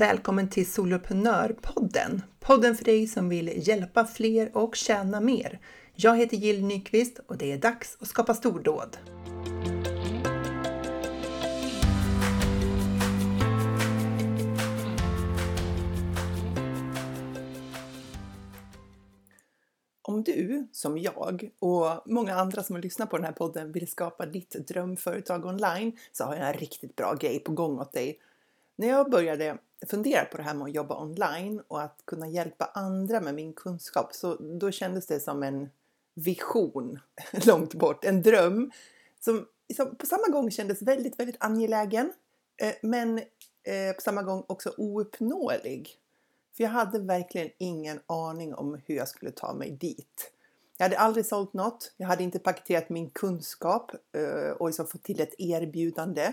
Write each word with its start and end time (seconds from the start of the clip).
Välkommen 0.00 0.48
till 0.48 0.72
Soloprenörpodden! 0.72 2.22
Podden 2.38 2.76
för 2.76 2.84
dig 2.84 3.06
som 3.06 3.28
vill 3.28 3.68
hjälpa 3.68 4.04
fler 4.04 4.56
och 4.56 4.76
tjäna 4.76 5.20
mer. 5.20 5.60
Jag 5.94 6.16
heter 6.16 6.36
Jill 6.36 6.64
Nyqvist 6.64 7.20
och 7.26 7.36
det 7.36 7.52
är 7.52 7.58
dags 7.58 7.96
att 8.00 8.08
skapa 8.08 8.34
stordåd. 8.34 8.96
Om 20.02 20.22
du, 20.22 20.68
som 20.72 20.98
jag 20.98 21.50
och 21.58 22.02
många 22.06 22.34
andra 22.34 22.62
som 22.62 22.76
har 22.76 22.82
lyssnat 22.82 23.10
på 23.10 23.16
den 23.16 23.26
här 23.26 23.32
podden 23.32 23.72
vill 23.72 23.88
skapa 23.88 24.26
ditt 24.26 24.68
drömföretag 24.68 25.46
online 25.46 25.92
så 26.12 26.24
har 26.24 26.36
jag 26.36 26.48
en 26.48 26.54
riktigt 26.54 26.96
bra 26.96 27.14
grej 27.14 27.38
på 27.40 27.52
gång 27.52 27.78
åt 27.78 27.92
dig. 27.92 28.18
När 28.80 28.88
jag 28.88 29.10
började 29.10 29.58
fundera 29.86 30.24
på 30.24 30.36
det 30.36 30.42
här 30.42 30.54
med 30.54 30.64
att 30.64 30.74
jobba 30.74 31.02
online 31.02 31.62
och 31.68 31.82
att 31.82 32.02
kunna 32.04 32.28
hjälpa 32.28 32.64
andra 32.64 33.20
med 33.20 33.34
min 33.34 33.52
kunskap 33.52 34.14
så 34.14 34.34
då 34.34 34.70
kändes 34.70 35.06
det 35.06 35.20
som 35.20 35.42
en 35.42 35.68
vision 36.14 36.98
långt 37.46 37.74
bort, 37.74 38.04
en 38.04 38.22
dröm 38.22 38.70
som, 39.20 39.46
som 39.76 39.96
på 39.96 40.06
samma 40.06 40.26
gång 40.28 40.50
kändes 40.50 40.82
väldigt, 40.82 41.20
väldigt 41.20 41.36
angelägen 41.40 42.12
eh, 42.56 42.74
men 42.82 43.18
eh, 43.18 43.94
på 43.94 44.00
samma 44.00 44.22
gång 44.22 44.44
också 44.46 44.74
ouppnåelig. 44.76 45.98
För 46.56 46.64
jag 46.64 46.70
hade 46.70 46.98
verkligen 46.98 47.50
ingen 47.58 48.00
aning 48.06 48.54
om 48.54 48.80
hur 48.86 48.94
jag 48.94 49.08
skulle 49.08 49.30
ta 49.30 49.54
mig 49.54 49.70
dit. 49.70 50.32
Jag 50.76 50.84
hade 50.84 50.98
aldrig 50.98 51.26
sålt 51.26 51.52
något. 51.52 51.92
Jag 51.96 52.06
hade 52.06 52.22
inte 52.22 52.38
paketerat 52.38 52.88
min 52.88 53.10
kunskap 53.10 53.92
eh, 54.12 54.50
och 54.50 54.68
liksom 54.68 54.86
fått 54.86 55.02
till 55.02 55.20
ett 55.20 55.34
erbjudande. 55.38 56.32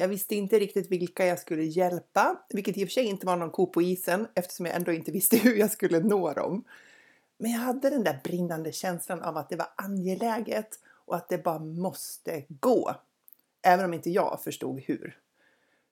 Jag 0.00 0.08
visste 0.08 0.34
inte 0.34 0.58
riktigt 0.58 0.90
vilka 0.90 1.26
jag 1.26 1.38
skulle 1.38 1.64
hjälpa, 1.64 2.42
vilket 2.48 2.76
i 2.76 2.84
och 2.84 2.88
för 2.88 2.92
sig 2.92 3.04
inte 3.04 3.26
var 3.26 3.36
någon 3.36 3.50
ko 3.50 3.66
på 3.66 3.82
isen 3.82 4.26
eftersom 4.34 4.66
jag 4.66 4.76
ändå 4.76 4.92
inte 4.92 5.12
visste 5.12 5.36
hur 5.42 5.56
jag 5.56 5.70
skulle 5.70 6.00
nå 6.00 6.32
dem. 6.32 6.64
Men 7.38 7.50
jag 7.50 7.58
hade 7.58 7.90
den 7.90 8.04
där 8.04 8.20
brinnande 8.24 8.72
känslan 8.72 9.22
av 9.22 9.36
att 9.36 9.48
det 9.48 9.56
var 9.56 9.68
angeläget 9.76 10.78
och 10.86 11.16
att 11.16 11.28
det 11.28 11.38
bara 11.38 11.58
måste 11.58 12.44
gå. 12.48 12.94
Även 13.62 13.84
om 13.84 13.94
inte 13.94 14.10
jag 14.10 14.40
förstod 14.44 14.80
hur. 14.80 15.18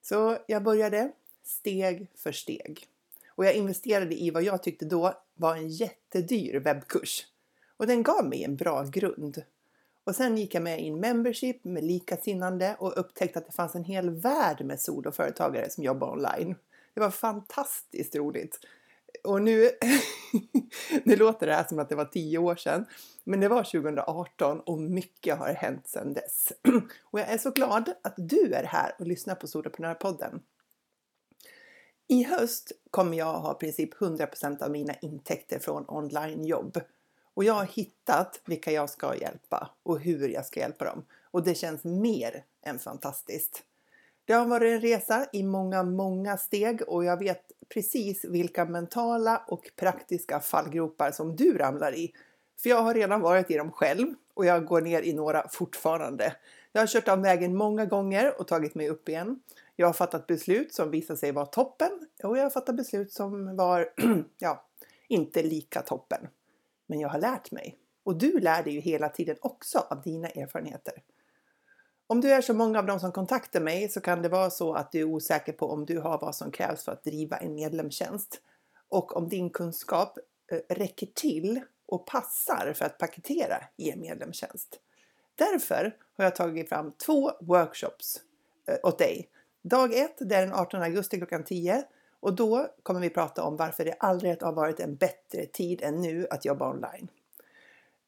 Så 0.03 0.39
jag 0.47 0.63
började 0.63 1.13
steg 1.45 2.07
för 2.15 2.33
steg. 2.33 2.87
Och 3.29 3.45
jag 3.45 3.55
investerade 3.55 4.23
i 4.23 4.31
vad 4.31 4.43
jag 4.43 4.63
tyckte 4.63 4.85
då 4.85 5.15
var 5.35 5.57
en 5.57 5.69
jättedyr 5.69 6.61
webbkurs. 6.61 7.27
Och 7.77 7.87
den 7.87 8.03
gav 8.03 8.29
mig 8.29 8.45
en 8.45 8.57
bra 8.57 8.85
grund. 8.85 9.43
Och 10.07 10.17
sen 10.17 10.37
gick 10.37 10.55
jag 10.55 10.63
med 10.63 10.81
i 10.81 10.89
en 10.89 11.01
membership 11.01 11.65
med 11.65 11.85
likasinnande 11.85 12.77
och 12.79 12.93
upptäckte 12.97 13.39
att 13.39 13.47
det 13.47 13.53
fanns 13.53 13.75
en 13.75 13.85
hel 13.85 14.11
värld 14.11 14.65
med 14.65 14.81
soloföretagare 14.81 15.71
som 15.71 15.85
jobbar 15.85 16.13
online. 16.13 16.57
Det 16.95 17.01
var 17.01 17.11
fantastiskt 17.11 18.17
roligt. 18.17 18.61
Och 19.25 19.43
nu, 19.43 19.71
nu 21.05 21.17
låter 21.17 21.47
det 21.47 21.55
här 21.55 21.65
som 21.69 21.79
att 21.79 21.89
det 21.89 21.95
var 21.95 22.05
tio 22.05 22.39
år 22.39 22.57
sedan, 22.57 22.87
men 23.25 23.41
det 23.41 23.49
var 23.49 23.63
2018 23.63 24.61
och 24.61 24.79
mycket 24.79 25.39
har 25.39 25.55
hänt 25.55 25.89
sedan 25.89 26.15
dess. 26.15 26.53
Och 27.03 27.21
jag 27.21 27.29
är 27.29 27.39
så 27.39 27.51
glad 27.51 27.93
att 28.03 28.15
du 28.17 28.53
är 28.55 28.65
här 28.65 28.95
och 28.99 29.07
lyssnar 29.07 29.35
på 29.35 29.47
Soloprenörpodden. 29.47 30.41
I 32.09 32.23
höst 32.23 32.73
kommer 32.91 33.17
jag 33.17 33.39
ha 33.39 33.53
i 33.53 33.59
princip 33.59 33.95
100% 33.95 34.63
av 34.63 34.71
mina 34.71 34.95
intäkter 34.95 35.59
från 35.59 35.85
onlinejobb. 35.89 36.81
Och 37.37 37.45
jag 37.45 37.55
har 37.55 37.65
hittat 37.65 38.41
vilka 38.45 38.73
jag 38.73 38.91
ska 38.91 39.17
hjälpa 39.17 39.71
och 39.83 40.01
hur 40.01 40.29
jag 40.29 40.47
ska 40.47 40.61
hjälpa 40.61 40.85
dem. 40.85 41.05
Och 41.31 41.45
det 41.45 41.55
känns 41.55 41.85
mer 41.85 42.45
än 42.63 42.79
fantastiskt. 42.79 43.63
Det 44.25 44.33
har 44.33 44.47
varit 44.47 44.73
en 44.73 44.81
resa 44.81 45.27
i 45.33 45.43
många, 45.43 45.83
många 45.83 46.37
steg 46.37 46.83
och 46.89 47.05
jag 47.05 47.19
vet 47.19 47.53
precis 47.69 48.25
vilka 48.25 48.65
mentala 48.65 49.43
och 49.49 49.71
praktiska 49.77 50.41
fallgropar 50.41 51.11
som 51.11 51.37
du 51.37 51.59
ramlar 51.59 51.95
i. 51.95 52.13
För 52.63 52.71
jag 52.71 52.83
har 52.83 52.95
redan 52.95 53.21
varit 53.21 53.51
i 53.51 53.57
dem 53.57 53.73
själv 53.73 54.15
och 54.35 54.47
jag 54.47 54.67
går 54.67 54.81
ner 54.81 55.03
i 55.03 55.13
några 55.13 55.49
fortfarande. 55.49 56.37
Jag 56.73 56.83
har 56.83 56.87
kört 56.87 57.09
av 57.09 57.23
vägen 57.23 57.57
många 57.57 57.85
gånger 57.85 58.41
och 58.41 58.49
tagit 58.49 58.75
mig 58.75 58.89
upp 58.89 59.09
igen. 59.09 59.41
Jag 59.77 59.87
har 59.87 59.95
fattat 59.95 60.27
beslut 60.27 60.75
som 60.75 60.91
visade 60.91 61.19
sig 61.19 61.33
vara 61.33 61.47
toppen 61.47 61.91
och 62.23 62.39
jag 62.39 62.43
har 62.43 62.51
fattat 62.51 62.77
beslut 62.77 63.13
som 63.13 63.57
var, 63.57 63.93
ja, 64.39 64.65
inte 65.09 65.43
lika 65.43 65.83
toppen. 65.83 66.29
Men 66.87 67.01
jag 67.01 67.09
har 67.09 67.19
lärt 67.19 67.51
mig. 67.51 67.79
Och 68.05 68.19
du 68.19 68.41
lär 68.41 68.63
dig 68.63 68.73
ju 68.73 68.81
hela 68.81 69.09
tiden 69.09 69.37
också 69.41 69.79
av 69.91 70.03
dina 70.03 70.29
erfarenheter. 70.29 70.95
Om 72.07 72.21
du 72.21 72.33
är 72.33 72.41
som 72.41 72.57
många 72.57 72.79
av 72.79 72.87
de 72.87 73.01
som 73.01 73.13
kontaktar 73.13 73.61
mig 73.61 73.89
så 73.89 74.01
kan 74.01 74.23
det 74.23 74.29
vara 74.29 74.51
så 74.51 74.75
att 74.75 74.93
du 74.93 75.01
är 75.01 75.05
osäker 75.05 75.53
på 75.53 75.71
om 75.71 75.87
du 75.87 75.99
har 75.99 76.19
vad 76.19 76.35
som 76.35 76.51
krävs 76.51 76.85
för 76.85 76.93
att 76.93 77.05
driva 77.05 77.37
en 77.37 77.55
medlemstjänst 77.55 78.41
och 78.89 79.17
om 79.17 79.29
din 79.29 79.51
kunskap 79.51 80.19
eh, 80.53 80.75
räcker 80.77 81.07
till 81.07 81.61
och 81.87 82.07
passar 82.07 82.73
för 82.77 82.85
att 82.85 82.99
paketera 82.99 83.65
i 83.77 83.91
en 83.91 84.01
medlemstjänst. 84.01 84.81
Därför 85.35 85.97
har 86.17 86.25
jag 86.25 86.37
tagit 86.37 86.69
fram 86.69 86.93
två 86.93 87.33
workshops 87.41 88.21
eh, 88.67 88.79
åt 88.83 88.99
dig. 88.99 89.29
Dag 89.63 89.95
1, 89.95 90.17
det 90.19 90.35
är 90.35 90.47
den 90.47 90.55
18 90.55 90.83
augusti 90.83 91.17
klockan 91.19 91.45
10 91.45 91.85
och 92.27 92.35
då 92.35 92.69
kommer 92.83 93.01
vi 93.01 93.11
prata 93.11 93.43
om 93.43 93.57
varför 93.57 93.85
det 93.85 93.93
aldrig 93.93 94.43
har 94.43 94.53
varit 94.53 94.81
en 94.81 94.97
bättre 94.97 95.47
tid 95.47 95.83
än 95.83 96.01
nu 96.01 96.27
att 96.31 96.45
jobba 96.45 96.71
online. 96.71 97.09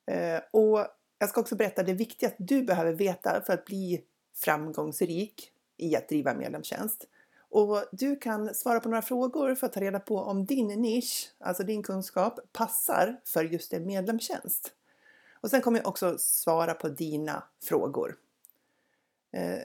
Eh, 0.07 0.41
och 0.51 0.87
jag 1.19 1.29
ska 1.29 1.41
också 1.41 1.57
berätta 1.57 1.83
det 1.83 1.93
viktigaste 1.93 2.37
du 2.43 2.63
behöver 2.63 2.93
veta 2.93 3.43
för 3.47 3.53
att 3.53 3.65
bli 3.65 4.05
framgångsrik 4.35 5.53
i 5.77 5.97
att 5.97 6.09
driva 6.09 6.35
medlemstjänst. 6.35 7.05
Och 7.51 7.85
du 7.93 8.17
kan 8.17 8.55
svara 8.55 8.81
på 8.81 8.89
några 8.89 9.03
frågor 9.03 9.55
för 9.55 9.67
att 9.67 9.73
ta 9.73 9.81
reda 9.81 10.01
på 10.01 10.19
om 10.19 10.47
din 10.47 10.67
nisch, 10.67 11.33
alltså 11.39 11.63
din 11.63 11.83
kunskap, 11.83 12.41
passar 12.53 13.21
för 13.25 13.45
just 13.45 13.73
en 13.73 13.87
medlemstjänst. 13.87 14.73
Och 15.41 15.51
sen 15.51 15.61
kommer 15.61 15.79
jag 15.79 15.89
också 15.89 16.19
svara 16.19 16.75
på 16.75 16.89
dina 16.89 17.45
frågor. 17.63 18.17
Eh, 19.33 19.63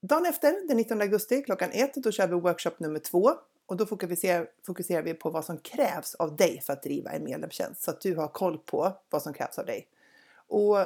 dagen 0.00 0.26
efter, 0.26 0.68
den 0.68 0.76
19 0.76 1.00
augusti 1.00 1.42
klockan 1.42 1.70
1, 1.72 1.94
då 1.94 2.12
kör 2.12 2.26
vi 2.26 2.34
workshop 2.34 2.74
nummer 2.78 2.98
2 2.98 3.34
och 3.66 3.76
då 3.76 3.86
fokuserar, 3.86 4.48
fokuserar 4.66 5.02
vi 5.02 5.14
på 5.14 5.30
vad 5.30 5.44
som 5.44 5.58
krävs 5.58 6.14
av 6.14 6.36
dig 6.36 6.60
för 6.60 6.72
att 6.72 6.82
driva 6.82 7.10
en 7.10 7.24
medlemstjänst 7.24 7.82
så 7.82 7.90
att 7.90 8.00
du 8.00 8.16
har 8.16 8.28
koll 8.28 8.58
på 8.58 8.92
vad 9.10 9.22
som 9.22 9.32
krävs 9.32 9.58
av 9.58 9.66
dig. 9.66 9.88
Och 10.48 10.76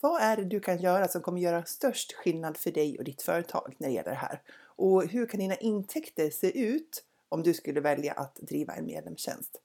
vad 0.00 0.22
är 0.22 0.36
det 0.36 0.44
du 0.44 0.60
kan 0.60 0.78
göra 0.78 1.08
som 1.08 1.20
kommer 1.22 1.40
göra 1.40 1.64
störst 1.64 2.12
skillnad 2.12 2.56
för 2.56 2.70
dig 2.70 2.98
och 2.98 3.04
ditt 3.04 3.22
företag 3.22 3.74
när 3.78 3.88
det 3.88 3.94
gäller 3.94 4.10
det 4.10 4.16
här? 4.16 4.42
Och 4.76 5.06
hur 5.06 5.26
kan 5.26 5.40
dina 5.40 5.54
intäkter 5.54 6.30
se 6.30 6.58
ut 6.60 7.04
om 7.28 7.42
du 7.42 7.54
skulle 7.54 7.80
välja 7.80 8.12
att 8.12 8.36
driva 8.36 8.74
en 8.74 8.86
medlemstjänst? 8.86 9.60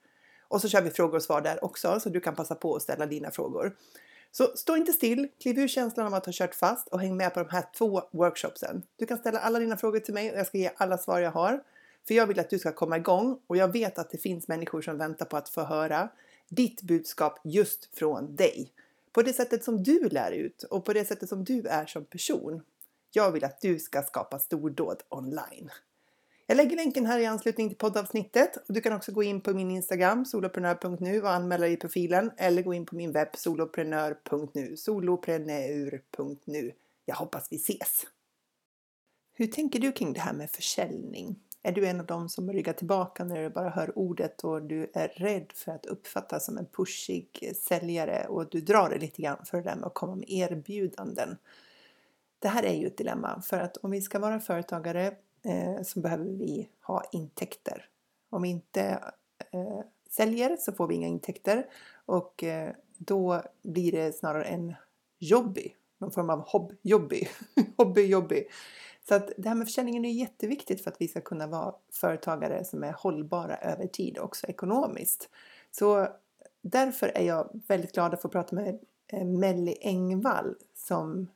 Och 0.48 0.62
så 0.62 0.70
kör 0.70 0.82
vi 0.82 0.90
frågor 0.90 1.16
och 1.16 1.24
svar 1.24 1.42
där 1.42 1.64
också 1.64 2.00
så 2.00 2.10
du 2.10 2.20
kan 2.20 2.36
passa 2.36 2.56
på 2.56 2.76
att 2.76 2.82
ställa 2.82 3.06
dina 3.06 3.32
frågor. 3.32 3.76
Så 4.32 4.52
stå 4.56 4.76
inte 4.76 4.94
still, 4.94 5.28
kliv 5.42 5.60
ur 5.60 5.68
känslan 5.68 6.08
av 6.08 6.14
att 6.14 6.26
ha 6.26 6.34
kört 6.34 6.56
fast 6.56 6.88
och 6.88 7.00
häng 7.00 7.18
med 7.18 7.34
på 7.34 7.40
de 7.40 7.50
här 7.50 7.66
två 7.78 8.02
workshopsen. 8.12 8.84
Du 8.96 9.06
kan 9.06 9.18
ställa 9.18 9.40
alla 9.40 9.60
dina 9.60 9.78
frågor 9.78 10.00
till 10.00 10.14
mig 10.14 10.32
och 10.32 10.38
jag 10.38 10.48
ska 10.48 10.58
ge 10.58 10.72
alla 10.78 10.98
svar 10.98 11.20
jag 11.20 11.32
har. 11.32 11.64
För 12.08 12.14
jag 12.14 12.28
vill 12.28 12.40
att 12.40 12.50
du 12.50 12.60
ska 12.60 12.72
komma 12.72 12.98
igång 12.98 13.40
och 13.48 13.58
jag 13.58 13.72
vet 13.74 14.00
att 14.00 14.12
det 14.12 14.18
finns 14.18 14.48
människor 14.48 14.82
som 14.82 14.98
väntar 14.98 15.26
på 15.26 15.38
att 15.38 15.50
få 15.50 15.62
höra 15.62 16.10
ditt 16.50 16.82
budskap 16.82 17.40
just 17.44 17.96
från 17.96 18.36
dig. 18.36 18.74
På 19.12 19.22
det 19.22 19.34
sättet 19.34 19.64
som 19.64 19.84
du 19.84 20.10
lär 20.10 20.32
ut 20.32 20.64
och 20.64 20.86
på 20.86 20.94
det 20.94 21.06
sättet 21.06 21.30
som 21.30 21.44
du 21.44 21.68
är 21.68 21.86
som 21.86 22.06
person. 22.06 22.62
Jag 23.12 23.32
vill 23.32 23.44
att 23.44 23.62
du 23.62 23.80
ska 23.80 24.02
skapa 24.02 24.40
stordåd 24.40 25.04
online. 25.10 25.70
Jag 26.48 26.58
lägger 26.58 26.76
länken 26.76 27.06
här 27.06 27.20
i 27.20 27.26
anslutning 27.26 27.70
till 27.70 27.78
poddavsnittet 27.78 28.58
och 28.68 28.74
du 28.74 28.82
kan 28.82 28.94
också 28.94 29.12
gå 29.12 29.24
in 29.24 29.42
på 29.42 29.54
min 29.54 29.72
Instagram 29.72 30.26
soloprenör.nu 30.26 31.22
och 31.22 31.30
anmäla 31.30 31.62
dig 31.62 31.74
i 31.74 31.78
profilen 31.78 32.32
eller 32.38 32.62
gå 32.62 32.74
in 32.74 32.86
på 32.86 32.96
min 32.96 33.12
webb 33.12 33.30
soloprenör.nu 33.34 34.78
solopreneur.nu. 34.78 36.72
Jag 37.06 37.16
hoppas 37.16 37.48
vi 37.52 37.56
ses! 37.56 38.06
Hur 39.34 39.48
tänker 39.48 39.80
du 39.80 39.92
kring 39.92 40.14
det 40.14 40.20
här 40.20 40.34
med 40.34 40.52
försäljning? 40.52 41.40
Är 41.64 41.72
du 41.72 41.88
en 41.88 42.00
av 42.00 42.06
dem 42.06 42.30
som 42.30 42.52
ryggar 42.52 42.74
tillbaka 42.74 43.24
när 43.24 43.42
du 43.42 43.50
bara 43.50 43.70
hör 43.70 43.98
ordet 43.98 44.44
och 44.44 44.62
du 44.62 44.92
är 44.94 45.08
rädd 45.08 45.52
för 45.56 45.72
att 45.72 45.86
uppfattas 45.86 46.46
som 46.46 46.58
en 46.58 46.66
pushig 46.66 47.54
säljare 47.56 48.26
och 48.28 48.50
du 48.50 48.62
drar 48.62 48.90
dig 48.90 49.00
lite 49.00 49.22
grann 49.22 49.46
för 49.46 49.58
det 49.58 49.64
där 49.64 49.76
med 49.76 49.86
att 49.86 49.94
komma 49.94 50.16
med 50.16 50.30
erbjudanden? 50.30 51.38
Det 52.40 52.48
här 52.48 52.64
är 52.64 52.74
ju 52.74 52.88
ett 52.88 52.98
dilemma 52.98 53.42
för 53.42 53.60
att 53.60 53.78
om 53.78 53.92
vi 53.92 54.02
ska 54.02 54.20
vara 54.20 54.40
företagare 54.40 55.06
eh, 55.44 55.84
så 55.84 56.00
behöver 56.00 56.26
vi 56.26 56.70
ha 56.82 57.04
intäkter. 57.12 57.86
Om 58.30 58.42
vi 58.42 58.50
inte 58.50 58.82
eh, 59.52 59.80
säljer 60.10 60.58
så 60.60 60.72
får 60.72 60.88
vi 60.88 60.96
inga 60.96 61.08
intäkter 61.08 61.66
och 62.06 62.44
eh, 62.44 62.74
då 62.98 63.42
blir 63.64 63.92
det 63.92 64.16
snarare 64.16 64.44
en 64.44 64.76
jobbig 65.20 65.76
någon 66.00 66.12
form 66.12 66.30
av 66.30 66.40
hobby, 66.48 67.28
hobby-jobby 67.78 68.44
så 69.10 69.16
att 69.16 69.32
det 69.38 69.50
här 69.50 69.56
med 69.56 69.68
försäljningen 69.68 70.06
är 70.06 70.12
jätteviktigt 70.12 70.84
för 70.84 70.92
att 70.92 71.02
vi 71.02 71.08
ska 71.08 71.22
kunna 71.22 71.48
vara 71.48 71.76
företagare 71.92 72.64
som 72.64 72.84
är 72.84 72.92
hållbara 72.92 73.58
över 73.58 73.88
tid 73.88 74.18
också 74.18 74.48
ekonomiskt. 74.48 75.30
Så 75.72 76.08
därför 76.62 77.08
är 77.08 77.24
jag 77.24 77.62
väldigt 77.68 77.94
glad 77.94 78.14
att 78.14 78.22
få 78.22 78.30
prata 78.30 78.56
med 78.56 78.80
eh, 79.08 79.26
Melly 79.26 79.76
Engvall 79.82 80.56
som 80.76 81.28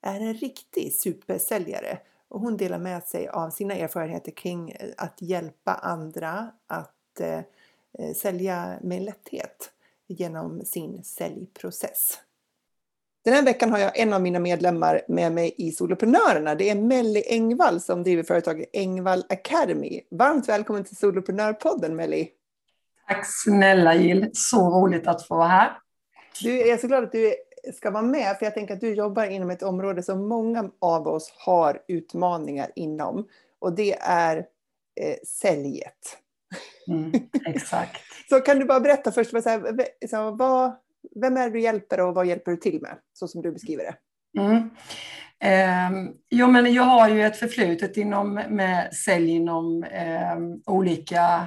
är 0.00 0.20
en 0.20 0.34
riktig 0.34 0.94
supersäljare 0.94 1.98
Och 2.28 2.40
hon 2.40 2.56
delar 2.56 2.78
med 2.78 3.04
sig 3.04 3.28
av 3.28 3.50
sina 3.50 3.74
erfarenheter 3.74 4.32
kring 4.32 4.70
eh, 4.70 4.90
att 4.96 5.22
hjälpa 5.22 5.74
andra 5.74 6.50
att 6.66 7.20
eh, 7.20 7.40
eh, 7.92 8.14
sälja 8.16 8.78
med 8.82 9.02
lätthet 9.02 9.72
genom 10.06 10.64
sin 10.64 11.04
säljprocess. 11.04 12.18
Den 13.24 13.34
här 13.34 13.42
veckan 13.42 13.70
har 13.70 13.78
jag 13.78 13.98
en 13.98 14.12
av 14.12 14.22
mina 14.22 14.38
medlemmar 14.38 15.02
med 15.08 15.32
mig 15.32 15.54
i 15.58 15.72
Soloprenörerna. 15.72 16.54
Det 16.54 16.70
är 16.70 16.74
Melly 16.74 17.22
Engvall 17.26 17.80
som 17.80 18.02
driver 18.02 18.22
företaget 18.22 18.70
Engvall 18.72 19.24
Academy. 19.28 20.00
Varmt 20.10 20.48
välkommen 20.48 20.84
till 20.84 20.96
Soloprenörpodden 20.96 21.96
Melly! 21.96 22.28
Tack 23.08 23.26
snälla 23.26 23.94
Jill, 23.94 24.30
så 24.32 24.70
roligt 24.70 25.06
att 25.06 25.26
få 25.26 25.36
vara 25.36 25.48
här. 25.48 25.78
Du, 26.42 26.58
jag 26.58 26.68
är 26.68 26.76
så 26.76 26.86
glad 26.86 27.04
att 27.04 27.12
du 27.12 27.34
ska 27.74 27.90
vara 27.90 28.02
med, 28.02 28.36
för 28.38 28.46
jag 28.46 28.54
tänker 28.54 28.74
att 28.74 28.80
du 28.80 28.94
jobbar 28.94 29.24
inom 29.24 29.50
ett 29.50 29.62
område 29.62 30.02
som 30.02 30.28
många 30.28 30.70
av 30.78 31.08
oss 31.08 31.32
har 31.36 31.82
utmaningar 31.88 32.70
inom. 32.74 33.28
Och 33.58 33.72
det 33.72 33.98
är 34.00 34.36
eh, 35.00 35.16
säljet. 35.26 36.18
Mm, 36.88 37.12
exakt. 37.46 38.00
så 38.28 38.40
kan 38.40 38.58
du 38.58 38.64
bara 38.64 38.80
berätta 38.80 39.12
först, 39.12 39.32
vad, 39.32 39.42
så 39.42 39.48
här, 39.48 40.06
så, 40.08 40.30
vad, 40.30 40.72
vem 41.20 41.36
är 41.36 41.44
det 41.44 41.50
du 41.50 41.60
hjälper 41.60 42.00
och 42.00 42.14
vad 42.14 42.26
hjälper 42.26 42.50
du 42.50 42.56
till 42.56 42.80
med? 42.82 42.96
Så 43.12 43.28
som 43.28 43.42
du 43.42 43.52
beskriver 43.52 43.84
det. 43.84 43.94
Mm. 44.40 44.70
Eh, 45.42 46.10
jo, 46.30 46.46
men 46.46 46.72
jag 46.72 46.82
har 46.82 47.08
ju 47.08 47.22
ett 47.22 47.36
förflutet 47.36 47.96
inom, 47.96 48.34
med 48.34 48.94
sälj 48.94 49.30
inom 49.30 49.84
eh, 49.84 50.38
olika 50.66 51.46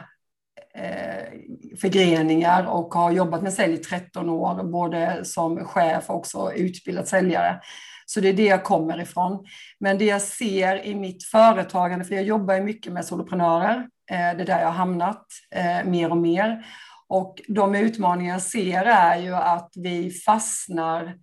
eh, 0.75 1.39
förgreningar 1.81 2.65
och 2.65 2.93
har 2.93 3.11
jobbat 3.11 3.41
med 3.41 3.53
sälj 3.53 3.73
i 3.73 3.77
13 3.77 4.29
år, 4.29 4.63
både 4.63 5.25
som 5.25 5.65
chef 5.65 6.09
och 6.09 6.15
också 6.15 6.53
utbildad 6.55 7.07
säljare. 7.07 7.59
Så 8.05 8.19
det 8.19 8.29
är 8.29 8.33
det 8.33 8.45
jag 8.45 8.63
kommer 8.63 9.01
ifrån. 9.01 9.45
Men 9.79 9.97
det 9.97 10.05
jag 10.05 10.21
ser 10.21 10.85
i 10.85 10.95
mitt 10.95 11.23
företagande, 11.23 12.05
för 12.05 12.15
jag 12.15 12.23
jobbar 12.23 12.53
ju 12.53 12.61
mycket 12.61 12.93
med 12.93 13.05
soloprenörer, 13.05 13.75
eh, 14.11 14.17
det 14.17 14.43
är 14.43 14.45
där 14.45 14.59
jag 14.59 14.67
har 14.67 14.71
hamnat 14.71 15.25
eh, 15.55 15.89
mer 15.89 16.11
och 16.11 16.17
mer. 16.17 16.65
Och 17.13 17.41
de 17.47 17.75
utmaningar 17.75 18.33
jag 18.33 18.41
ser 18.41 18.85
är 18.85 19.17
ju 19.17 19.35
att 19.35 19.71
vi 19.75 20.11
fastnar 20.11 21.15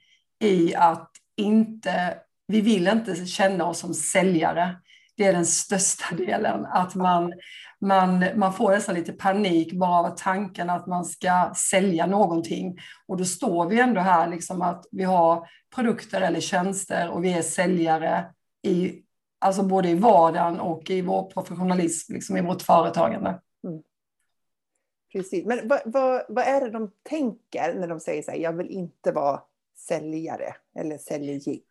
i 0.43 0.75
att 0.75 1.11
inte, 1.37 2.19
vi 2.47 2.61
vill 2.61 2.89
inte 2.89 3.27
känna 3.27 3.65
oss 3.65 3.79
som 3.79 3.95
säljare. 3.95 4.77
Det 5.17 5.25
är 5.25 5.33
den 5.33 5.47
största 5.47 6.15
delen, 6.17 6.67
att 6.67 6.95
man, 6.95 7.33
man, 7.81 8.25
man 8.35 8.53
får 8.53 8.71
nästan 8.71 8.95
lite 8.95 9.13
panik 9.13 9.73
bara 9.73 10.09
av 10.09 10.17
tanken 10.17 10.71
att 10.71 10.87
man 10.87 11.05
ska 11.05 11.53
sälja 11.71 12.07
någonting. 12.07 12.79
Och 13.07 13.17
då 13.17 13.25
står 13.25 13.69
vi 13.69 13.81
ändå 13.81 14.01
här, 14.01 14.29
liksom 14.29 14.63
att 14.63 14.87
vi 14.91 15.05
har 15.05 15.49
produkter 15.75 16.21
eller 16.21 16.41
tjänster 16.41 17.09
och 17.11 17.25
vi 17.25 17.33
är 17.33 17.43
säljare 17.43 18.25
i, 18.67 18.93
alltså 19.41 19.63
både 19.63 19.89
i 19.89 19.95
vardagen 19.95 20.61
och 20.61 20.91
i 20.91 21.03
vår 21.03 21.31
professionalism, 21.31 22.13
liksom 22.13 22.37
i 22.37 22.41
vårt 22.41 22.63
företagande. 22.63 23.41
Mm. 23.65 23.83
Precis, 25.13 25.47
men 25.47 25.69
vad, 25.69 25.81
vad, 25.85 26.23
vad, 26.29 26.45
är 26.45 26.61
det 26.61 26.71
de 26.71 26.91
tänker 27.03 27.75
när 27.75 27.89
de 27.89 28.01
säger 28.01 28.23
så 28.23 28.31
här, 28.31 28.39
jag 28.39 28.53
vill 28.53 28.71
inte 28.71 29.13
vara 29.13 29.41
säljare 29.77 30.55
eller 30.77 30.99
säljig. 30.99 31.65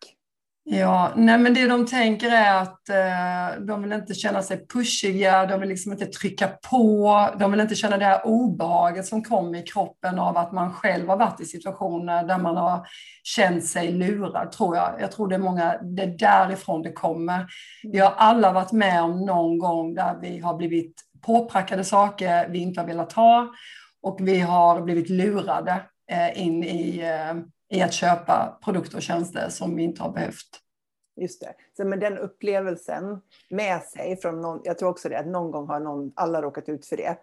Ja, 0.64 1.12
nej 1.16 1.38
men 1.38 1.54
det 1.54 1.66
de 1.66 1.86
tänker 1.86 2.30
är 2.30 2.62
att 2.62 2.88
eh, 2.88 3.60
de 3.60 3.82
vill 3.82 3.92
inte 3.92 4.14
känna 4.14 4.42
sig 4.42 4.66
pushiga, 4.66 5.46
de 5.46 5.60
vill 5.60 5.68
liksom 5.68 5.92
inte 5.92 6.06
trycka 6.06 6.48
på, 6.70 7.28
de 7.38 7.50
vill 7.50 7.60
inte 7.60 7.74
känna 7.74 7.98
det 7.98 8.04
här 8.04 8.26
obehaget 8.26 9.06
som 9.06 9.22
kommer 9.22 9.58
i 9.58 9.62
kroppen 9.62 10.18
av 10.18 10.36
att 10.36 10.52
man 10.52 10.72
själv 10.72 11.08
har 11.08 11.16
varit 11.16 11.40
i 11.40 11.44
situationer 11.44 12.24
där 12.24 12.38
man 12.38 12.56
har 12.56 12.86
känt 13.22 13.64
sig 13.64 13.92
lurad, 13.92 14.52
tror 14.52 14.76
jag. 14.76 14.94
Jag 15.00 15.12
tror 15.12 15.28
det 15.28 15.34
är 15.34 15.38
många, 15.38 15.78
det 15.82 16.02
är 16.02 16.18
därifrån 16.18 16.82
det 16.82 16.92
kommer. 16.92 17.46
Vi 17.82 17.98
har 17.98 18.12
alla 18.16 18.52
varit 18.52 18.72
med 18.72 19.02
om 19.02 19.24
någon 19.24 19.58
gång 19.58 19.94
där 19.94 20.18
vi 20.22 20.38
har 20.38 20.56
blivit 20.56 21.09
påprackade 21.22 21.84
saker 21.84 22.48
vi 22.48 22.58
inte 22.58 22.80
har 22.80 22.86
velat 22.86 23.12
ha 23.12 23.54
och 24.02 24.18
vi 24.20 24.40
har 24.40 24.82
blivit 24.82 25.08
lurade 25.08 25.82
eh, 26.10 26.42
in 26.42 26.64
i 26.64 27.00
eh, 27.00 27.34
i 27.70 27.82
att 27.82 27.92
köpa 27.92 28.58
produkter 28.64 28.96
och 28.96 29.02
tjänster 29.02 29.48
som 29.48 29.76
vi 29.76 29.82
inte 29.82 30.02
har 30.02 30.12
behövt. 30.12 30.60
Just 31.16 31.40
det. 31.40 31.54
Så 31.76 31.84
med 31.84 32.00
den 32.00 32.18
upplevelsen 32.18 33.20
med 33.50 33.82
sig 33.82 34.16
från 34.16 34.40
någon, 34.40 34.60
jag 34.64 34.78
tror 34.78 34.88
också 34.88 35.08
det, 35.08 35.18
att 35.18 35.26
någon 35.26 35.50
gång 35.50 35.66
har 35.66 35.80
någon, 35.80 36.12
alla 36.16 36.42
råkat 36.42 36.68
ut 36.68 36.86
för 36.86 36.96
det. 36.96 37.18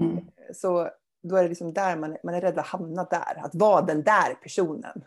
Mm. 0.00 0.24
Så 0.54 0.90
då 1.22 1.36
är 1.36 1.42
det 1.42 1.48
liksom 1.48 1.72
där 1.72 1.96
man, 1.96 2.16
man 2.24 2.34
är 2.34 2.40
rädd 2.40 2.58
att 2.58 2.66
hamna 2.66 3.04
där, 3.04 3.44
att 3.44 3.54
vara 3.54 3.82
den 3.82 4.02
där 4.02 4.34
personen. 4.42 5.04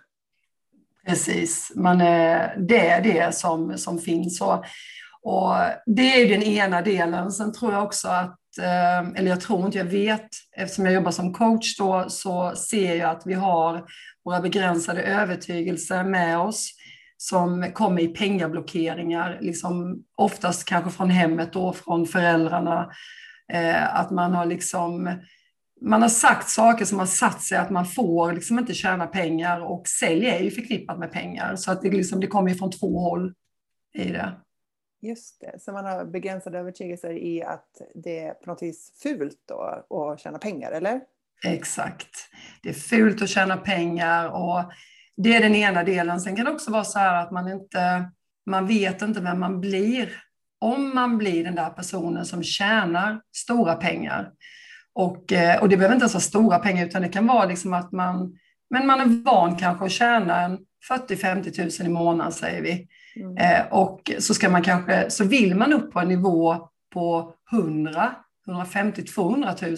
Precis, 1.08 1.72
man 1.76 2.02
är, 2.02 2.58
det 2.58 2.88
är 2.88 3.02
det 3.02 3.36
som, 3.36 3.78
som 3.78 4.00
finns. 4.00 4.42
Och, 4.42 4.66
och 5.26 5.56
det 5.86 6.14
är 6.14 6.20
ju 6.20 6.28
den 6.28 6.44
ena 6.44 6.82
delen. 6.82 7.32
Sen 7.32 7.54
tror 7.54 7.74
jag 7.74 7.84
också 7.84 8.08
att, 8.08 8.40
eh, 8.60 9.00
eller 9.00 9.30
jag 9.30 9.42
tror 9.42 9.66
inte, 9.66 9.78
jag 9.78 9.86
vet, 9.86 10.28
eftersom 10.58 10.86
jag 10.86 10.94
jobbar 10.94 11.12
som 11.12 11.34
coach 11.34 11.78
då, 11.78 12.06
så 12.10 12.56
ser 12.56 12.96
jag 12.96 13.10
att 13.10 13.22
vi 13.26 13.34
har 13.34 13.86
våra 14.26 14.42
begränsade 14.42 15.02
övertygelser 15.02 16.04
med 16.04 16.40
oss 16.40 16.72
som 17.18 17.72
kommer 17.74 18.02
i 18.02 18.08
pengablockeringar, 18.08 19.38
liksom 19.42 20.04
oftast 20.16 20.66
kanske 20.66 20.92
från 20.92 21.10
hemmet 21.10 21.56
och 21.56 21.76
från 21.76 22.06
föräldrarna. 22.06 22.92
Eh, 23.54 23.96
att 23.96 24.12
man 24.12 24.34
har 24.34 24.46
liksom 24.46 25.20
man 25.82 26.02
har 26.02 26.10
sagt 26.10 26.50
saker 26.50 26.86
som 26.86 27.00
har 27.00 27.06
satt 27.06 27.42
sig 27.42 27.58
att 27.58 27.70
man 27.70 27.86
får 27.86 28.34
liksom 28.34 28.60
inte 28.60 28.74
tjäna 28.74 29.08
pengar 29.08 29.62
och 29.62 29.88
sälj 29.88 30.26
är 30.26 30.40
ju 30.40 30.52
förknippat 30.52 31.00
med 31.00 31.12
pengar. 31.12 31.56
Så 31.56 31.72
att 31.72 31.82
det, 31.82 31.92
liksom, 31.92 32.20
det 32.20 32.28
kommer 32.28 32.54
från 32.54 32.72
två 32.72 33.00
håll 33.00 33.34
i 33.94 34.04
det. 34.04 34.34
Just 35.06 35.42
det, 35.42 35.62
så 35.62 35.72
man 35.72 35.86
har 35.86 36.06
begränsade 36.06 36.60
övertygelser 36.60 37.14
i 37.14 37.44
att 37.44 37.82
det 37.96 38.20
är 38.20 38.34
på 38.34 38.50
något 38.50 38.64
vis 38.64 39.00
fult 39.04 39.38
då 39.48 39.86
att 39.90 40.20
tjäna 40.20 40.38
pengar, 40.38 40.72
eller? 40.72 41.02
Exakt. 41.46 42.30
Det 42.64 42.70
är 42.70 42.74
fult 42.74 43.22
att 43.22 43.30
tjäna 43.30 43.58
pengar 43.58 44.30
och 44.30 44.72
det 45.18 45.36
är 45.36 45.42
den 45.42 45.56
ena 45.56 45.84
delen. 45.84 46.22
Sen 46.22 46.36
kan 46.36 46.46
det 46.46 46.52
också 46.52 46.72
vara 46.72 46.84
så 46.84 47.00
här 47.00 47.24
att 47.24 47.32
man 47.32 47.52
inte, 47.52 48.12
man 48.46 48.68
vet 48.68 49.02
inte 49.02 49.22
vem 49.22 49.40
man 49.40 49.62
blir 49.62 50.22
om 50.60 50.96
man 50.96 51.18
blir 51.18 51.44
den 51.44 51.56
där 51.56 51.70
personen 51.70 52.26
som 52.26 52.44
tjänar 52.44 53.22
stora 53.36 53.76
pengar. 53.76 54.32
Och, 54.94 55.34
eh, 55.34 55.62
och 55.62 55.70
det 55.70 55.78
behöver 55.78 55.96
inte 55.96 56.04
ens 56.04 56.14
vara 56.14 56.22
stora 56.22 56.60
pengar 56.60 56.86
utan 56.86 57.02
det 57.02 57.10
kan 57.10 57.28
vara 57.28 57.46
liksom 57.46 57.74
att 57.74 57.92
man, 57.92 58.38
men 58.70 58.88
man 58.88 59.00
är 59.00 59.24
van 59.24 59.56
kanske 59.56 59.86
att 59.86 59.92
tjäna 59.92 60.58
40-50 60.92 61.82
000 61.82 61.88
i 61.88 61.94
månaden 61.94 62.32
säger 62.32 62.62
vi. 62.62 62.88
Mm. 63.16 63.38
Eh, 63.38 63.68
och 63.72 64.12
så 64.20 64.34
ska 64.34 64.50
man 64.50 64.64
kanske, 64.64 65.10
så 65.10 65.24
vill 65.24 65.56
man 65.56 65.74
upp 65.74 65.92
på 65.92 66.00
en 66.00 66.08
nivå 66.08 66.70
på 66.94 67.34
100, 67.52 68.16
150, 68.48 69.04
200 69.04 69.56
000 69.62 69.76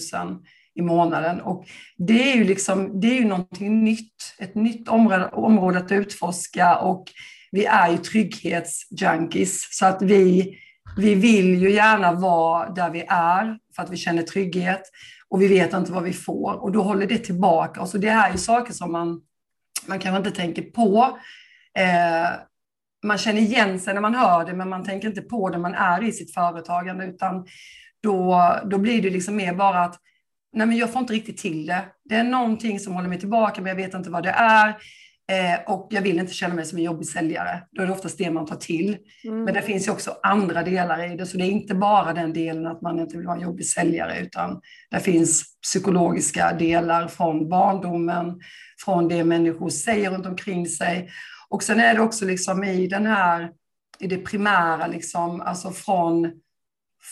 i 0.76 0.82
månaden. 0.82 1.42
Och 1.42 1.66
det 1.98 2.32
är 2.32 2.36
ju, 2.36 2.44
liksom, 2.44 3.00
det 3.00 3.08
är 3.08 3.20
ju 3.20 3.26
någonting 3.26 3.84
nytt, 3.84 4.36
ett 4.40 4.56
nytt 4.56 4.88
område, 4.88 5.28
område 5.28 5.78
att 5.78 5.92
utforska 5.92 6.76
och 6.76 7.06
vi 7.52 7.66
är 7.66 7.92
ju 7.92 7.98
trygghetsjunkies 7.98 9.68
så 9.72 9.86
att 9.86 10.02
vi, 10.02 10.58
vi 10.98 11.16
vill 11.16 11.62
ju 11.62 11.72
gärna 11.72 12.12
vara 12.12 12.70
där 12.70 12.90
vi 12.90 13.06
är 13.10 13.58
för 13.76 13.84
att 13.84 13.90
vi 13.90 13.98
känner 13.98 14.24
trygghet 14.24 14.82
och 15.30 15.42
vi 15.42 15.48
vet 15.48 15.74
inte 15.74 15.92
vad 15.92 16.04
vi 16.04 16.14
får 16.14 16.54
och 16.64 16.72
då 16.72 16.82
håller 16.82 17.08
det 17.08 17.18
tillbaka 17.18 17.82
oss. 17.82 17.94
Och 17.94 18.00
det 18.00 18.10
här 18.10 18.28
är 18.28 18.32
ju 18.32 18.38
saker 18.38 18.74
som 18.74 18.92
man, 18.92 19.22
man 19.88 20.00
kanske 20.00 20.18
inte 20.18 20.42
tänker 20.42 20.62
på. 20.62 21.18
Eh, 21.78 22.30
man 23.08 23.18
känner 23.18 23.42
igen 23.42 23.80
sig 23.80 23.94
när 23.94 24.02
man 24.02 24.16
hör 24.16 24.46
det, 24.46 24.54
men 24.54 24.70
man 24.70 24.84
tänker 24.84 25.08
inte 25.08 25.22
på 25.22 25.50
det 25.50 25.58
man 25.58 25.74
är 25.74 26.04
i 26.04 26.12
sitt 26.12 26.34
företagande, 26.34 27.06
utan 27.06 27.46
då, 28.04 28.56
då 28.66 28.78
blir 28.78 29.02
det 29.02 29.10
liksom 29.10 29.36
mer 29.36 29.54
bara 29.54 29.84
att 29.84 30.00
nej 30.54 30.68
men 30.68 30.78
jag 30.78 30.94
får 30.94 31.02
inte 31.02 31.14
riktigt 31.14 31.38
till 31.38 31.66
det. 31.66 31.86
Det 32.10 32.16
är 32.16 32.24
någonting 32.24 32.80
som 32.80 32.94
håller 32.94 33.10
mig 33.10 33.20
tillbaka, 33.20 33.62
men 33.62 33.70
jag 33.70 33.76
vet 33.76 33.94
inte 33.94 34.10
vad 34.10 34.24
det 34.24 34.30
är. 34.30 34.78
Eh, 35.32 35.74
och 35.74 35.88
jag 35.90 36.02
vill 36.02 36.20
inte 36.20 36.34
känna 36.34 36.54
mig 36.54 36.66
som 36.66 36.78
en 36.78 36.84
jobbig 36.84 37.08
säljare. 37.08 37.64
Då 37.72 37.82
är 37.82 37.88
det 37.88 37.94
oftast 37.94 38.18
det 38.18 38.32
man 38.32 38.46
tar 38.46 38.56
till. 38.56 38.98
Mm. 39.24 39.44
Men 39.44 39.54
det 39.54 39.62
finns 39.62 39.88
ju 39.88 39.92
också 39.92 40.16
andra 40.24 40.64
delar 40.64 41.14
i 41.14 41.16
det, 41.16 41.26
så 41.26 41.38
det 41.38 41.44
är 41.44 41.50
inte 41.50 41.76
bara 41.76 42.14
den 42.14 42.34
delen 42.34 42.68
att 42.68 42.82
man 42.82 43.00
inte 43.00 43.18
vill 43.18 43.26
vara 43.26 43.36
en 43.36 43.44
jobbig 43.44 43.66
säljare, 43.66 44.20
utan 44.20 44.62
det 44.92 45.00
finns 45.00 45.44
psykologiska 45.62 46.54
delar 46.54 47.08
från 47.08 47.50
barndomen, 47.50 48.40
från 48.86 49.08
det 49.08 49.24
människor 49.24 49.70
säger 49.70 50.12
runt 50.12 50.26
omkring 50.26 50.68
sig. 50.68 51.10
Och 51.50 51.64
sen 51.64 51.80
är 51.80 51.96
det 51.96 52.02
också 52.02 52.26
liksom 52.26 52.64
i 52.64 52.88
den 52.88 53.06
här, 53.06 53.52
i 54.00 54.08
det 54.08 54.18
primära, 54.18 54.88
liksom, 54.88 55.42
alltså 55.42 55.72
från, 55.72 56.32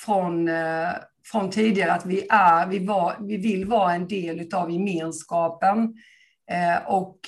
från 0.06 0.48
eh, 0.48 0.90
från 1.26 1.50
tidigare 1.50 1.94
att 1.94 2.06
vi, 2.06 2.28
är, 2.30 2.68
vi, 2.68 2.80
var, 2.80 3.16
vi 3.20 3.38
vill 3.38 3.66
vara 3.66 3.94
en 3.94 4.08
del 4.08 4.54
av 4.54 4.72
gemenskapen. 4.72 5.94
Eh, 6.52 6.88
och 6.88 7.20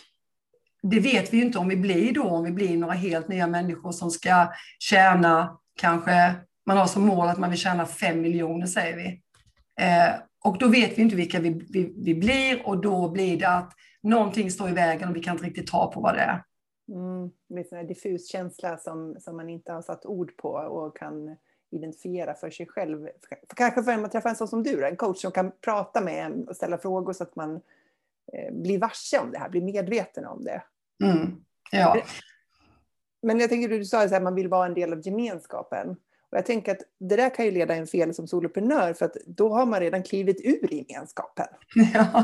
det 0.82 1.00
vet 1.00 1.34
vi 1.34 1.38
ju 1.38 1.44
inte 1.44 1.58
om 1.58 1.68
vi 1.68 1.78
blir 1.78 2.14
då, 2.14 2.24
om 2.24 2.44
vi 2.44 2.52
blir 2.52 2.78
några 2.78 2.94
helt 2.94 3.28
nya 3.28 3.48
människor 3.48 3.92
som 3.92 4.12
ska 4.12 4.52
tjäna 4.80 5.58
kanske, 5.80 6.36
man 6.66 6.78
har 6.78 6.88
som 6.88 7.06
mål 7.06 7.28
att 7.28 7.38
man 7.38 7.50
vill 7.50 7.60
tjäna 7.60 7.86
fem 7.86 8.22
miljoner 8.22 8.68
säger 8.68 8.96
vi. 8.98 9.22
Eh, 9.84 10.16
och 10.44 10.58
då 10.58 10.68
vet 10.68 10.98
vi 10.98 11.02
inte 11.02 11.16
vilka 11.16 11.40
vi, 11.40 11.50
vi, 11.70 11.94
vi, 11.98 12.16
blir 12.16 12.68
och 12.68 12.82
då 12.82 13.10
blir 13.10 13.40
det 13.40 13.50
att 13.50 13.74
någonting 14.04 14.52
står 14.52 14.70
i 14.70 14.74
vägen 14.74 15.10
och 15.10 15.16
vi 15.16 15.24
kan 15.24 15.34
inte 15.34 15.46
riktigt 15.46 15.68
ta 15.68 15.92
på 15.92 16.02
vad 16.02 16.16
det 16.16 16.22
är. 16.22 16.44
Mm, 16.90 17.32
en 17.72 17.88
diffus 17.88 18.28
känsla 18.30 18.78
som, 18.78 19.16
som 19.20 19.38
man 19.38 19.50
inte 19.50 19.72
har 19.72 19.82
satt 19.82 20.06
ord 20.06 20.38
på 20.38 20.50
och 20.50 20.98
kan 20.98 21.36
identifiera 21.70 22.34
för 22.34 22.50
sig 22.50 22.68
själv. 22.68 23.10
Kanske 23.56 23.84
för 23.84 23.92
att 23.92 24.00
man 24.00 24.10
träffar 24.10 24.30
en 24.30 24.36
sån 24.36 24.48
som 24.48 24.64
du, 24.64 24.86
en 24.86 24.96
coach 24.96 25.22
som 25.22 25.32
kan 25.32 25.52
prata 25.62 26.02
med 26.02 26.26
en 26.26 26.48
och 26.48 26.56
ställa 26.56 26.78
frågor 26.78 27.14
så 27.14 27.24
att 27.24 27.36
man 27.36 27.56
eh, 28.34 28.54
blir 28.54 28.80
varse 28.80 29.20
om 29.20 29.32
det 29.32 29.40
här, 29.40 29.50
blir 29.50 29.62
medveten 29.62 30.26
om 30.26 30.44
det. 30.44 30.64
Mm, 31.04 31.44
ja. 31.72 32.02
Men 33.22 33.40
jag 33.40 33.50
tänker, 33.50 33.70
du 33.70 33.86
sa 33.86 34.04
att 34.04 34.24
man 34.24 34.36
vill 34.36 34.48
vara 34.48 34.66
en 34.66 34.74
del 34.74 34.94
av 34.94 35.08
gemenskapen. 35.08 35.98
Och 36.32 36.38
jag 36.38 36.46
tänker 36.46 36.72
att 36.72 36.82
det 37.00 37.16
där 37.16 37.36
kan 37.36 37.46
ju 37.46 37.52
leda 37.52 37.76
en 37.76 37.88
fel 37.88 38.14
som 38.14 38.28
soloprenör 38.28 38.94
för 38.94 39.06
att 39.06 39.18
då 39.26 39.50
har 39.50 39.66
man 39.66 39.80
redan 39.80 40.04
klivit 40.04 40.42
ur 40.44 40.74
gemenskapen. 40.74 41.48
Ja. 41.94 42.24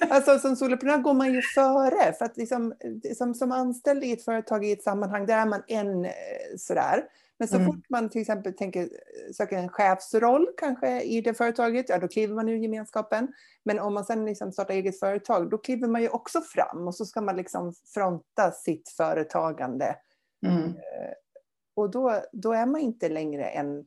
alltså 0.10 0.38
som 0.38 0.56
soloprenör 0.56 0.98
går 0.98 1.14
man 1.14 1.34
ju 1.34 1.42
före 1.54 2.12
för 2.12 2.24
att 2.24 2.36
liksom, 2.36 2.74
som, 3.16 3.34
som 3.34 3.52
anställd 3.52 4.04
i 4.04 4.12
ett 4.12 4.24
företag 4.24 4.64
i 4.64 4.72
ett 4.72 4.82
sammanhang 4.82 5.26
där 5.26 5.38
är 5.38 5.46
man 5.46 5.62
en 5.66 6.04
eh, 6.04 6.10
sådär. 6.58 7.04
Men 7.38 7.48
så 7.48 7.56
mm. 7.56 7.66
fort 7.66 7.84
man 7.88 8.08
till 8.08 8.20
exempel 8.20 8.52
tänker 8.52 8.88
söka 9.32 9.58
en 9.58 9.68
chefsroll 9.68 10.46
kanske 10.56 11.02
i 11.02 11.20
det 11.20 11.34
företaget, 11.34 11.88
ja 11.88 11.98
då 11.98 12.08
kliver 12.08 12.34
man 12.34 12.48
ur 12.48 12.56
gemenskapen. 12.56 13.28
Men 13.64 13.78
om 13.78 13.94
man 13.94 14.04
sen 14.04 14.24
liksom 14.24 14.52
startar 14.52 14.74
eget 14.74 15.00
företag, 15.00 15.50
då 15.50 15.58
kliver 15.58 15.88
man 15.88 16.02
ju 16.02 16.08
också 16.08 16.40
fram 16.40 16.88
och 16.88 16.94
så 16.94 17.04
ska 17.04 17.20
man 17.20 17.36
liksom 17.36 17.72
fronta 17.94 18.50
sitt 18.52 18.88
företagande. 18.88 19.96
Mm. 20.46 20.74
Och 21.78 21.90
då, 21.90 22.22
då 22.32 22.52
är 22.52 22.66
man 22.66 22.80
inte 22.80 23.08
längre 23.08 23.44
en 23.44 23.84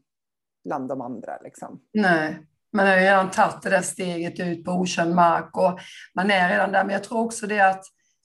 bland 0.65 0.89
de 0.89 1.01
andra. 1.01 1.37
Liksom. 1.43 1.81
Nej, 1.93 2.45
man 2.73 2.87
har 2.87 2.95
ju 2.95 3.01
redan 3.01 3.31
tagit 3.31 3.61
det 3.61 3.69
där 3.69 3.81
steget 3.81 4.39
ut 4.39 4.65
på 4.65 4.71
okänd 4.71 5.15
mark 5.15 5.57
och 5.57 5.79
man 6.15 6.31
är 6.31 6.49
redan 6.49 6.71
där. 6.71 6.83
Men 6.83 6.93
jag 6.93 7.03
tror 7.03 7.19
också 7.19 7.47
det 7.47 7.59
att 7.59 7.83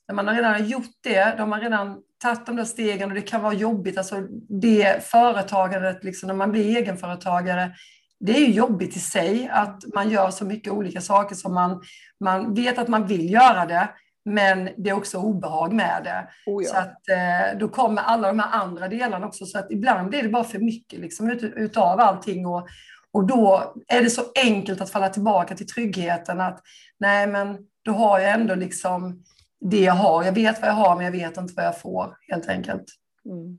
när 0.08 0.14
man 0.14 0.28
har 0.28 0.34
redan 0.34 0.66
gjort 0.66 0.94
det, 1.02 1.34
då 1.36 1.42
har 1.42 1.46
man 1.46 1.60
redan 1.60 2.02
tagit 2.22 2.46
de 2.46 2.56
där 2.56 2.64
stegen 2.64 3.08
och 3.08 3.14
det 3.14 3.22
kan 3.22 3.42
vara 3.42 3.54
jobbigt. 3.54 3.98
Alltså 3.98 4.20
det 4.60 5.04
företagandet, 5.04 6.04
liksom, 6.04 6.26
när 6.26 6.34
man 6.34 6.52
blir 6.52 6.76
egenföretagare, 6.76 7.74
det 8.20 8.36
är 8.36 8.40
ju 8.40 8.52
jobbigt 8.52 8.96
i 8.96 9.00
sig 9.00 9.48
att 9.52 9.84
man 9.94 10.10
gör 10.10 10.30
så 10.30 10.44
mycket 10.44 10.72
olika 10.72 11.00
saker 11.00 11.34
som 11.34 11.54
man, 11.54 11.82
man 12.20 12.54
vet 12.54 12.78
att 12.78 12.88
man 12.88 13.06
vill 13.06 13.32
göra 13.32 13.66
det, 13.66 13.88
men 14.28 14.68
det 14.76 14.90
är 14.90 14.94
också 14.94 15.18
obehag 15.18 15.72
med 15.72 16.04
det. 16.04 16.28
Oh 16.50 16.64
ja. 16.64 16.70
Så 16.70 16.76
att 16.76 17.08
eh, 17.08 17.58
då 17.58 17.68
kommer 17.68 18.02
alla 18.02 18.28
de 18.28 18.38
här 18.38 18.60
andra 18.60 18.88
delarna 18.88 19.26
också. 19.26 19.46
Så 19.46 19.58
att 19.58 19.70
ibland 19.70 20.14
är 20.14 20.22
det 20.22 20.28
bara 20.28 20.44
för 20.44 20.58
mycket 20.58 20.98
liksom, 20.98 21.30
ut, 21.30 21.42
utav 21.42 22.00
allting. 22.00 22.46
Och, 22.46 22.68
och 23.12 23.26
då 23.26 23.74
är 23.88 24.02
det 24.02 24.10
så 24.10 24.22
enkelt 24.44 24.80
att 24.80 24.90
falla 24.90 25.08
tillbaka 25.08 25.54
till 25.54 25.66
tryggheten. 25.66 26.40
Att 26.40 26.60
nej, 26.98 27.26
men 27.26 27.58
då 27.84 27.92
har 27.92 28.18
jag 28.18 28.32
ändå 28.32 28.54
liksom 28.54 29.22
det 29.60 29.80
jag 29.80 29.94
har. 29.94 30.24
Jag 30.24 30.32
vet 30.32 30.60
vad 30.60 30.70
jag 30.70 30.74
har, 30.74 30.96
men 30.96 31.04
jag 31.04 31.12
vet 31.12 31.36
inte 31.36 31.54
vad 31.56 31.66
jag 31.66 31.80
får 31.80 32.16
helt 32.28 32.48
enkelt. 32.48 32.84
Mm. 33.24 33.58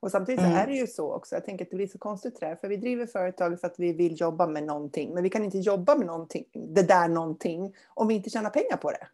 Och 0.00 0.10
samtidigt 0.10 0.40
så 0.40 0.46
mm. 0.46 0.58
är 0.58 0.66
det 0.66 0.74
ju 0.74 0.86
så 0.86 1.12
också. 1.12 1.34
Jag 1.34 1.44
tänker 1.44 1.64
att 1.64 1.70
det 1.70 1.76
blir 1.76 1.86
så 1.86 1.98
konstigt 1.98 2.40
där. 2.40 2.56
För 2.56 2.68
vi 2.68 2.76
driver 2.76 3.06
företag 3.06 3.60
för 3.60 3.66
att 3.66 3.78
vi 3.78 3.92
vill 3.92 4.20
jobba 4.20 4.46
med 4.46 4.64
någonting. 4.64 5.14
Men 5.14 5.22
vi 5.22 5.30
kan 5.30 5.44
inte 5.44 5.58
jobba 5.58 5.94
med 5.94 6.06
någonting, 6.06 6.44
det 6.74 6.82
där 6.82 7.08
någonting 7.08 7.74
om 7.88 8.08
vi 8.08 8.14
inte 8.14 8.30
tjänar 8.30 8.50
pengar 8.50 8.76
på 8.76 8.90
det. 8.90 9.06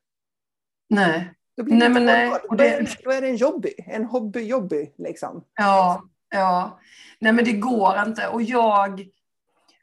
Nej. 0.89 1.33
Då, 1.57 1.63
blir 1.63 1.75
nej, 1.77 1.89
men 1.89 2.05
nej. 2.05 2.31
Och 2.49 2.57
det... 2.57 2.97
då 3.05 3.11
är 3.11 3.21
det 3.21 3.29
en 3.29 3.37
jobby, 3.37 3.75
en 3.87 4.05
hobby-jobby. 4.05 4.91
Liksom. 4.99 5.45
Ja, 5.55 6.03
ja. 6.31 6.81
Nej 7.21 7.33
men 7.33 7.45
det 7.45 7.53
går 7.53 8.03
inte. 8.07 8.29
Och 8.29 8.43
jag, 8.43 9.07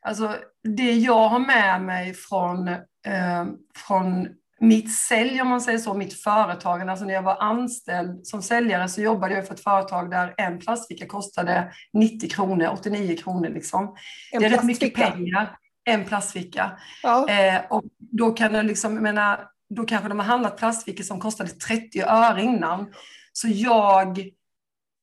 alltså 0.01 0.35
det 0.63 0.91
jag 0.91 1.27
har 1.29 1.39
med 1.39 1.81
mig 1.81 2.13
från, 2.13 2.67
eh, 2.67 3.45
från 3.75 4.27
mitt 4.59 4.95
sälj, 4.95 5.41
om 5.41 5.47
man 5.47 5.61
säger 5.61 5.79
så, 5.79 5.93
mitt 5.93 6.21
företagande. 6.21 6.91
Alltså 6.91 7.05
när 7.05 7.13
jag 7.13 7.21
var 7.21 7.37
anställd 7.39 8.27
som 8.27 8.41
säljare 8.41 8.89
så 8.89 9.01
jobbade 9.01 9.35
jag 9.35 9.47
för 9.47 9.53
ett 9.53 9.63
företag 9.63 10.11
där 10.11 10.33
en 10.37 10.59
plastficka 10.59 11.07
kostade 11.07 11.71
90 11.93 12.29
kronor, 12.29 12.69
89 12.73 13.17
kronor. 13.17 13.49
Liksom. 13.49 13.95
En 14.31 14.41
det 14.41 14.45
är 14.45 14.49
rätt 14.49 14.63
mycket 14.63 14.93
pengar. 14.93 15.57
En 15.85 16.05
plastficka. 16.05 16.71
Ja. 17.03 17.29
Eh, 17.29 17.61
och 17.69 17.83
då 17.97 18.31
kan 18.31 18.53
det 18.53 18.63
liksom, 18.63 18.93
jag 18.93 19.03
menar, 19.03 19.39
då 19.75 19.85
kanske 19.85 20.09
de 20.09 20.19
har 20.19 20.25
handlat 20.25 20.57
plastfickor 20.57 21.03
som 21.03 21.19
kostade 21.19 21.49
30 21.49 22.01
öre 22.01 22.41
innan. 22.41 22.93
Så 23.33 23.47
jag, 23.47 24.29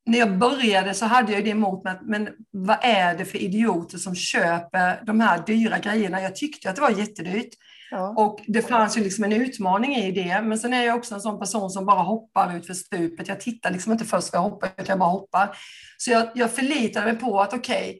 när 0.06 0.18
jag 0.18 0.38
började 0.38 0.94
så 0.94 1.06
hade 1.06 1.32
jag 1.32 1.44
det 1.44 1.50
emot 1.50 1.84
mig, 1.84 1.98
men 2.02 2.28
vad 2.50 2.76
är 2.82 3.18
det 3.18 3.24
för 3.24 3.38
idioter 3.38 3.98
som 3.98 4.14
köper 4.14 5.04
de 5.06 5.20
här 5.20 5.42
dyra 5.46 5.78
grejerna? 5.78 6.22
Jag 6.22 6.36
tyckte 6.36 6.70
att 6.70 6.76
det 6.76 6.82
var 6.82 6.90
jättedyrt. 6.90 7.54
Ja. 7.90 8.08
Och 8.16 8.40
det 8.46 8.62
fanns 8.62 8.98
ju 8.98 9.04
liksom 9.04 9.24
en 9.24 9.32
utmaning 9.32 9.96
i 9.96 10.12
det. 10.12 10.42
Men 10.42 10.58
sen 10.58 10.74
är 10.74 10.82
jag 10.82 10.96
också 10.96 11.14
en 11.14 11.20
sån 11.20 11.38
person 11.38 11.70
som 11.70 11.86
bara 11.86 12.02
hoppar 12.02 12.56
ut 12.56 12.66
för 12.66 12.74
stupet. 12.74 13.28
Jag 13.28 13.40
tittar 13.40 13.70
liksom 13.70 13.92
inte 13.92 14.04
först 14.04 14.32
vad 14.32 14.38
jag 14.42 14.50
hoppar, 14.50 14.68
utan 14.68 14.86
jag 14.86 14.98
bara 14.98 15.10
hoppar. 15.10 15.56
Så 15.98 16.10
jag, 16.10 16.28
jag 16.34 16.50
förlitade 16.50 17.06
mig 17.06 17.20
på 17.20 17.40
att 17.40 17.54
okej, 17.54 17.90
okay, 17.90 17.98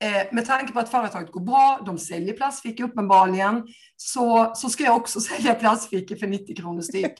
Eh, 0.00 0.26
med 0.32 0.46
tanke 0.46 0.72
på 0.72 0.78
att 0.78 0.88
företaget 0.88 1.32
går 1.32 1.40
bra, 1.40 1.80
de 1.86 1.98
säljer 1.98 2.34
plastfickor 2.34 2.84
uppenbarligen, 2.84 3.66
så, 3.96 4.52
så 4.54 4.70
ska 4.70 4.84
jag 4.84 4.96
också 4.96 5.20
sälja 5.36 5.54
plastfickor 5.54 6.16
för 6.16 6.26
90 6.26 6.56
kronor 6.56 6.82
styck. 6.82 7.12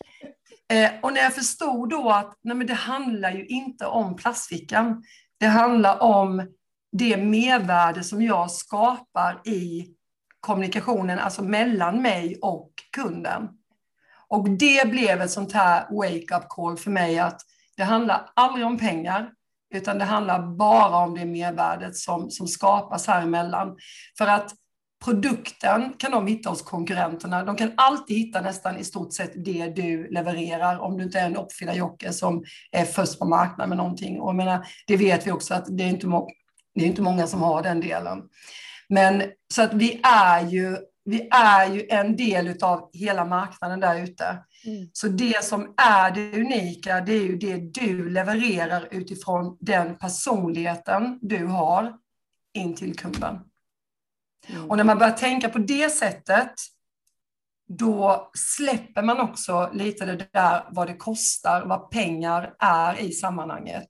Eh, 0.72 0.90
och 1.02 1.12
när 1.12 1.20
jag 1.20 1.34
förstod 1.34 1.90
då 1.90 2.10
att 2.10 2.38
nej 2.42 2.56
men 2.56 2.66
det 2.66 2.74
handlar 2.74 3.30
ju 3.30 3.46
inte 3.46 3.86
om 3.86 4.16
plastfickan, 4.16 5.02
det 5.40 5.46
handlar 5.46 6.02
om 6.02 6.46
det 6.92 7.16
mervärde 7.16 8.04
som 8.04 8.22
jag 8.22 8.50
skapar 8.50 9.40
i 9.44 9.88
kommunikationen, 10.40 11.18
alltså 11.18 11.42
mellan 11.42 12.02
mig 12.02 12.38
och 12.42 12.70
kunden. 12.92 13.48
Och 14.28 14.50
det 14.50 14.90
blev 14.90 15.22
ett 15.22 15.30
sånt 15.30 15.52
här 15.52 15.86
wake-up 15.90 16.48
call 16.48 16.76
för 16.76 16.90
mig 16.90 17.18
att 17.18 17.40
det 17.76 17.84
handlar 17.84 18.30
aldrig 18.34 18.66
om 18.66 18.78
pengar, 18.78 19.32
utan 19.74 19.98
det 19.98 20.04
handlar 20.04 20.56
bara 20.56 20.96
om 20.96 21.14
det 21.14 21.24
mervärdet 21.24 21.96
som, 21.96 22.30
som 22.30 22.46
skapas 22.48 23.06
här 23.06 23.22
emellan. 23.22 23.76
För 24.18 24.26
att 24.26 24.52
produkten 25.04 25.92
kan 25.98 26.10
de 26.10 26.26
hitta 26.26 26.50
hos 26.50 26.62
konkurrenterna. 26.62 27.44
De 27.44 27.56
kan 27.56 27.72
alltid 27.76 28.16
hitta 28.16 28.40
nästan 28.40 28.76
i 28.76 28.84
stort 28.84 29.12
sett 29.12 29.44
det 29.44 29.66
du 29.66 30.08
levererar 30.10 30.78
om 30.78 30.98
du 30.98 31.04
inte 31.04 31.18
är 31.18 31.26
en 31.26 31.36
uppfinnarjocke 31.36 32.12
som 32.12 32.44
är 32.72 32.84
först 32.84 33.18
på 33.18 33.24
marknaden 33.24 33.68
med 33.68 33.78
någonting. 33.78 34.20
Och 34.20 34.28
jag 34.28 34.36
menar, 34.36 34.66
det 34.86 34.96
vet 34.96 35.26
vi 35.26 35.30
också 35.30 35.54
att 35.54 35.76
det 35.78 35.84
är 35.84 35.88
inte, 35.88 36.06
det 36.74 36.84
är 36.84 36.86
inte 36.86 37.02
många 37.02 37.26
som 37.26 37.42
har 37.42 37.62
den 37.62 37.80
delen. 37.80 38.22
Men 38.88 39.22
så 39.54 39.62
att 39.62 39.74
vi 39.74 40.00
är 40.02 40.46
ju, 40.46 40.76
vi 41.08 41.28
är 41.30 41.74
ju 41.74 41.86
en 41.88 42.16
del 42.16 42.56
av 42.62 42.90
hela 42.92 43.24
marknaden 43.24 43.80
där 43.80 44.02
ute. 44.02 44.24
Mm. 44.64 44.88
Så 44.92 45.08
det 45.08 45.44
som 45.44 45.74
är 45.76 46.10
det 46.10 46.40
unika, 46.40 47.00
det 47.00 47.12
är 47.12 47.22
ju 47.22 47.36
det 47.36 47.56
du 47.56 48.10
levererar 48.10 48.88
utifrån 48.90 49.56
den 49.60 49.98
personligheten 49.98 51.18
du 51.22 51.46
har 51.46 51.96
in 52.54 52.74
till 52.74 52.96
kunden. 52.96 53.38
Mm. 54.46 54.70
Och 54.70 54.76
när 54.76 54.84
man 54.84 54.98
börjar 54.98 55.12
tänka 55.12 55.48
på 55.48 55.58
det 55.58 55.90
sättet, 55.90 56.52
då 57.68 58.30
släpper 58.34 59.02
man 59.02 59.20
också 59.20 59.70
lite 59.72 60.04
det 60.06 60.28
där 60.32 60.64
vad 60.70 60.86
det 60.86 60.96
kostar, 60.96 61.64
vad 61.66 61.90
pengar 61.90 62.54
är 62.58 63.00
i 63.00 63.12
sammanhanget. 63.12 63.88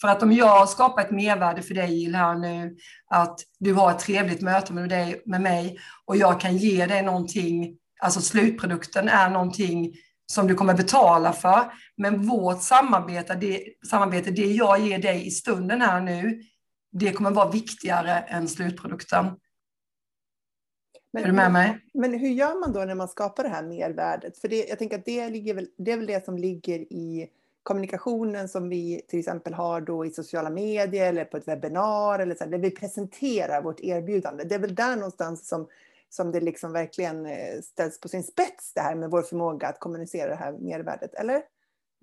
För 0.00 0.08
att 0.08 0.22
om 0.22 0.32
jag 0.32 0.68
skapar 0.68 1.02
ett 1.02 1.10
mervärde 1.10 1.62
för 1.62 1.74
dig 1.74 2.00
Jill 2.00 2.14
här 2.14 2.34
nu, 2.34 2.76
att 3.10 3.40
du 3.58 3.74
har 3.74 3.90
ett 3.90 3.98
trevligt 3.98 4.40
möte 4.40 4.72
med, 4.72 4.88
dig, 4.88 5.22
med 5.26 5.40
mig 5.40 5.78
och 6.04 6.16
jag 6.16 6.40
kan 6.40 6.56
ge 6.56 6.86
dig 6.86 7.02
någonting 7.02 7.78
Alltså 7.98 8.20
slutprodukten 8.20 9.08
är 9.08 9.30
någonting 9.30 9.94
som 10.26 10.46
du 10.46 10.54
kommer 10.54 10.74
betala 10.74 11.32
för. 11.32 11.72
Men 11.96 12.26
vårt 12.26 12.62
samarbete 12.62 13.34
det, 13.34 13.64
samarbete, 13.90 14.30
det 14.30 14.52
jag 14.52 14.80
ger 14.80 14.98
dig 14.98 15.26
i 15.26 15.30
stunden 15.30 15.80
här 15.80 16.00
nu, 16.00 16.42
det 16.92 17.12
kommer 17.12 17.30
vara 17.30 17.50
viktigare 17.50 18.12
än 18.12 18.48
slutprodukten. 18.48 19.26
Men, 21.12 21.22
är 21.22 21.26
du 21.26 21.32
med 21.32 21.52
mig? 21.52 21.78
Men 21.94 22.18
hur 22.18 22.28
gör 22.28 22.60
man 22.60 22.72
då 22.72 22.84
när 22.84 22.94
man 22.94 23.08
skapar 23.08 23.42
det 23.42 23.48
här 23.48 23.62
mervärdet? 23.62 24.38
För 24.38 24.48
det, 24.48 24.66
jag 24.68 24.78
tänker 24.78 24.98
att 24.98 25.04
det, 25.04 25.28
ligger 25.28 25.54
väl, 25.54 25.68
det 25.78 25.92
är 25.92 25.96
väl 25.96 26.06
det 26.06 26.24
som 26.24 26.38
ligger 26.38 26.78
i 26.78 27.28
kommunikationen 27.68 28.48
som 28.48 28.68
vi 28.68 29.00
till 29.08 29.18
exempel 29.18 29.54
har 29.54 29.80
då 29.80 30.06
i 30.06 30.10
sociala 30.10 30.50
medier 30.50 31.08
eller 31.08 31.24
på 31.24 31.36
ett 31.36 31.48
webbinar 31.48 32.18
eller 32.18 32.34
så 32.34 32.46
där 32.46 32.58
vi 32.58 32.70
presenterar 32.70 33.62
vårt 33.62 33.80
erbjudande. 33.80 34.44
Det 34.44 34.54
är 34.54 34.58
väl 34.58 34.74
där 34.74 34.96
någonstans 34.96 35.48
som 35.48 35.66
som 36.10 36.32
det 36.32 36.40
liksom 36.40 36.72
verkligen 36.72 37.26
eh, 37.26 37.60
ställs 37.62 38.00
på 38.00 38.08
sin 38.08 38.22
spets 38.22 38.72
det 38.74 38.80
här 38.80 38.94
med 38.94 39.10
vår 39.10 39.22
förmåga 39.22 39.68
att 39.68 39.80
kommunicera 39.80 40.30
det 40.30 40.36
här 40.36 40.52
mervärdet, 40.52 41.14
eller? 41.14 41.42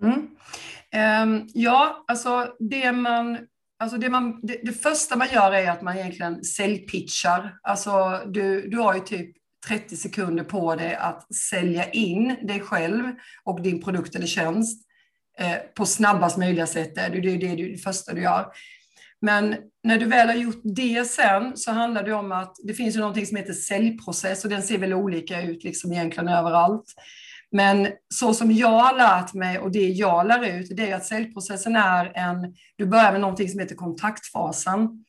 Mm. 0.04 1.30
Um, 1.30 1.50
ja, 1.54 2.04
alltså 2.08 2.56
det 2.60 2.92
man 2.92 3.38
Alltså 3.78 3.98
det, 3.98 4.10
man, 4.10 4.40
det, 4.44 4.60
det, 4.64 4.72
första 4.72 5.16
man 5.16 5.28
gör 5.34 5.52
är 5.52 5.72
att 5.72 5.82
man 5.82 5.98
egentligen 5.98 6.44
säljpitchar. 6.44 7.60
Alltså 7.64 8.22
du, 8.26 8.70
du 8.70 8.78
har 8.78 8.94
ju 8.94 9.00
typ 9.00 9.36
30 9.68 9.98
sekunder 9.98 10.44
på 10.44 10.76
dig 10.76 10.96
att 10.96 11.36
sälja 11.36 11.90
in 11.90 12.36
dig 12.42 12.60
själv 12.60 13.04
och 13.44 13.62
din 13.62 13.82
produkt 13.82 14.16
eller 14.16 14.28
tjänst 14.28 14.85
Eh, 15.40 15.58
på 15.76 15.86
snabbast 15.86 16.38
möjliga 16.38 16.68
sätt. 16.68 16.96
Det 16.96 17.02
är 17.02 17.10
det, 17.10 17.38
det, 17.38 17.56
det, 17.56 17.78
första 17.78 18.14
du 18.14 18.22
gör. 18.22 18.46
Men 19.22 19.56
när 19.84 20.00
du 20.00 20.06
väl 20.06 20.28
har 20.28 20.36
gjort 20.36 20.62
det 20.64 21.06
sen 21.06 21.58
så 21.58 21.72
handlar 21.72 22.04
det 22.04 22.14
om 22.14 22.32
att 22.32 22.56
det 22.64 22.74
finns 22.74 22.96
ju 22.96 23.00
någonting 23.00 23.26
som 23.26 23.38
heter 23.38 23.54
säljprocess 23.54 24.44
och 24.44 24.50
den 24.50 24.64
ser 24.64 24.78
väl 24.78 24.94
olika 24.94 25.42
ut 25.42 25.64
liksom 25.64 25.92
egentligen 25.92 26.30
överallt. 26.30 26.86
Men 27.52 27.88
så 28.14 28.34
som 28.34 28.52
jag 28.52 28.80
har 28.80 28.98
lärt 28.98 29.34
mig 29.34 29.60
och 29.60 29.72
det 29.72 29.88
jag 29.88 30.28
lär 30.28 30.44
ut, 30.44 30.68
det 30.78 30.92
är 30.92 30.96
att 30.96 31.06
säljprocessen 31.06 31.76
är 31.76 32.12
en, 32.16 32.56
du 32.76 32.86
börjar 32.86 33.12
med 33.12 33.22
någonting 33.22 33.50
som 33.50 33.60
heter 33.60 33.76
kontaktfasen. 33.76 35.06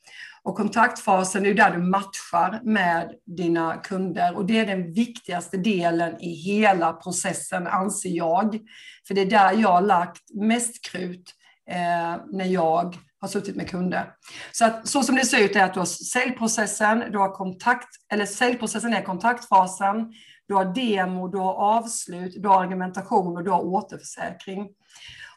Och 0.46 0.56
kontaktfasen 0.56 1.46
är 1.46 1.54
där 1.54 1.70
du 1.70 1.78
matchar 1.78 2.60
med 2.64 3.12
dina 3.36 3.76
kunder 3.76 4.36
och 4.36 4.46
det 4.46 4.58
är 4.58 4.66
den 4.66 4.92
viktigaste 4.92 5.56
delen 5.56 6.20
i 6.20 6.30
hela 6.30 6.92
processen 6.92 7.66
anser 7.66 8.08
jag. 8.08 8.58
För 9.06 9.14
det 9.14 9.20
är 9.20 9.30
där 9.30 9.52
jag 9.52 9.68
har 9.68 9.80
lagt 9.80 10.22
mest 10.34 10.84
krut 10.90 11.34
eh, 11.70 12.16
när 12.32 12.44
jag 12.44 12.96
har 13.20 13.28
suttit 13.28 13.56
med 13.56 13.70
kunder. 13.70 14.12
Så, 14.52 14.64
att, 14.64 14.88
så 14.88 15.02
som 15.02 15.16
det 15.16 15.26
ser 15.26 15.44
ut 15.44 15.56
är 15.56 15.64
att 15.64 15.74
du 15.74 15.80
har 15.80 15.86
säljprocessen, 15.86 17.04
du 17.12 17.18
har 17.18 17.32
kontakt, 17.32 17.88
eller 18.12 18.26
säljprocessen 18.26 18.94
är 18.94 19.02
kontaktfasen, 19.02 20.12
du 20.48 20.54
har 20.54 20.64
demo, 20.74 21.28
du 21.28 21.38
har 21.38 21.54
avslut, 21.54 22.42
du 22.42 22.48
har 22.48 22.62
argumentation 22.62 23.36
och 23.36 23.44
du 23.44 23.50
har 23.50 23.64
återförsäkring. 23.64 24.68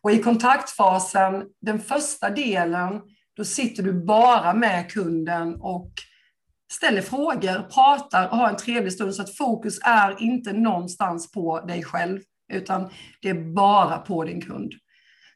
Och 0.01 0.11
i 0.11 0.23
kontaktfasen, 0.23 1.43
den 1.61 1.79
första 1.79 2.29
delen, 2.29 3.01
då 3.39 3.45
sitter 3.45 3.83
du 3.83 3.93
bara 3.93 4.53
med 4.53 4.91
kunden 4.91 5.55
och 5.55 5.91
ställer 6.71 7.01
frågor, 7.01 7.69
pratar 7.69 8.29
och 8.29 8.37
har 8.37 8.49
en 8.49 8.57
trevlig 8.57 8.93
stund 8.93 9.15
så 9.15 9.21
att 9.21 9.35
fokus 9.35 9.79
är 9.85 10.21
inte 10.21 10.53
någonstans 10.53 11.31
på 11.31 11.59
dig 11.59 11.83
själv, 11.83 12.19
utan 12.53 12.89
det 13.21 13.29
är 13.29 13.53
bara 13.53 13.97
på 13.97 14.23
din 14.23 14.41
kund. 14.41 14.73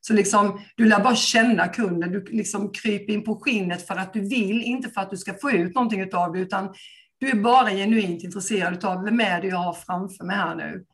Så 0.02 0.14
liksom, 0.14 0.62
du 0.76 0.86
lär 0.86 1.04
bara 1.04 1.16
känna 1.16 1.68
kunden, 1.68 2.12
du 2.12 2.26
liksom 2.26 2.72
kryper 2.72 3.14
in 3.14 3.24
på 3.24 3.40
skinnet 3.40 3.88
för 3.88 3.96
att 3.96 4.14
du 4.14 4.22
vill, 4.30 4.64
inte 4.64 4.90
för 4.90 5.02
att 5.02 5.12
du 5.12 5.18
ska 5.18 5.34
få 5.34 5.52
ut 5.52 5.76
någonting 5.76 6.14
av 6.14 6.34
det, 6.34 6.40
utan 6.40 6.74
du 7.18 7.30
är 7.30 7.36
bara 7.36 7.70
genuint 7.70 8.24
intresserad 8.24 8.86
av 8.86 9.04
vem 9.04 9.20
är 9.20 9.42
det 9.42 9.48
jag 9.48 9.58
har 9.58 9.74
framför 9.74 10.24
mig 10.24 10.36
här 10.36 10.56
nu. 10.56 10.86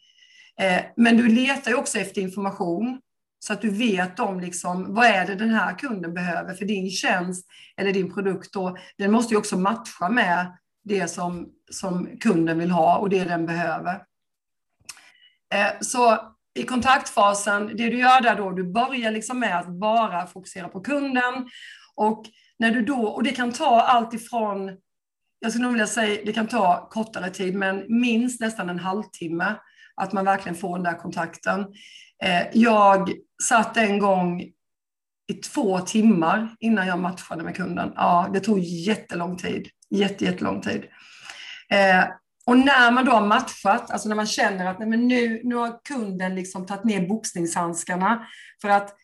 Eh, 0.59 0.81
men 0.95 1.17
du 1.17 1.27
letar 1.27 1.71
ju 1.71 1.77
också 1.77 1.99
efter 1.99 2.21
information 2.21 3.01
så 3.39 3.53
att 3.53 3.61
du 3.61 3.69
vet 3.69 4.19
om 4.19 4.39
liksom, 4.39 4.93
vad 4.93 5.05
är 5.05 5.25
det 5.25 5.35
den 5.35 5.49
här 5.49 5.73
kunden 5.73 6.13
behöver 6.13 6.53
för 6.53 6.65
din 6.65 6.89
tjänst 6.89 7.47
eller 7.77 7.93
din 7.93 8.13
produkt. 8.13 8.53
Då, 8.53 8.77
den 8.97 9.11
måste 9.11 9.33
ju 9.33 9.37
också 9.37 9.57
matcha 9.57 10.09
med 10.09 10.57
det 10.83 11.07
som, 11.07 11.49
som 11.71 12.17
kunden 12.19 12.59
vill 12.59 12.71
ha 12.71 12.97
och 12.97 13.09
det 13.09 13.23
den 13.23 13.45
behöver. 13.45 14.03
Eh, 15.53 15.71
så 15.81 16.17
i 16.59 16.63
kontaktfasen, 16.63 17.67
det 17.67 17.89
du 17.89 17.99
gör 17.99 18.21
där 18.21 18.35
då, 18.35 18.51
du 18.51 18.63
börjar 18.63 19.11
liksom 19.11 19.39
med 19.39 19.59
att 19.59 19.67
bara 19.67 20.27
fokusera 20.27 20.67
på 20.67 20.79
kunden. 20.79 21.49
Och, 21.95 22.25
när 22.59 22.71
du 22.71 22.81
då, 22.81 23.07
och 23.07 23.23
det 23.23 23.31
kan 23.31 23.51
ta 23.51 23.81
allt 23.81 24.13
ifrån, 24.13 24.77
jag 25.39 25.51
skulle 25.51 25.63
nog 25.63 25.73
vilja 25.73 25.87
säga, 25.87 26.21
det 26.25 26.33
kan 26.33 26.47
ta 26.47 26.87
kortare 26.89 27.29
tid, 27.29 27.55
men 27.55 27.85
minst 27.87 28.41
nästan 28.41 28.69
en 28.69 28.79
halvtimme 28.79 29.55
att 29.95 30.13
man 30.13 30.25
verkligen 30.25 30.55
får 30.55 30.77
den 30.77 30.83
där 30.83 30.99
kontakten. 30.99 31.65
Eh, 32.23 32.47
jag 32.53 33.11
satt 33.43 33.77
en 33.77 33.99
gång 33.99 34.41
i 35.29 35.33
två 35.33 35.79
timmar 35.79 36.55
innan 36.59 36.87
jag 36.87 36.99
matchade 36.99 37.43
med 37.43 37.55
kunden. 37.55 37.93
Ja, 37.95 38.29
det 38.33 38.39
tog 38.39 38.59
jättelång 38.59 39.37
tid. 39.37 39.67
Jätte, 39.89 40.25
jättelång 40.25 40.61
tid. 40.61 40.83
Eh, 41.69 42.05
och 42.45 42.57
när 42.57 42.91
man 42.91 43.05
då 43.05 43.11
har 43.11 43.27
matchat, 43.27 43.91
alltså 43.91 44.09
när 44.09 44.15
man 44.15 44.27
känner 44.27 44.65
att 44.65 44.79
nej, 44.79 44.87
men 44.87 45.07
nu, 45.07 45.41
nu 45.43 45.55
har 45.55 45.79
kunden 45.83 46.35
liksom 46.35 46.65
tagit 46.65 46.83
ner 46.83 47.07
boxningshandskarna 47.07 48.27
för 48.61 48.69
att 48.69 48.95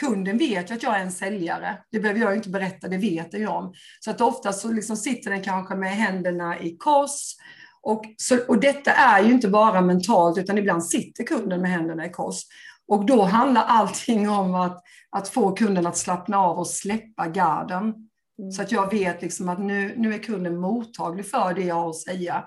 kunden 0.00 0.38
vet 0.38 0.70
ju 0.70 0.74
att 0.74 0.82
jag 0.82 0.96
är 0.96 1.02
en 1.02 1.12
säljare. 1.12 1.78
Det 1.90 2.00
behöver 2.00 2.20
jag 2.20 2.36
inte 2.36 2.48
berätta, 2.48 2.88
det 2.88 2.96
vet 2.96 3.32
jag. 3.32 3.56
om. 3.56 3.74
Så 4.00 4.10
att 4.10 4.20
ofta 4.20 4.52
så 4.52 4.72
liksom 4.72 4.96
sitter 4.96 5.30
den 5.30 5.42
kanske 5.42 5.74
med 5.74 5.90
händerna 5.90 6.60
i 6.60 6.76
kors. 6.76 7.34
Och, 7.82 8.04
så, 8.16 8.38
och 8.48 8.60
detta 8.60 8.92
är 8.92 9.22
ju 9.22 9.32
inte 9.32 9.48
bara 9.48 9.80
mentalt, 9.80 10.38
utan 10.38 10.58
ibland 10.58 10.84
sitter 10.84 11.24
kunden 11.24 11.60
med 11.60 11.70
händerna 11.70 12.06
i 12.06 12.10
kors. 12.10 12.42
Och 12.88 13.06
då 13.06 13.22
handlar 13.22 13.64
allting 13.64 14.30
om 14.30 14.54
att, 14.54 14.82
att 15.10 15.28
få 15.28 15.52
kunden 15.52 15.86
att 15.86 15.96
slappna 15.96 16.38
av 16.38 16.58
och 16.58 16.68
släppa 16.68 17.28
garden. 17.28 17.94
Mm. 18.38 18.52
Så 18.52 18.62
att 18.62 18.72
jag 18.72 18.90
vet 18.90 19.22
liksom 19.22 19.48
att 19.48 19.60
nu, 19.60 19.94
nu 19.96 20.14
är 20.14 20.18
kunden 20.18 20.56
mottaglig 20.56 21.26
för 21.26 21.54
det 21.54 21.62
jag 21.62 21.74
har 21.74 21.90
att 21.90 21.96
säga. 21.96 22.44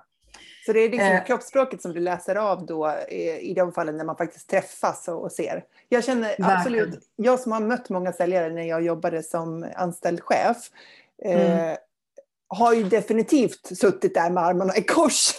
Så 0.66 0.74
det 0.74 0.80
är 0.80 0.90
liksom 0.90 1.12
eh, 1.12 1.24
kroppsspråket 1.24 1.82
som 1.82 1.94
du 1.94 2.00
läser 2.00 2.36
av 2.36 2.66
då 2.66 2.96
i, 3.10 3.52
i 3.52 3.54
de 3.54 3.72
fallen 3.72 3.98
när 3.98 4.06
man 4.06 4.18
faktiskt 4.18 4.50
träffas 4.50 5.08
och, 5.08 5.24
och 5.24 5.32
ser. 5.32 5.64
Jag 5.90 6.04
känner 6.04 6.28
verkligen. 6.28 6.52
absolut, 6.52 7.00
jag 7.16 7.40
som 7.40 7.52
har 7.52 7.60
mött 7.60 7.90
många 7.90 8.14
säljare 8.14 8.50
när 8.50 8.64
jag 8.64 8.84
jobbade 8.84 9.24
som 9.24 9.68
anställd 9.76 10.22
chef, 10.22 10.58
mm. 11.24 11.70
eh, 11.70 11.78
har 12.48 12.74
ju 12.74 12.84
definitivt 12.84 13.78
suttit 13.78 14.14
där 14.14 14.30
med 14.30 14.44
armarna 14.44 14.76
i 14.76 14.82
kors. 14.82 15.32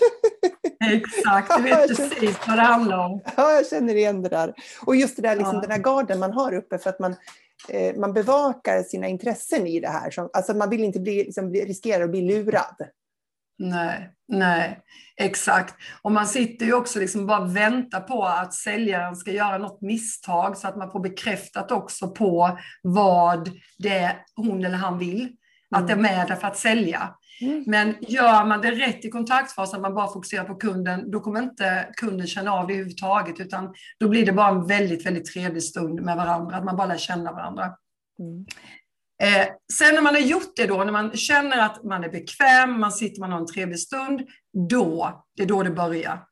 Exakt, 0.92 1.56
du 1.56 1.62
vet 1.62 1.96
precis 1.96 2.36
vad 2.48 2.58
det 2.58 2.62
handlar 2.62 2.98
om. 2.98 3.20
Ja, 3.36 3.52
jag 3.52 3.66
känner 3.66 3.94
igen 3.94 4.22
det 4.22 4.28
där. 4.28 4.54
Och 4.86 4.96
just 4.96 5.16
det 5.16 5.22
där, 5.22 5.36
liksom, 5.36 5.54
ja. 5.54 5.60
den 5.60 5.70
här 5.70 5.78
garden 5.78 6.18
man 6.18 6.32
har 6.32 6.54
uppe 6.54 6.78
för 6.78 6.90
att 6.90 7.00
man, 7.00 7.16
eh, 7.68 7.96
man 7.96 8.12
bevakar 8.12 8.82
sina 8.82 9.06
intressen 9.06 9.66
i 9.66 9.80
det 9.80 9.88
här. 9.88 10.10
Som, 10.10 10.30
alltså 10.32 10.54
man 10.54 10.70
vill 10.70 10.84
inte 10.84 11.00
bli, 11.00 11.14
liksom, 11.14 11.52
riskera 11.52 12.04
att 12.04 12.10
bli 12.10 12.20
lurad. 12.20 12.76
Nej, 13.58 14.10
nej, 14.28 14.80
exakt. 15.16 15.74
Och 16.02 16.12
man 16.12 16.26
sitter 16.26 16.66
ju 16.66 16.74
också 16.74 16.98
liksom 16.98 17.26
bara 17.26 17.44
väntar 17.44 18.00
på 18.00 18.24
att 18.24 18.54
säljaren 18.54 19.16
ska 19.16 19.30
göra 19.30 19.58
något 19.58 19.80
misstag 19.80 20.56
så 20.56 20.68
att 20.68 20.76
man 20.76 20.90
får 20.90 21.00
bekräftat 21.00 21.72
också 21.72 22.08
på 22.08 22.58
vad 22.82 23.50
det 23.78 24.16
hon 24.36 24.64
eller 24.64 24.76
han 24.76 24.98
vill. 24.98 25.36
Mm. 25.72 25.82
Att 25.82 25.88
det 25.88 25.92
är 25.92 25.96
med 25.96 26.28
där 26.28 26.36
för 26.36 26.48
att 26.48 26.56
sälja. 26.56 27.14
Mm. 27.40 27.64
Men 27.66 27.94
gör 28.00 28.44
man 28.44 28.60
det 28.60 28.70
rätt 28.70 29.04
i 29.04 29.10
kontaktfasen, 29.10 29.82
man 29.82 29.94
bara 29.94 30.12
fokuserar 30.12 30.44
på 30.44 30.54
kunden, 30.54 31.10
då 31.10 31.20
kommer 31.20 31.42
inte 31.42 31.88
kunden 31.96 32.26
känna 32.26 32.52
av 32.52 32.66
det 32.66 32.72
överhuvudtaget, 32.72 33.40
utan 33.40 33.74
då 34.00 34.08
blir 34.08 34.26
det 34.26 34.32
bara 34.32 34.48
en 34.48 34.66
väldigt, 34.66 35.06
väldigt 35.06 35.32
trevlig 35.32 35.62
stund 35.62 36.02
med 36.02 36.16
varandra, 36.16 36.56
att 36.56 36.64
man 36.64 36.76
bara 36.76 36.86
lär 36.86 36.98
känna 36.98 37.32
varandra. 37.32 37.64
Mm. 38.18 38.46
Eh, 39.22 39.46
sen 39.72 39.94
när 39.94 40.02
man 40.02 40.14
har 40.14 40.20
gjort 40.20 40.56
det 40.56 40.66
då, 40.66 40.84
när 40.84 40.92
man 40.92 41.16
känner 41.16 41.58
att 41.58 41.84
man 41.84 42.04
är 42.04 42.08
bekväm, 42.08 42.80
man 42.80 42.92
sitter, 42.92 43.20
man 43.20 43.32
har 43.32 43.38
en 43.38 43.46
trevlig 43.46 43.78
stund, 43.78 44.20
då, 44.68 45.24
det 45.36 45.42
är 45.42 45.46
då 45.46 45.62
det 45.62 45.70
börjar. 45.70 46.24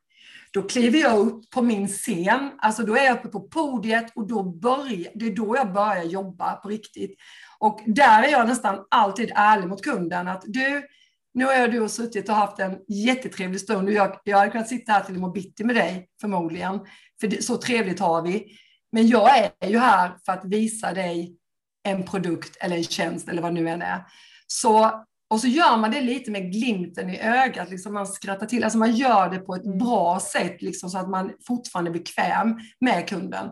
Då 0.53 0.61
kliver 0.61 0.99
jag 0.99 1.19
upp 1.19 1.49
på 1.49 1.61
min 1.61 1.87
scen, 1.87 2.51
alltså 2.57 2.83
då 2.83 2.95
är 2.95 3.03
jag 3.03 3.17
uppe 3.17 3.27
på 3.27 3.41
podiet 3.41 4.11
och 4.15 4.27
då 4.27 4.43
börjar, 4.43 5.11
det 5.15 5.25
är 5.25 5.35
då 5.35 5.55
jag 5.55 5.73
börjar 5.73 6.03
jobba 6.03 6.55
på 6.55 6.69
riktigt. 6.69 7.19
Och 7.59 7.81
där 7.85 8.23
är 8.23 8.31
jag 8.31 8.47
nästan 8.47 8.85
alltid 8.91 9.31
ärlig 9.35 9.67
mot 9.67 9.83
kunden 9.83 10.27
att 10.27 10.43
du, 10.45 10.87
nu 11.33 11.45
har 11.45 11.67
du 11.67 11.89
suttit 11.89 12.29
och 12.29 12.35
haft 12.35 12.59
en 12.59 12.77
jättetrevlig 12.87 13.61
stund 13.61 13.87
och 13.87 13.93
jag, 13.93 14.19
jag 14.23 14.37
hade 14.37 14.51
kunnat 14.51 14.69
sitta 14.69 14.91
här 14.91 15.03
till 15.03 15.15
imorgon 15.15 15.33
bitti 15.33 15.63
med 15.63 15.75
dig 15.75 16.07
förmodligen, 16.21 16.79
för 17.19 17.27
det, 17.27 17.43
så 17.43 17.57
trevligt 17.57 17.99
har 17.99 18.21
vi. 18.21 18.45
Men 18.91 19.07
jag 19.07 19.37
är 19.59 19.69
ju 19.69 19.77
här 19.77 20.17
för 20.25 20.33
att 20.33 20.45
visa 20.45 20.93
dig 20.93 21.37
en 21.83 22.03
produkt 22.03 22.57
eller 22.59 22.77
en 22.77 22.83
tjänst 22.83 23.29
eller 23.29 23.41
vad 23.41 23.53
nu 23.53 23.69
än 23.69 23.81
är. 23.81 24.05
Så, 24.47 25.05
och 25.29 25.39
så 25.39 25.47
gör 25.47 25.77
man 25.77 25.91
det 25.91 26.01
lite 26.01 26.31
med 26.31 26.51
glimten 26.51 27.09
i 27.09 27.19
ögat, 27.19 27.69
liksom 27.69 27.93
man 27.93 28.07
skrattar 28.07 28.45
till, 28.45 28.63
alltså 28.63 28.77
man 28.77 28.95
gör 28.95 29.29
det 29.29 29.39
på 29.39 29.55
ett 29.55 29.65
mm. 29.65 29.77
bra 29.77 30.19
sätt 30.19 30.61
liksom, 30.61 30.89
så 30.89 30.97
att 30.97 31.09
man 31.09 31.31
fortfarande 31.47 31.91
är 31.91 31.93
bekväm 31.93 32.59
med 32.79 33.09
kunden. 33.09 33.49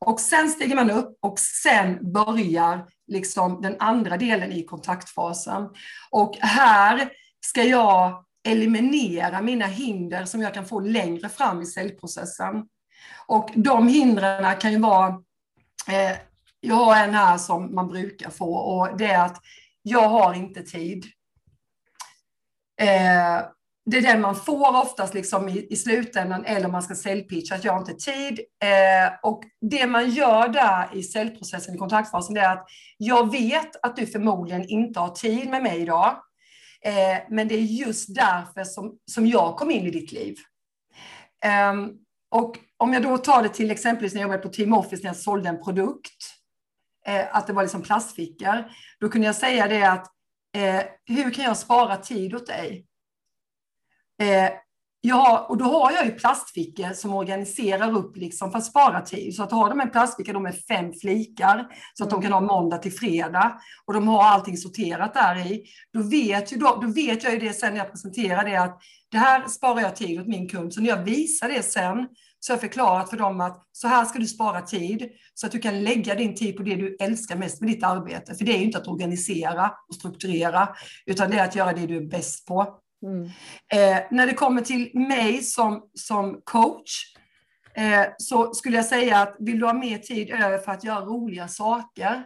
Och 0.00 0.20
sen 0.20 0.48
stiger 0.48 0.76
man 0.76 0.90
upp 0.90 1.18
och 1.20 1.38
sen 1.38 2.12
börjar 2.12 2.86
liksom 3.08 3.62
den 3.62 3.76
andra 3.78 4.16
delen 4.16 4.52
i 4.52 4.64
kontaktfasen. 4.64 5.68
Och 6.10 6.36
här 6.40 7.10
ska 7.40 7.62
jag 7.62 8.24
eliminera 8.48 9.40
mina 9.40 9.66
hinder 9.66 10.24
som 10.24 10.42
jag 10.42 10.54
kan 10.54 10.66
få 10.66 10.80
längre 10.80 11.28
fram 11.28 11.62
i 11.62 11.66
säljprocessen. 11.66 12.68
Och 13.26 13.50
de 13.54 13.88
hindren 13.88 14.56
kan 14.56 14.72
ju 14.72 14.78
vara 14.78 15.08
eh, 15.88 16.16
jag 16.60 16.74
har 16.74 16.96
en 16.96 17.14
här 17.14 17.38
som 17.38 17.74
man 17.74 17.88
brukar 17.88 18.30
få 18.30 18.54
och 18.54 18.98
det 18.98 19.06
är 19.06 19.24
att 19.24 19.40
jag 19.82 20.08
har 20.08 20.34
inte 20.34 20.62
tid. 20.62 21.06
Eh, 22.80 23.38
det 23.90 23.98
är 23.98 24.02
den 24.02 24.20
man 24.20 24.36
får 24.36 24.76
oftast 24.82 25.14
liksom 25.14 25.48
i, 25.48 25.66
i 25.70 25.76
slutändan 25.76 26.44
eller 26.44 26.68
man 26.68 26.82
ska 26.82 26.94
säljpitcha, 26.94 27.54
att 27.54 27.64
jag 27.64 27.72
har 27.72 27.80
inte 27.80 27.94
tid. 27.94 28.40
Eh, 28.62 29.12
och 29.22 29.42
det 29.60 29.86
man 29.86 30.10
gör 30.10 30.48
där 30.48 30.88
i 30.92 31.02
säljprocessen, 31.02 31.74
i 31.74 31.78
kontaktfasen, 31.78 32.34
det 32.34 32.40
är 32.40 32.52
att 32.52 32.66
jag 32.96 33.32
vet 33.32 33.84
att 33.84 33.96
du 33.96 34.06
förmodligen 34.06 34.68
inte 34.68 35.00
har 35.00 35.08
tid 35.08 35.48
med 35.50 35.62
mig 35.62 35.80
idag. 35.80 36.16
Eh, 36.84 37.18
men 37.30 37.48
det 37.48 37.54
är 37.54 37.62
just 37.62 38.14
därför 38.14 38.64
som, 38.64 38.98
som 39.10 39.26
jag 39.26 39.56
kom 39.56 39.70
in 39.70 39.86
i 39.86 39.90
ditt 39.90 40.12
liv. 40.12 40.36
Eh, 41.44 41.74
och 42.30 42.58
om 42.76 42.92
jag 42.92 43.02
då 43.02 43.18
tar 43.18 43.42
det 43.42 43.48
till 43.48 43.70
exempelvis 43.70 44.14
när 44.14 44.20
jag 44.20 44.28
jobbade 44.28 44.42
på 44.42 44.48
Team 44.48 44.72
Office 44.72 45.02
när 45.02 45.10
jag 45.10 45.16
sålde 45.16 45.48
en 45.48 45.64
produkt 45.64 46.34
eh, 47.06 47.36
att 47.36 47.46
det 47.46 47.52
var 47.52 47.62
liksom 47.62 47.82
plastfickor, 47.82 48.64
då 49.00 49.08
kunde 49.08 49.26
jag 49.26 49.36
säga 49.36 49.68
det 49.68 49.82
att 49.82 50.06
eh, 50.56 50.82
hur 51.06 51.30
kan 51.30 51.44
jag 51.44 51.56
spara 51.56 51.96
tid 51.96 52.34
åt 52.34 52.46
dig? 52.46 52.87
Eh, 54.22 54.50
jag 55.00 55.50
och 55.50 55.56
då 55.56 55.64
har 55.64 55.92
jag 55.92 56.04
ju 56.04 56.10
plastfickor 56.10 56.92
som 56.92 57.14
organiserar 57.14 57.96
upp 57.96 58.16
liksom 58.16 58.50
för 58.50 58.58
att 58.58 58.64
spara 58.64 59.00
tid. 59.00 59.34
Så 59.34 59.42
att 59.42 59.52
har 59.52 59.68
de 59.68 59.80
en 59.80 59.90
plastficka 59.90 60.38
med 60.38 60.56
fem 60.56 60.92
flikar 60.92 61.66
så 61.94 62.04
att 62.04 62.10
de 62.10 62.22
kan 62.22 62.32
ha 62.32 62.40
måndag 62.40 62.78
till 62.78 62.92
fredag 62.92 63.60
och 63.86 63.94
de 63.94 64.08
har 64.08 64.24
allting 64.24 64.56
sorterat 64.56 65.14
där 65.14 65.46
i. 65.52 65.64
Då 65.92 66.02
vet, 66.02 66.52
ju 66.52 66.56
då, 66.56 66.78
då 66.82 66.88
vet 66.92 67.24
jag 67.24 67.32
ju 67.32 67.38
det 67.38 67.52
sen 67.52 67.72
när 67.72 67.78
jag 67.78 67.90
presenterar 67.90 68.44
det 68.44 68.56
att 68.56 68.80
det 69.10 69.18
här 69.18 69.48
sparar 69.48 69.80
jag 69.80 69.96
tid 69.96 70.20
åt 70.20 70.26
min 70.26 70.48
kund. 70.48 70.74
Så 70.74 70.80
när 70.80 70.88
jag 70.88 71.02
visar 71.04 71.48
det 71.48 71.62
sen 71.62 72.08
så 72.40 72.52
har 72.52 72.56
jag 72.56 72.60
förklarat 72.60 73.10
för 73.10 73.16
dem 73.16 73.40
att 73.40 73.68
så 73.72 73.88
här 73.88 74.04
ska 74.04 74.18
du 74.18 74.26
spara 74.26 74.60
tid 74.60 75.08
så 75.34 75.46
att 75.46 75.52
du 75.52 75.58
kan 75.58 75.84
lägga 75.84 76.14
din 76.14 76.34
tid 76.34 76.56
på 76.56 76.62
det 76.62 76.76
du 76.76 76.96
älskar 77.00 77.36
mest 77.36 77.60
med 77.60 77.70
ditt 77.70 77.84
arbete. 77.84 78.34
För 78.34 78.44
det 78.44 78.52
är 78.52 78.58
ju 78.58 78.64
inte 78.64 78.78
att 78.78 78.88
organisera 78.88 79.72
och 79.88 79.94
strukturera, 79.94 80.68
utan 81.06 81.30
det 81.30 81.38
är 81.38 81.44
att 81.44 81.56
göra 81.56 81.72
det 81.72 81.86
du 81.86 81.96
är 81.96 82.08
bäst 82.08 82.46
på. 82.46 82.78
Mm. 83.02 83.24
Eh, 83.72 84.02
när 84.10 84.26
det 84.26 84.34
kommer 84.34 84.62
till 84.62 84.90
mig 84.94 85.42
som, 85.42 85.90
som 85.94 86.40
coach 86.44 87.14
eh, 87.74 88.06
så 88.18 88.54
skulle 88.54 88.76
jag 88.76 88.86
säga 88.86 89.18
att 89.18 89.36
vill 89.38 89.60
du 89.60 89.66
ha 89.66 89.72
mer 89.72 89.98
tid 89.98 90.30
över 90.30 90.58
för 90.58 90.72
att 90.72 90.84
göra 90.84 91.04
roliga 91.04 91.48
saker, 91.48 92.24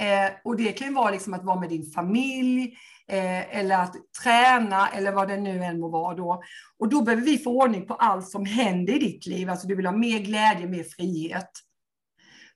eh, 0.00 0.32
och 0.44 0.56
det 0.56 0.72
kan 0.72 0.88
ju 0.88 0.94
vara 0.94 1.10
liksom 1.10 1.34
att 1.34 1.44
vara 1.44 1.60
med 1.60 1.68
din 1.68 1.90
familj, 1.90 2.78
eh, 3.08 3.58
eller 3.58 3.78
att 3.78 3.94
träna 4.22 4.88
eller 4.88 5.12
vad 5.12 5.28
det 5.28 5.36
nu 5.36 5.64
än 5.64 5.80
må 5.80 5.88
vara 5.88 6.14
då. 6.14 6.42
Och 6.78 6.88
då 6.88 7.02
behöver 7.02 7.24
vi 7.24 7.38
få 7.38 7.62
ordning 7.62 7.86
på 7.86 7.94
allt 7.94 8.28
som 8.28 8.44
händer 8.44 8.92
i 8.92 8.98
ditt 8.98 9.26
liv, 9.26 9.50
alltså 9.50 9.66
du 9.66 9.74
vill 9.74 9.86
ha 9.86 9.96
mer 9.96 10.18
glädje, 10.18 10.66
mer 10.66 10.84
frihet. 10.84 11.50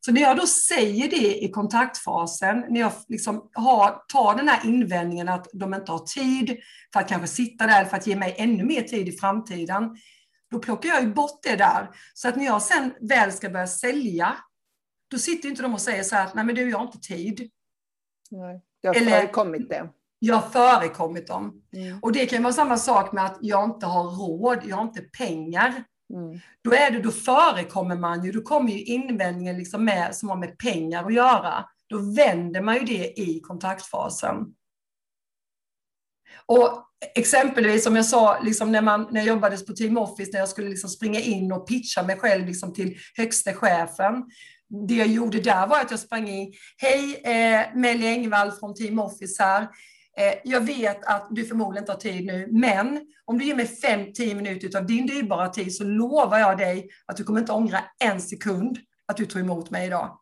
Så 0.04 0.12
när 0.12 0.20
jag 0.20 0.36
då 0.36 0.46
säger 0.46 1.10
det 1.10 1.44
i 1.44 1.50
kontaktfasen, 1.50 2.64
när 2.68 2.80
jag 2.80 2.92
liksom 3.08 3.50
har, 3.54 4.02
tar 4.08 4.34
den 4.36 4.48
här 4.48 4.66
invändningen 4.66 5.28
att 5.28 5.48
de 5.52 5.74
inte 5.74 5.92
har 5.92 5.98
tid 5.98 6.56
för 6.92 7.00
att 7.00 7.08
kanske 7.08 7.26
sitta 7.26 7.66
där 7.66 7.84
för 7.84 7.96
att 7.96 8.06
ge 8.06 8.16
mig 8.16 8.34
ännu 8.38 8.64
mer 8.64 8.82
tid 8.82 9.08
i 9.08 9.12
framtiden, 9.12 9.96
då 10.50 10.58
plockar 10.58 10.88
jag 10.88 11.02
ju 11.02 11.12
bort 11.14 11.42
det 11.42 11.56
där. 11.56 11.90
Så 12.14 12.28
att 12.28 12.36
när 12.36 12.44
jag 12.44 12.62
sen 12.62 12.94
väl 13.00 13.32
ska 13.32 13.50
börja 13.50 13.66
sälja, 13.66 14.36
då 15.10 15.18
sitter 15.18 15.48
inte 15.48 15.62
de 15.62 15.74
och 15.74 15.80
säger 15.80 16.02
så 16.02 16.16
här 16.16 16.26
att 16.26 16.34
nej 16.34 16.44
men 16.44 16.54
du, 16.54 16.70
jag 16.70 16.78
har 16.78 16.86
inte 16.86 16.98
tid. 16.98 17.50
Nej, 18.30 18.60
det 18.82 18.88
har 18.88 18.94
förekommit 18.94 19.68
det. 19.68 19.90
Jag 20.18 20.34
har 20.34 20.50
förekommit 20.50 21.26
dem. 21.26 21.62
Mm. 21.76 21.98
Och 22.02 22.12
det 22.12 22.26
kan 22.26 22.42
vara 22.42 22.52
samma 22.52 22.76
sak 22.76 23.12
med 23.12 23.24
att 23.24 23.38
jag 23.40 23.64
inte 23.64 23.86
har 23.86 24.04
råd, 24.04 24.58
jag 24.64 24.76
har 24.76 24.82
inte 24.82 25.02
pengar. 25.02 25.84
Mm. 26.14 26.40
Då, 26.64 26.72
är 26.72 26.90
det, 26.90 26.98
då 26.98 27.10
förekommer 27.10 27.96
man 27.96 28.24
ju, 28.24 28.32
då 28.32 28.42
kommer 28.42 28.72
ju 28.72 28.84
invändningen 28.84 29.58
liksom 29.58 29.84
med, 29.84 30.14
som 30.14 30.28
har 30.28 30.36
med 30.36 30.58
pengar 30.58 31.04
att 31.04 31.14
göra. 31.14 31.64
Då 31.86 31.98
vänder 31.98 32.60
man 32.60 32.74
ju 32.74 32.84
det 32.84 33.20
i 33.20 33.40
kontaktfasen. 33.40 34.36
Och 36.46 36.84
exempelvis 37.14 37.84
som 37.84 37.96
jag 37.96 38.06
sa, 38.06 38.40
liksom 38.40 38.72
när, 38.72 38.82
man, 38.82 39.08
när 39.10 39.20
jag 39.20 39.26
jobbade 39.26 39.56
på 39.56 39.72
Team 39.72 39.98
Office, 39.98 40.30
när 40.32 40.40
jag 40.40 40.48
skulle 40.48 40.68
liksom 40.68 40.90
springa 40.90 41.20
in 41.20 41.52
och 41.52 41.68
pitcha 41.68 42.02
mig 42.02 42.18
själv 42.18 42.46
liksom 42.46 42.74
till 42.74 42.98
högste 43.16 43.54
chefen. 43.54 44.14
Det 44.88 44.94
jag 44.94 45.06
gjorde 45.06 45.40
där 45.40 45.66
var 45.66 45.80
att 45.80 45.90
jag 45.90 46.00
sprang 46.00 46.28
in, 46.28 46.52
hej 46.76 47.14
eh, 47.24 47.76
Melly 47.76 48.06
Engvall 48.06 48.52
från 48.52 48.74
Team 48.74 48.98
Office 48.98 49.42
här. 49.42 49.68
Eh, 50.16 50.34
jag 50.44 50.60
vet 50.60 51.04
att 51.04 51.28
du 51.30 51.44
förmodligen 51.44 51.82
inte 51.82 51.92
har 51.92 51.98
tid 51.98 52.26
nu, 52.26 52.48
men 52.50 53.06
om 53.24 53.38
du 53.38 53.44
ger 53.44 53.54
mig 53.54 53.66
5-10 53.66 54.34
minuter 54.34 54.78
av 54.78 54.86
din 54.86 55.06
dyrbara 55.06 55.48
tid 55.48 55.74
så 55.74 55.84
lovar 55.84 56.38
jag 56.38 56.58
dig 56.58 56.90
att 57.06 57.16
du 57.16 57.24
kommer 57.24 57.40
inte 57.40 57.52
ångra 57.52 57.78
en 58.04 58.20
sekund 58.20 58.78
att 59.06 59.16
du 59.16 59.26
tog 59.26 59.40
emot 59.42 59.70
mig 59.70 59.86
idag. 59.86 60.18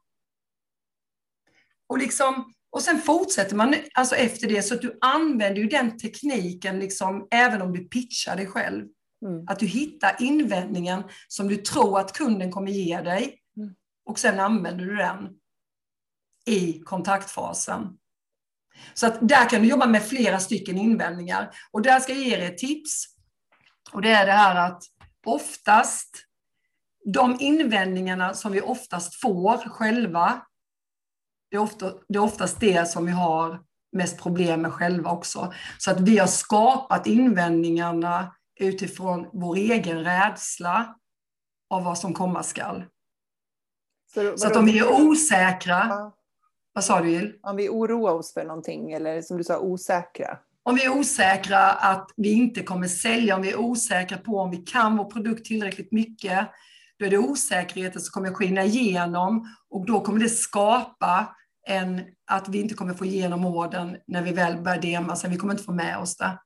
Och, 1.87 1.99
liksom, 1.99 2.53
och 2.71 2.83
sen 2.83 2.99
fortsätter 2.99 3.57
man 3.57 3.75
alltså 3.95 4.15
efter 4.15 4.49
det 4.49 4.63
så 4.63 4.75
att 4.75 4.83
du 4.83 4.99
använder 5.01 5.63
ju 5.63 5.69
den 5.69 5.99
tekniken 5.99 6.79
liksom, 6.79 7.29
även 7.31 7.63
om 7.63 7.73
du 7.73 7.85
pitchar 7.85 8.37
dig 8.37 8.47
själv. 8.47 8.87
Mm. 9.27 9.45
Att 9.47 9.59
du 9.59 9.67
hittar 9.67 10.17
invändningen 10.21 11.03
som 11.29 11.49
du 11.49 11.57
tror 11.57 11.99
att 11.99 12.13
kunden 12.13 12.53
kommer 12.53 12.71
ge 12.71 13.01
dig 13.01 13.39
mm. 13.57 13.75
och 14.05 14.19
sen 14.19 14.41
använder 14.41 14.85
du 14.87 14.97
den 14.97 15.29
i 16.47 16.81
kontaktfasen. 16.81 17.99
Så 18.95 19.07
att 19.07 19.29
där 19.29 19.49
kan 19.49 19.63
du 19.63 19.69
jobba 19.69 19.87
med 19.87 20.03
flera 20.03 20.39
stycken 20.39 20.79
invändningar. 20.79 21.51
Och 21.71 21.83
där 21.83 22.01
ska 22.01 22.13
jag 22.13 22.23
ge 22.23 22.35
er 22.35 22.51
ett 22.51 22.59
tips. 22.59 23.05
Och 23.93 24.03
det 24.03 24.11
är 24.11 24.27
det 24.27 24.33
här 24.33 24.57
att 24.57 24.83
oftast, 25.27 26.25
de 27.05 27.37
invändningarna 27.41 28.35
som 28.35 28.53
vi 28.53 28.61
oftast 28.61 29.21
får 29.21 29.69
själva, 29.69 30.43
det 31.51 31.57
är, 31.57 31.61
ofta, 31.61 31.93
det 32.09 32.15
är 32.15 32.23
oftast 32.23 32.61
det 32.61 32.91
som 32.91 33.07
vi 33.07 33.13
har 33.13 33.61
mest 33.93 34.19
problem 34.19 34.63
med 34.63 34.73
själva 34.73 35.11
också. 35.11 35.53
Så 35.79 35.91
att 35.91 36.01
vi 36.01 36.19
har 36.19 36.27
skapat 36.27 37.07
invändningarna 37.07 38.35
utifrån 38.61 39.29
vår 39.33 39.57
egen 39.57 40.05
rädsla 40.05 40.95
av 41.71 41.85
vad 41.85 41.99
som 41.99 42.15
komma 42.15 42.43
skall. 42.43 42.85
Så, 44.15 44.39
så 44.39 44.47
att 44.47 44.65
vi 44.65 44.79
är 44.79 45.01
osäkra 45.01 46.13
vad 46.73 46.85
sa 46.85 47.01
du 47.01 47.11
Jill? 47.11 47.33
Om 47.43 47.57
vi 47.57 47.69
oroar 47.69 48.13
oss 48.13 48.35
för 48.35 48.45
någonting 48.45 48.93
eller 48.93 49.23
som 49.23 49.37
du 49.37 49.45
sa 49.45 49.59
osäkra. 49.59 50.39
Om 50.63 50.75
vi 50.75 50.85
är 50.85 50.99
osäkra 50.99 51.71
att 51.71 52.11
vi 52.17 52.33
inte 52.33 52.63
kommer 52.63 52.89
sälja, 52.89 53.37
om 53.37 53.43
vi 53.43 53.51
är 53.51 53.61
osäkra 53.61 54.19
på 54.19 54.39
om 54.39 54.51
vi 54.51 54.57
kan 54.57 54.97
vår 54.97 55.05
produkt 55.05 55.47
tillräckligt 55.47 55.93
mycket, 55.93 56.49
då 56.99 57.07
är 57.07 57.11
det 57.11 57.19
osäkerheten 57.19 58.01
som 58.01 58.13
kommer 58.13 58.35
skina 58.35 58.65
igenom 58.65 59.55
och 59.71 59.87
då 59.87 60.01
kommer 60.01 60.21
det 60.21 60.29
skapa 60.29 61.37
en, 61.69 62.03
att 62.27 62.49
vi 62.49 62.61
inte 62.61 62.75
kommer 62.75 62.95
få 62.95 63.05
igenom 63.05 63.45
orden 63.45 63.97
när 64.07 64.23
vi 64.23 64.33
väl 64.33 64.57
börjar 64.61 64.81
dema, 64.81 65.17
sen 65.17 65.31
vi 65.31 65.37
kommer 65.37 65.55
inte 65.55 65.65
få 65.65 65.73
med 65.73 65.99
oss 65.99 66.17
det. 66.17 66.39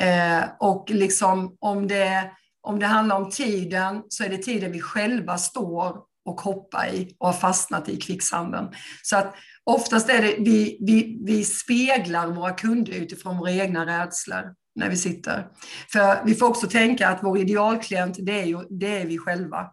Eh, 0.00 0.44
och 0.60 0.90
liksom 0.90 1.56
om 1.60 1.88
det, 1.88 2.30
om 2.60 2.78
det 2.78 2.86
handlar 2.86 3.16
om 3.16 3.30
tiden 3.30 4.02
så 4.08 4.24
är 4.24 4.28
det 4.28 4.38
tiden 4.38 4.72
vi 4.72 4.80
själva 4.80 5.38
står 5.38 6.07
och 6.28 6.40
hoppa 6.40 6.88
i 6.88 7.16
och 7.18 7.26
har 7.26 7.34
fastnat 7.34 7.88
i 7.88 7.96
kvicksanden. 7.96 8.68
Så 9.02 9.16
att 9.16 9.34
oftast 9.64 10.08
är 10.08 10.22
det 10.22 10.36
vi, 10.38 10.78
vi, 10.80 11.18
vi 11.24 11.44
speglar 11.44 12.26
våra 12.26 12.52
kunder 12.52 12.92
utifrån 12.92 13.38
våra 13.38 13.52
egna 13.52 13.86
rädslor 13.86 14.54
när 14.74 14.90
vi 14.90 14.96
sitter. 14.96 15.48
För 15.92 16.24
vi 16.24 16.34
får 16.34 16.46
också 16.46 16.66
tänka 16.66 17.08
att 17.08 17.22
vår 17.22 17.38
idealklient, 17.38 18.16
det 18.20 18.40
är, 18.40 18.44
ju, 18.44 18.58
det 18.70 19.00
är 19.00 19.06
vi 19.06 19.18
själva. 19.18 19.70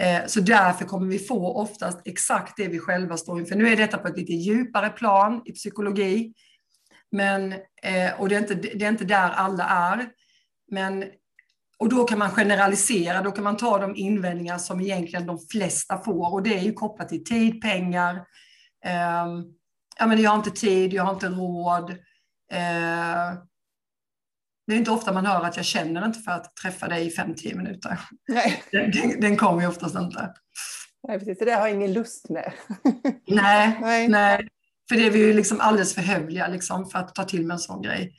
Eh, 0.00 0.26
så 0.26 0.40
därför 0.40 0.84
kommer 0.84 1.06
vi 1.06 1.18
få 1.18 1.54
oftast 1.54 2.02
exakt 2.04 2.56
det 2.56 2.68
vi 2.68 2.78
själva 2.78 3.16
står 3.16 3.40
inför. 3.40 3.56
Nu 3.56 3.68
är 3.68 3.76
detta 3.76 3.98
på 3.98 4.08
ett 4.08 4.16
lite 4.16 4.32
djupare 4.32 4.90
plan 4.90 5.42
i 5.44 5.52
psykologi, 5.52 6.32
men, 7.12 7.52
eh, 7.82 8.20
och 8.20 8.28
det 8.28 8.34
är, 8.34 8.38
inte, 8.38 8.54
det 8.54 8.84
är 8.84 8.88
inte 8.88 9.04
där 9.04 9.30
alla 9.30 9.64
är. 9.64 10.08
Men 10.70 11.04
och 11.82 11.88
då 11.88 12.04
kan 12.04 12.18
man 12.18 12.30
generalisera, 12.30 13.22
då 13.22 13.32
kan 13.32 13.44
man 13.44 13.56
ta 13.56 13.78
de 13.78 13.96
invändningar 13.96 14.58
som 14.58 14.80
egentligen 14.80 15.26
de 15.26 15.38
flesta 15.38 15.98
får 15.98 16.32
och 16.32 16.42
det 16.42 16.58
är 16.58 16.62
ju 16.62 16.72
kopplat 16.72 17.08
till 17.08 17.24
tid, 17.24 17.60
pengar. 17.62 18.14
Eh, 18.84 19.26
ja, 19.98 20.06
men 20.06 20.22
jag 20.22 20.30
har 20.30 20.38
inte 20.38 20.50
tid, 20.50 20.92
jag 20.92 21.02
har 21.02 21.14
inte 21.14 21.28
råd. 21.28 21.90
Eh, 22.52 23.34
det 24.66 24.74
är 24.74 24.76
inte 24.76 24.90
ofta 24.90 25.12
man 25.12 25.26
hör 25.26 25.44
att 25.44 25.56
jag 25.56 25.64
känner 25.64 26.06
inte 26.06 26.18
för 26.18 26.32
att 26.32 26.56
träffa 26.56 26.88
dig 26.88 27.06
i 27.06 27.10
5-10 27.10 27.56
minuter. 27.56 28.00
Nej. 28.28 28.62
Den, 28.72 29.20
den 29.20 29.36
kommer 29.36 29.62
ju 29.62 29.68
oftast 29.68 29.96
inte. 29.96 30.34
Nej, 31.08 31.18
precis. 31.18 31.38
Det 31.38 31.44
där 31.44 31.60
har 31.60 31.66
jag 31.68 31.76
ingen 31.76 31.92
lust 31.92 32.28
med. 32.30 32.52
nej, 33.26 33.78
nej, 33.80 34.08
nej. 34.08 34.48
För 34.88 34.96
det 34.96 35.06
är 35.06 35.10
vi 35.10 35.18
ju 35.18 35.32
liksom 35.32 35.60
alldeles 35.60 35.94
för 35.94 36.02
hövliga 36.02 36.48
liksom, 36.48 36.86
för 36.86 36.98
att 36.98 37.14
ta 37.14 37.24
till 37.24 37.46
med 37.46 37.54
en 37.54 37.58
sån 37.58 37.82
grej. 37.82 38.14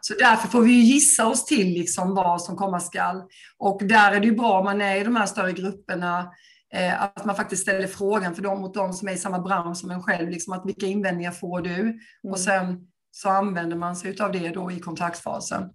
Så 0.00 0.14
därför 0.14 0.48
får 0.48 0.62
vi 0.62 0.72
gissa 0.72 1.26
oss 1.26 1.44
till 1.44 1.66
liksom 1.66 2.14
vad 2.14 2.42
som 2.42 2.56
komma 2.56 2.80
skall. 2.80 3.22
Och 3.58 3.80
där 3.84 4.12
är 4.12 4.20
det 4.20 4.26
ju 4.26 4.36
bra 4.36 4.58
om 4.58 4.64
man 4.64 4.80
är 4.80 4.96
i 4.96 5.04
de 5.04 5.16
här 5.16 5.26
större 5.26 5.52
grupperna 5.52 6.32
eh, 6.74 7.02
att 7.02 7.24
man 7.24 7.36
faktiskt 7.36 7.62
ställer 7.62 7.86
frågan 7.86 8.34
för 8.34 8.42
dem 8.42 8.60
mot 8.60 8.74
de 8.74 8.92
som 8.92 9.08
är 9.08 9.12
i 9.12 9.18
samma 9.18 9.38
bransch 9.38 9.76
som 9.76 9.90
en 9.90 10.02
själv, 10.02 10.30
liksom 10.30 10.52
att 10.52 10.66
vilka 10.66 10.86
invändningar 10.86 11.32
får 11.32 11.60
du? 11.60 11.80
Mm. 11.80 11.98
Och 12.30 12.40
sen 12.40 12.80
så 13.10 13.28
använder 13.28 13.76
man 13.76 13.96
sig 13.96 14.20
av 14.20 14.32
det 14.32 14.48
då 14.48 14.72
i 14.72 14.80
kontaktfasen. 14.80 15.70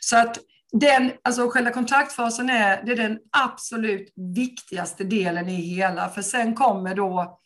Så 0.00 0.16
att 0.16 0.38
den, 0.72 1.12
alltså 1.24 1.48
själva 1.48 1.70
kontaktfasen 1.70 2.50
är, 2.50 2.82
det 2.84 2.92
är 2.92 2.96
den 2.96 3.18
absolut 3.32 4.12
viktigaste 4.36 5.04
delen 5.04 5.48
i 5.48 5.54
hela, 5.54 6.08
för 6.08 6.22
sen 6.22 6.54
kommer 6.54 6.94
då 6.94 7.38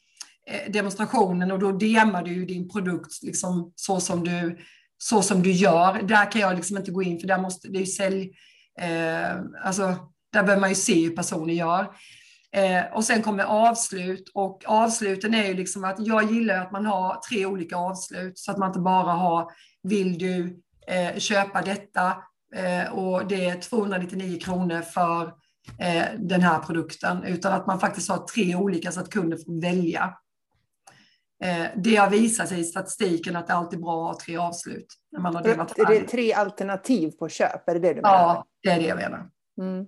eh, 0.50 0.72
demonstrationen 0.72 1.50
och 1.50 1.58
då 1.58 1.72
demar 1.72 2.22
du 2.22 2.44
din 2.44 2.68
produkt 2.68 3.22
liksom 3.22 3.72
så 3.76 4.00
som 4.00 4.24
du 4.24 4.58
så 4.98 5.22
som 5.22 5.42
du 5.42 5.52
gör. 5.52 6.02
Där 6.02 6.32
kan 6.32 6.40
jag 6.40 6.56
liksom 6.56 6.76
inte 6.76 6.90
gå 6.90 7.02
in 7.02 7.20
för 7.20 7.26
där 7.26 7.38
måste 7.38 7.68
det 7.68 7.78
är 7.78 7.80
ju 7.80 7.86
sälj, 7.86 8.30
eh, 8.80 9.40
alltså 9.64 9.96
där 10.32 10.42
behöver 10.42 10.60
man 10.60 10.68
ju 10.68 10.74
se 10.74 11.04
hur 11.04 11.16
personen 11.16 11.54
gör. 11.54 11.90
Eh, 12.52 12.84
och 12.92 13.04
sen 13.04 13.22
kommer 13.22 13.44
avslut 13.44 14.30
och 14.34 14.62
avsluten 14.66 15.34
är 15.34 15.46
ju 15.46 15.54
liksom 15.54 15.84
att 15.84 16.06
jag 16.06 16.32
gillar 16.32 16.58
att 16.58 16.72
man 16.72 16.86
har 16.86 17.20
tre 17.30 17.46
olika 17.46 17.76
avslut 17.76 18.38
så 18.38 18.50
att 18.50 18.58
man 18.58 18.68
inte 18.68 18.80
bara 18.80 19.12
har 19.12 19.50
vill 19.82 20.18
du 20.18 20.60
eh, 20.86 21.18
köpa 21.18 21.62
detta 21.62 22.16
eh, 22.54 22.92
och 22.92 23.26
det 23.26 23.44
är 23.44 23.60
299 23.60 24.40
kronor 24.40 24.82
för 24.82 25.22
eh, 25.78 26.04
den 26.18 26.40
här 26.40 26.58
produkten 26.58 27.24
utan 27.24 27.52
att 27.52 27.66
man 27.66 27.80
faktiskt 27.80 28.10
har 28.10 28.18
tre 28.18 28.54
olika 28.54 28.92
så 28.92 29.00
att 29.00 29.10
kunden 29.10 29.38
får 29.38 29.60
välja. 29.60 30.14
Eh, 31.44 31.66
det 31.76 31.96
har 31.96 32.10
visat 32.10 32.48
sig 32.48 32.60
i 32.60 32.64
statistiken 32.64 33.36
att 33.36 33.46
det 33.46 33.54
alltid 33.54 33.78
är 33.78 33.82
bra 33.82 34.10
att 34.10 34.14
ha 34.16 34.20
tre 34.20 34.36
avslut. 34.36 34.94
När 35.12 35.20
man 35.20 35.34
har 35.34 35.42
delat 35.42 35.78
är 35.78 35.86
det 35.86 36.00
tre 36.00 36.32
alternativ 36.32 37.10
på 37.10 37.28
köp? 37.28 37.68
Är 37.68 37.74
det 37.74 37.80
det 37.80 37.94
du 37.94 37.94
menar? 37.94 38.18
Ja, 38.18 38.46
det 38.62 38.68
är 38.68 38.78
det 38.78 38.86
jag 38.86 38.96
menar. 38.96 39.30
Mm. 39.60 39.86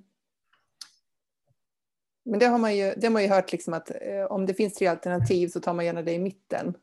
Men 2.25 2.39
det 2.39 2.47
har 2.47 2.59
man 2.59 2.77
ju, 2.77 2.95
det 2.97 3.07
har 3.07 3.13
man 3.13 3.23
ju 3.23 3.29
hört 3.29 3.53
liksom 3.53 3.75
att 3.75 3.91
eh, 3.91 4.25
om 4.31 4.47
det 4.47 4.55
finns 4.55 4.75
tre 4.75 4.87
alternativ 4.87 5.49
så 5.49 5.61
tar 5.61 5.75
man 5.75 5.85
gärna 5.85 6.03
det 6.03 6.13
i 6.13 6.19
mitten. 6.19 6.75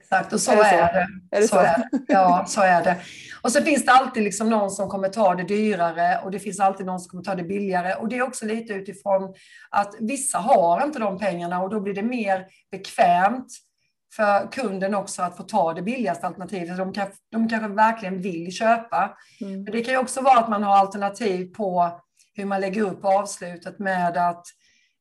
Exakt, 0.00 0.32
och 0.32 0.40
så 0.40 0.52
är 0.52 0.56
det. 0.56 0.62
Är 0.64 0.92
det. 0.92 1.36
Är 1.36 1.40
det 1.40 1.48
så? 1.48 1.54
så? 1.54 1.60
Är 1.60 1.78
det. 1.78 1.98
Ja, 2.08 2.44
så 2.48 2.60
är 2.60 2.84
det. 2.84 2.96
Och 3.42 3.52
så 3.52 3.62
finns 3.62 3.84
det 3.84 3.92
alltid 3.92 4.22
liksom 4.22 4.50
någon 4.50 4.70
som 4.70 4.88
kommer 4.88 5.08
ta 5.08 5.34
det 5.34 5.44
dyrare 5.44 6.20
och 6.24 6.30
det 6.30 6.38
finns 6.38 6.60
alltid 6.60 6.86
någon 6.86 7.00
som 7.00 7.10
kommer 7.10 7.22
ta 7.22 7.34
det 7.34 7.42
billigare. 7.42 7.94
Och 7.94 8.08
det 8.08 8.16
är 8.16 8.22
också 8.22 8.46
lite 8.46 8.72
utifrån 8.72 9.34
att 9.70 9.94
vissa 10.00 10.38
har 10.38 10.84
inte 10.84 10.98
de 10.98 11.18
pengarna 11.18 11.62
och 11.62 11.70
då 11.70 11.80
blir 11.80 11.94
det 11.94 12.02
mer 12.02 12.46
bekvämt 12.70 13.46
för 14.16 14.52
kunden 14.52 14.94
också 14.94 15.22
att 15.22 15.36
få 15.36 15.42
ta 15.42 15.74
det 15.74 15.82
billigaste 15.82 16.26
alternativet. 16.26 16.76
De, 16.76 16.92
kan, 16.92 17.06
de 17.30 17.48
kanske 17.48 17.68
verkligen 17.68 18.22
vill 18.22 18.52
köpa. 18.52 19.16
Mm. 19.40 19.62
Men 19.62 19.72
det 19.72 19.84
kan 19.84 19.94
ju 19.94 20.00
också 20.00 20.20
vara 20.20 20.38
att 20.38 20.50
man 20.50 20.62
har 20.62 20.74
alternativ 20.74 21.54
på 21.54 22.00
hur 22.34 22.44
man 22.44 22.60
lägger 22.60 22.82
upp 22.82 23.04
avslutet 23.04 23.78
med 23.78 24.16
att, 24.16 24.46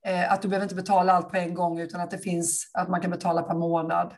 eh, 0.06 0.32
att 0.32 0.42
du 0.42 0.48
behöver 0.48 0.66
inte 0.66 0.76
betala 0.76 1.14
allt 1.14 1.30
på 1.30 1.38
en 1.38 1.54
gång 1.54 1.80
utan 1.80 2.02
att 2.02 2.12
det 2.12 2.18
finns 2.18 2.72
att 2.74 2.90
man 2.90 3.02
kan 3.02 3.12
betala 3.12 3.42
per 3.42 3.56
månad. 3.56 4.14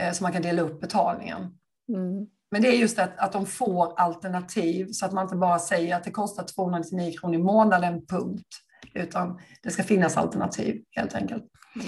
Eh, 0.00 0.12
så 0.12 0.22
man 0.22 0.32
kan 0.32 0.42
dela 0.42 0.62
upp 0.62 0.80
betalningen. 0.80 1.40
Mm. 1.88 2.26
Men 2.50 2.62
det 2.62 2.68
är 2.68 2.76
just 2.76 2.98
att, 2.98 3.18
att 3.18 3.32
de 3.32 3.46
får 3.46 4.00
alternativ 4.00 4.88
så 4.92 5.06
att 5.06 5.12
man 5.12 5.24
inte 5.24 5.36
bara 5.36 5.58
säger 5.58 5.96
att 5.96 6.04
det 6.04 6.10
kostar 6.10 6.44
299 6.44 7.18
kronor 7.18 7.34
i 7.34 7.42
månaden, 7.42 8.06
punkt. 8.06 8.48
Utan 8.94 9.40
det 9.62 9.70
ska 9.70 9.82
finnas 9.82 10.16
alternativ 10.16 10.82
helt 10.90 11.14
enkelt. 11.14 11.44
Mm. 11.74 11.86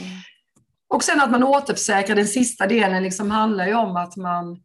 Och 0.89 1.05
sen 1.05 1.21
att 1.21 1.31
man 1.31 1.43
återförsäkrar, 1.43 2.17
den 2.17 2.27
sista 2.27 2.67
delen 2.67 3.03
liksom 3.03 3.31
handlar 3.31 3.67
ju 3.67 3.75
om 3.75 3.97
att 3.97 4.17
man 4.17 4.63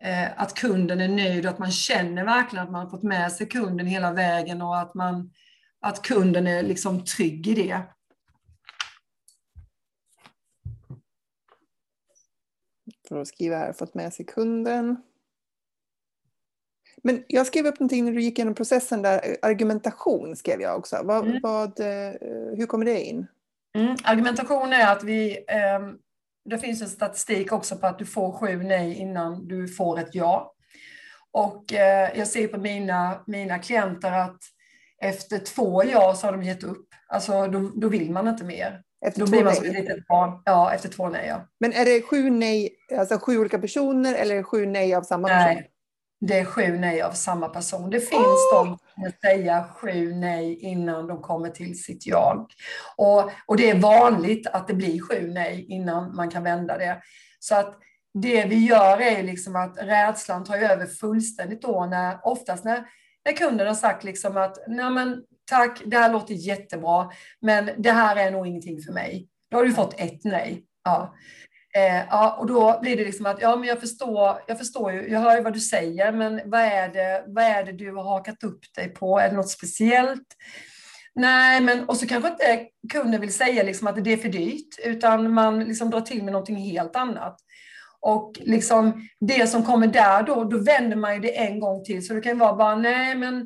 eh, 0.00 0.40
att 0.40 0.54
kunden 0.54 1.00
är 1.00 1.08
nöjd 1.08 1.46
och 1.46 1.50
att 1.50 1.58
man 1.58 1.70
känner 1.70 2.24
verkligen 2.24 2.64
att 2.64 2.72
man 2.72 2.84
har 2.84 2.90
fått 2.90 3.02
med 3.02 3.32
sig 3.32 3.48
kunden 3.48 3.86
hela 3.86 4.12
vägen 4.12 4.62
och 4.62 4.78
att, 4.78 4.94
man, 4.94 5.30
att 5.80 6.02
kunden 6.02 6.46
är 6.46 6.62
liksom 6.62 7.04
trygg 7.04 7.46
i 7.46 7.54
det. 7.54 7.82
För 13.08 13.20
att 13.20 13.28
skriva 13.28 13.56
här, 13.56 13.72
fått 13.72 13.94
med 13.94 14.14
sig 14.14 14.26
kunden. 14.26 15.02
Men 17.02 17.24
jag 17.28 17.46
skrev 17.46 17.66
upp 17.66 17.80
någonting 17.80 18.04
när 18.04 18.12
du 18.12 18.22
gick 18.22 18.38
igenom 18.38 18.54
processen 18.54 19.02
där, 19.02 19.36
argumentation 19.42 20.36
skrev 20.36 20.60
jag 20.60 20.78
också. 20.78 21.00
Vad, 21.04 21.26
mm. 21.26 21.40
vad, 21.42 21.80
eh, 21.80 22.12
hur 22.56 22.66
kommer 22.66 22.84
det 22.84 23.02
in? 23.02 23.26
Mm. 23.78 23.96
Argumentation 24.04 24.72
är 24.72 24.92
att 24.92 25.04
vi, 25.04 25.30
eh, 25.48 25.80
det 26.44 26.58
finns 26.58 26.82
en 26.82 26.88
statistik 26.88 27.52
också 27.52 27.76
på 27.76 27.86
att 27.86 27.98
du 27.98 28.06
får 28.06 28.32
sju 28.32 28.62
nej 28.62 28.94
innan 28.94 29.48
du 29.48 29.68
får 29.68 29.98
ett 29.98 30.10
ja. 30.12 30.54
Och 31.30 31.72
eh, 31.72 32.18
jag 32.18 32.28
ser 32.28 32.48
på 32.48 32.60
mina, 32.60 33.24
mina 33.26 33.58
klienter 33.58 34.12
att 34.12 34.38
efter 35.02 35.38
två 35.38 35.84
ja 35.84 36.14
så 36.14 36.26
har 36.26 36.32
de 36.32 36.42
gett 36.42 36.64
upp. 36.64 36.88
Alltså 37.08 37.46
då, 37.46 37.70
då 37.74 37.88
vill 37.88 38.10
man 38.10 38.28
inte 38.28 38.44
mer. 38.44 38.82
Efter 39.06 39.20
då 39.20 39.26
blir 39.26 39.44
man 39.44 39.54
som 39.54 39.66
ett 39.66 39.72
litet 39.72 40.06
barn. 40.06 40.42
Ja, 40.44 40.72
efter 40.74 40.88
två 40.88 41.08
nej. 41.08 41.26
Ja. 41.28 41.48
Men 41.60 41.72
är 41.72 41.84
det 41.84 42.02
sju 42.02 42.30
nej, 42.30 42.76
alltså 42.98 43.18
sju 43.18 43.38
olika 43.38 43.58
personer 43.58 44.14
eller 44.14 44.42
sju 44.42 44.66
nej 44.66 44.94
av 44.94 45.02
samma 45.02 45.28
nej, 45.28 45.56
person? 45.56 45.70
Det 46.26 46.38
är 46.38 46.44
sju 46.44 46.78
nej 46.78 47.02
av 47.02 47.10
samma 47.12 47.48
person. 47.48 47.90
Det 47.90 48.00
finns 48.00 48.52
oh! 48.52 48.64
de 48.64 48.78
som 48.94 49.12
säga 49.20 49.64
sju 49.74 50.14
nej 50.14 50.58
innan 50.60 51.06
de 51.06 51.22
kommer 51.22 51.50
till 51.50 51.82
sitt 51.82 52.06
jag. 52.06 52.46
Och, 52.96 53.30
och 53.46 53.56
det 53.56 53.70
är 53.70 53.80
vanligt 53.80 54.46
att 54.46 54.68
det 54.68 54.74
blir 54.74 55.00
sju 55.00 55.30
nej 55.30 55.66
innan 55.68 56.16
man 56.16 56.30
kan 56.30 56.42
vända 56.42 56.78
det. 56.78 57.02
Så 57.38 57.54
att 57.54 57.78
det 58.14 58.44
vi 58.44 58.66
gör 58.66 59.00
är 59.00 59.22
liksom 59.22 59.56
att 59.56 59.78
rädslan 59.82 60.44
tar 60.44 60.56
över 60.56 60.86
fullständigt 60.86 61.62
då, 61.62 61.86
när, 61.86 62.18
oftast 62.22 62.64
när, 62.64 62.84
när 63.24 63.32
kunden 63.32 63.66
har 63.66 63.74
sagt 63.74 64.04
liksom 64.04 64.36
att 64.36 64.58
Nej, 64.68 64.90
men, 64.90 65.22
tack, 65.50 65.82
det 65.86 65.96
här 65.96 66.12
låter 66.12 66.34
jättebra, 66.34 67.10
men 67.40 67.70
det 67.78 67.92
här 67.92 68.16
är 68.16 68.30
nog 68.30 68.46
ingenting 68.46 68.82
för 68.82 68.92
mig. 68.92 69.28
Då 69.50 69.56
har 69.56 69.64
du 69.64 69.72
fått 69.72 70.00
ett 70.00 70.24
nej. 70.24 70.64
Ja. 70.84 71.14
Eh, 71.76 72.04
ja, 72.10 72.36
och 72.40 72.46
då 72.46 72.78
blir 72.82 72.96
det 72.96 73.04
liksom 73.04 73.26
att 73.26 73.40
ja, 73.40 73.56
men 73.56 73.68
jag 73.68 73.80
förstår, 73.80 74.42
jag 74.46 74.58
förstår 74.58 74.92
ju, 74.92 75.08
jag 75.08 75.20
hör 75.20 75.36
ju 75.36 75.42
vad 75.42 75.52
du 75.52 75.60
säger, 75.60 76.12
men 76.12 76.50
vad 76.50 76.60
är, 76.60 76.88
det, 76.88 77.24
vad 77.26 77.44
är 77.44 77.64
det 77.64 77.72
du 77.72 77.94
har 77.94 78.02
hakat 78.02 78.44
upp 78.44 78.60
dig 78.76 78.88
på? 78.88 79.18
Är 79.18 79.28
det 79.28 79.36
något 79.36 79.50
speciellt? 79.50 80.26
Nej, 81.14 81.60
men 81.60 81.88
och 81.88 81.96
så 81.96 82.06
kanske 82.06 82.30
inte 82.30 82.66
kunden 82.92 83.20
vill 83.20 83.32
säga 83.32 83.62
liksom 83.62 83.86
att 83.86 84.04
det 84.04 84.12
är 84.12 84.16
för 84.16 84.28
dyrt, 84.28 84.78
utan 84.84 85.32
man 85.32 85.64
liksom 85.64 85.90
drar 85.90 86.00
till 86.00 86.24
med 86.24 86.32
någonting 86.32 86.56
helt 86.56 86.96
annat. 86.96 87.36
Och 88.00 88.32
liksom 88.40 89.08
det 89.20 89.46
som 89.46 89.62
kommer 89.62 89.86
där 89.86 90.22
då, 90.22 90.44
då 90.44 90.58
vänder 90.58 90.96
man 90.96 91.14
ju 91.14 91.20
det 91.20 91.38
en 91.38 91.60
gång 91.60 91.84
till. 91.84 92.06
Så 92.06 92.14
det 92.14 92.20
kan 92.20 92.38
vara 92.38 92.56
bara, 92.56 92.76
nej 92.76 93.14
men, 93.14 93.40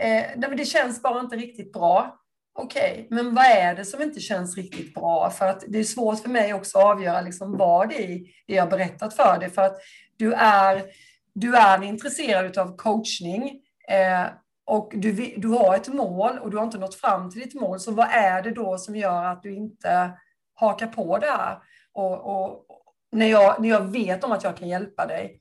eh, 0.00 0.24
nej, 0.36 0.48
men 0.48 0.56
det 0.56 0.64
känns 0.64 1.02
bara 1.02 1.20
inte 1.20 1.36
riktigt 1.36 1.72
bra. 1.72 2.17
Okej, 2.60 2.92
okay, 2.92 3.06
men 3.10 3.34
vad 3.34 3.44
är 3.44 3.74
det 3.74 3.84
som 3.84 4.02
inte 4.02 4.20
känns 4.20 4.56
riktigt 4.56 4.94
bra? 4.94 5.30
För 5.30 5.46
att 5.46 5.64
det 5.68 5.78
är 5.78 5.84
svårt 5.84 6.18
för 6.18 6.28
mig 6.28 6.54
också 6.54 6.78
att 6.78 6.84
avgöra 6.84 7.20
liksom 7.20 7.56
vad 7.56 7.88
det 7.88 8.04
är 8.04 8.18
det 8.46 8.54
jag 8.54 8.70
berättat 8.70 9.14
för 9.14 9.38
dig. 9.38 9.50
För 9.50 9.62
att 9.62 9.76
du 10.16 10.32
är, 10.34 10.84
du 11.34 11.56
är 11.56 11.82
intresserad 11.82 12.58
av 12.58 12.76
coachning 12.76 13.60
eh, 13.88 14.26
och 14.64 14.92
du, 14.94 15.34
du 15.36 15.48
har 15.48 15.74
ett 15.74 15.88
mål 15.88 16.38
och 16.38 16.50
du 16.50 16.56
har 16.56 16.64
inte 16.64 16.78
nått 16.78 16.94
fram 16.94 17.30
till 17.30 17.40
ditt 17.40 17.54
mål. 17.54 17.80
Så 17.80 17.92
vad 17.92 18.08
är 18.10 18.42
det 18.42 18.50
då 18.50 18.78
som 18.78 18.96
gör 18.96 19.24
att 19.24 19.42
du 19.42 19.54
inte 19.54 20.10
hakar 20.54 20.86
på 20.86 21.18
det 21.18 21.30
här? 21.30 21.58
Och, 21.92 22.42
och 22.42 22.66
när, 23.12 23.26
jag, 23.26 23.62
när 23.62 23.68
jag 23.68 23.92
vet 23.92 24.24
om 24.24 24.32
att 24.32 24.44
jag 24.44 24.56
kan 24.56 24.68
hjälpa 24.68 25.06
dig. 25.06 25.40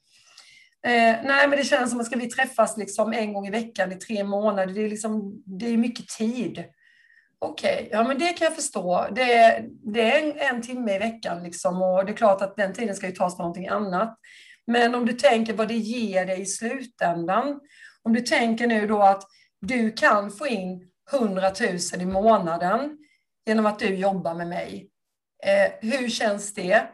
Eh, 0.86 1.16
nej, 1.24 1.48
men 1.48 1.52
det 1.52 1.64
känns 1.64 1.92
som 1.92 2.00
att 2.00 2.06
ska 2.06 2.20
vi 2.20 2.30
träffas 2.30 2.78
liksom 2.78 3.14
en 3.14 3.34
gång 3.34 3.48
i 3.48 3.52
veckan 3.52 3.92
i 3.92 3.96
tre 3.96 4.24
månader, 4.24 4.74
det 4.74 4.82
är, 4.82 4.90
liksom, 4.90 5.44
det 5.46 5.68
är 5.68 5.78
mycket 5.78 6.08
tid. 6.08 6.64
Okej, 7.40 7.76
okay, 7.76 7.90
ja 7.92 8.04
men 8.04 8.20
det 8.20 8.34
kan 8.34 8.46
jag 8.46 8.56
förstå. 8.56 9.08
Det, 9.12 9.34
är, 9.34 9.66
det 9.94 10.02
är 10.02 10.24
en, 10.24 10.56
en 10.56 10.62
timme 10.62 10.96
i 10.96 11.00
veckan 11.00 11.44
liksom 11.44 11.82
och 11.82 12.06
det 12.06 12.12
är 12.12 12.18
klart 12.18 12.42
att 12.42 12.58
den 12.58 12.74
tiden 12.74 12.96
ska 12.96 13.08
ju 13.08 13.16
tas 13.16 13.38
på 13.38 13.42
någonting 13.42 13.68
annat. 13.68 14.18
Men 14.68 14.96
om 14.96 15.06
du 15.06 15.14
tänker 15.14 15.54
vad 15.54 15.68
det 15.68 15.78
ger 15.78 16.26
dig 16.26 16.42
i 16.42 16.46
slutändan. 16.46 17.60
Om 18.04 18.14
du 18.14 18.22
tänker 18.22 18.68
nu 18.68 18.88
då 18.88 19.02
att 19.02 19.24
du 19.62 19.92
kan 19.92 20.32
få 20.32 20.48
in 20.48 20.90
100 21.14 21.52
000 21.60 22.02
i 22.02 22.06
månaden 22.06 22.98
genom 23.46 23.66
att 23.66 23.80
du 23.80 23.96
jobbar 23.96 24.34
med 24.34 24.48
mig. 24.48 24.90
Eh, 25.44 25.90
hur 25.90 26.10
känns 26.10 26.54
det? 26.54 26.88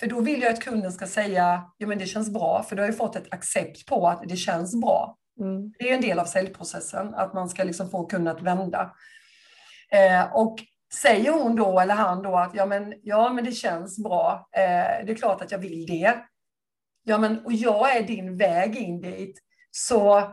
För 0.00 0.06
då 0.06 0.20
vill 0.20 0.42
jag 0.42 0.52
att 0.52 0.60
kunden 0.60 0.92
ska 0.92 1.06
säga, 1.06 1.70
ja 1.78 1.86
men 1.86 1.98
det 1.98 2.06
känns 2.06 2.30
bra, 2.30 2.62
för 2.62 2.76
du 2.76 2.82
har 2.82 2.88
ju 2.88 2.94
fått 2.94 3.16
ett 3.16 3.32
accept 3.34 3.86
på 3.86 4.08
att 4.08 4.22
det 4.28 4.36
känns 4.36 4.80
bra. 4.80 5.16
Mm. 5.40 5.72
Det 5.78 5.90
är 5.90 5.94
en 5.94 6.00
del 6.00 6.18
av 6.18 6.24
säljprocessen, 6.24 7.14
att 7.14 7.34
man 7.34 7.48
ska 7.48 7.64
liksom 7.64 7.90
få 7.90 8.06
kunden 8.06 8.36
att 8.36 8.42
vända. 8.42 8.94
Eh, 9.92 10.32
och 10.32 10.58
säger 10.94 11.32
hon 11.32 11.56
då, 11.56 11.80
eller 11.80 11.94
han 11.94 12.22
då, 12.22 12.36
att 12.36 12.54
ja 12.54 12.66
men, 12.66 12.94
ja, 13.02 13.32
men 13.32 13.44
det 13.44 13.52
känns 13.52 13.98
bra, 13.98 14.48
eh, 14.52 15.06
det 15.06 15.12
är 15.12 15.14
klart 15.14 15.42
att 15.42 15.52
jag 15.52 15.58
vill 15.58 15.86
det. 15.86 16.14
Ja, 17.04 17.18
men 17.18 17.44
och 17.44 17.52
jag 17.52 17.96
är 17.96 18.02
din 18.02 18.36
väg 18.36 18.76
in 18.76 19.00
dit. 19.00 19.38
Så 19.70 20.32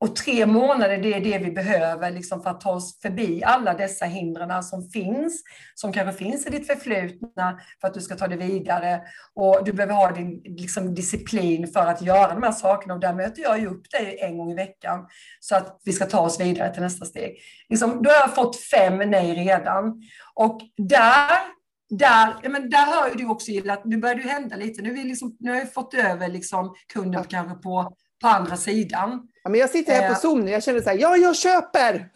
och 0.00 0.16
tre 0.16 0.46
månader, 0.46 0.98
det 0.98 1.14
är 1.14 1.20
det 1.20 1.38
vi 1.38 1.50
behöver 1.50 2.10
liksom 2.10 2.42
för 2.42 2.50
att 2.50 2.60
ta 2.60 2.70
oss 2.70 3.00
förbi 3.02 3.44
alla 3.44 3.74
dessa 3.74 4.04
hindren 4.04 4.62
som 4.62 4.90
finns, 4.90 5.42
som 5.74 5.92
kanske 5.92 6.24
finns 6.24 6.46
i 6.46 6.50
ditt 6.50 6.66
förflutna 6.66 7.60
för 7.80 7.88
att 7.88 7.94
du 7.94 8.00
ska 8.00 8.14
ta 8.14 8.28
det 8.28 8.36
vidare. 8.36 9.02
Och 9.34 9.64
du 9.64 9.72
behöver 9.72 9.94
ha 9.94 10.10
din 10.10 10.42
liksom, 10.44 10.94
disciplin 10.94 11.68
för 11.68 11.86
att 11.86 12.02
göra 12.02 12.34
de 12.34 12.42
här 12.42 12.52
sakerna. 12.52 12.94
Och 12.94 13.00
där 13.00 13.14
möter 13.14 13.42
jag 13.42 13.60
ju 13.60 13.66
upp 13.66 13.90
dig 13.90 14.18
en 14.20 14.38
gång 14.38 14.52
i 14.52 14.54
veckan 14.54 15.06
så 15.40 15.56
att 15.56 15.80
vi 15.84 15.92
ska 15.92 16.06
ta 16.06 16.20
oss 16.20 16.40
vidare 16.40 16.72
till 16.72 16.82
nästa 16.82 17.04
steg. 17.04 17.36
Liksom, 17.68 18.02
då 18.02 18.10
har 18.10 18.16
jag 18.16 18.34
fått 18.34 18.56
fem 18.56 19.10
nej 19.10 19.34
redan. 19.34 20.02
Och 20.34 20.60
där 20.76 21.54
där, 21.88 22.48
men 22.48 22.70
där 22.70 22.86
har 22.86 23.14
du 23.14 23.26
också 23.26 23.50
gillat, 23.50 23.84
nu 23.84 23.96
börjar 23.96 24.14
det 24.14 24.22
hända 24.22 24.56
lite. 24.56 24.82
Nu, 24.82 24.90
vi 24.90 25.04
liksom, 25.04 25.36
nu 25.40 25.50
har 25.50 25.58
jag 25.58 25.72
fått 25.72 25.94
över 25.94 26.28
liksom 26.28 26.74
kunden 26.92 27.24
kanske 27.24 27.54
på, 27.54 27.96
på 28.24 28.28
andra 28.28 28.56
sidan. 28.56 29.28
Ja, 29.42 29.50
men 29.50 29.60
jag 29.60 29.70
sitter 29.70 29.92
här 29.92 30.08
på 30.08 30.12
eh. 30.12 30.18
Zoom 30.18 30.40
nu, 30.40 30.50
jag 30.50 30.64
känner 30.64 30.80
så 30.80 30.90
här, 30.90 30.98
ja, 30.98 31.16
jag 31.16 31.36
köper! 31.36 32.10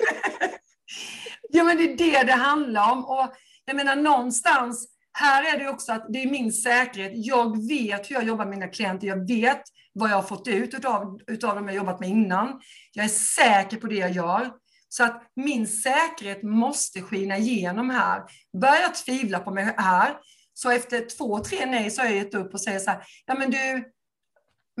ja, 1.48 1.64
men 1.64 1.76
det 1.76 1.82
är 1.84 1.96
det 1.96 2.22
det 2.26 2.32
handlar 2.32 2.92
om. 2.92 3.04
Och 3.04 3.32
jag 3.64 3.76
menar 3.76 3.96
någonstans, 3.96 4.88
här 5.12 5.54
är 5.54 5.58
det 5.58 5.68
också 5.68 5.92
att 5.92 6.06
det 6.08 6.22
är 6.22 6.30
min 6.30 6.52
säkerhet. 6.52 7.12
Jag 7.14 7.68
vet 7.68 8.10
hur 8.10 8.14
jag 8.14 8.24
jobbar 8.24 8.44
med 8.44 8.58
mina 8.58 8.68
klienter, 8.68 9.06
jag 9.06 9.28
vet 9.28 9.62
vad 9.92 10.10
jag 10.10 10.16
har 10.16 10.22
fått 10.22 10.48
ut 10.48 10.74
utav, 10.74 11.20
utav 11.26 11.54
dem 11.54 11.66
jag 11.66 11.76
jobbat 11.76 12.00
med 12.00 12.08
innan. 12.08 12.60
Jag 12.92 13.04
är 13.04 13.08
säker 13.08 13.76
på 13.76 13.86
det 13.86 13.96
jag 13.96 14.10
gör. 14.10 14.50
Så 14.88 15.04
att 15.04 15.22
min 15.36 15.66
säkerhet 15.66 16.42
måste 16.42 17.02
skina 17.02 17.38
igenom 17.38 17.90
här. 17.90 18.22
Börjar 18.60 18.80
jag 18.80 18.94
tvivla 18.94 19.38
på 19.38 19.50
mig 19.50 19.74
här, 19.76 20.16
så 20.54 20.70
efter 20.70 21.16
två, 21.18 21.38
tre 21.38 21.66
nej 21.66 21.90
så 21.90 22.02
har 22.02 22.08
jag 22.08 22.16
gett 22.16 22.34
upp 22.34 22.54
och 22.54 22.60
säger 22.60 22.78
så 22.78 22.90
här, 22.90 23.02
ja 23.26 23.34
men 23.34 23.50
du, 23.50 23.84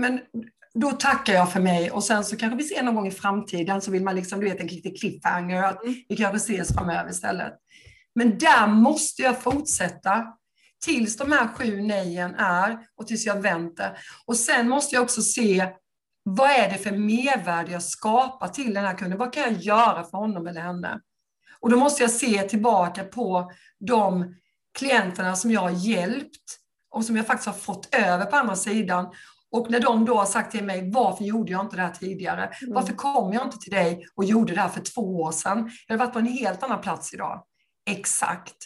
men 0.00 0.20
då 0.74 0.90
tackar 0.92 1.32
jag 1.32 1.52
för 1.52 1.60
mig 1.60 1.90
och 1.90 2.04
sen 2.04 2.24
så 2.24 2.36
kanske 2.36 2.56
vi 2.56 2.64
ser 2.64 2.82
någon 2.82 2.94
gång 2.94 3.06
i 3.06 3.10
framtiden 3.10 3.80
så 3.80 3.90
vill 3.90 4.04
man 4.04 4.16
liksom, 4.16 4.40
du 4.40 4.48
vet 4.48 4.60
en 4.60 4.66
liten 4.66 4.94
cliffhanger, 4.94 5.62
att 5.62 5.82
mm. 5.82 5.94
vi 6.08 6.16
kanske 6.16 6.36
ses 6.36 6.74
framöver 6.74 7.10
istället. 7.10 7.52
Men 8.14 8.38
där 8.38 8.66
måste 8.66 9.22
jag 9.22 9.42
fortsätta 9.42 10.26
tills 10.84 11.16
de 11.16 11.32
här 11.32 11.48
sju 11.48 11.80
nejen 11.80 12.34
är 12.34 12.78
och 12.96 13.06
tills 13.06 13.26
jag 13.26 13.42
väntar. 13.42 13.98
Och 14.26 14.36
sen 14.36 14.68
måste 14.68 14.94
jag 14.94 15.02
också 15.02 15.22
se 15.22 15.68
vad 16.22 16.50
är 16.50 16.70
det 16.70 16.78
för 16.78 16.90
mervärde 16.90 17.72
jag 17.72 17.82
skapar 17.82 18.48
till 18.48 18.74
den 18.74 18.84
här 18.84 18.94
kunden? 18.94 19.18
Vad 19.18 19.32
kan 19.32 19.42
jag 19.42 19.52
göra 19.52 20.04
för 20.04 20.18
honom 20.18 20.46
eller 20.46 20.60
henne? 20.60 21.00
Och 21.60 21.70
då 21.70 21.76
måste 21.76 22.02
jag 22.02 22.10
se 22.10 22.42
tillbaka 22.42 23.04
på 23.04 23.52
de 23.80 24.34
klienterna 24.78 25.36
som 25.36 25.50
jag 25.50 25.60
har 25.60 25.70
hjälpt 25.70 26.58
och 26.90 27.04
som 27.04 27.16
jag 27.16 27.26
faktiskt 27.26 27.46
har 27.46 27.54
fått 27.54 27.94
över 27.94 28.24
på 28.24 28.36
andra 28.36 28.56
sidan. 28.56 29.06
Och 29.52 29.70
när 29.70 29.80
de 29.80 30.04
då 30.04 30.18
har 30.18 30.26
sagt 30.26 30.52
till 30.52 30.64
mig, 30.64 30.90
varför 30.90 31.24
gjorde 31.24 31.52
jag 31.52 31.60
inte 31.64 31.76
det 31.76 31.82
här 31.82 31.92
tidigare? 31.92 32.42
Mm. 32.42 32.74
Varför 32.74 32.92
kom 32.92 33.32
jag 33.32 33.46
inte 33.46 33.58
till 33.58 33.72
dig 33.72 34.06
och 34.14 34.24
gjorde 34.24 34.54
det 34.54 34.60
här 34.60 34.68
för 34.68 34.80
två 34.80 35.20
år 35.20 35.32
sedan? 35.32 35.70
Jag 35.86 35.94
hade 35.94 36.04
varit 36.04 36.12
på 36.12 36.18
en 36.18 36.26
helt 36.26 36.62
annan 36.62 36.80
plats 36.80 37.14
idag. 37.14 37.44
Exakt. 37.90 38.56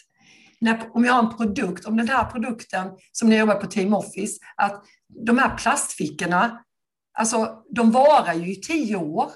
När, 0.61 0.89
om 0.93 1.05
jag 1.05 1.13
har 1.13 1.23
en 1.23 1.37
produkt, 1.37 1.85
om 1.85 1.97
den 1.97 2.09
här 2.09 2.31
produkten 2.31 2.91
som 3.11 3.29
ni 3.29 3.37
jobbar 3.37 3.55
på 3.55 3.67
Team 3.67 3.93
Office, 3.93 4.39
att 4.55 4.85
de 5.25 5.37
här 5.37 5.57
plastfickorna, 5.57 6.63
alltså 7.17 7.63
de 7.75 7.91
varar 7.91 8.33
ju 8.33 8.51
i 8.51 8.55
tio 8.55 8.95
år. 8.95 9.31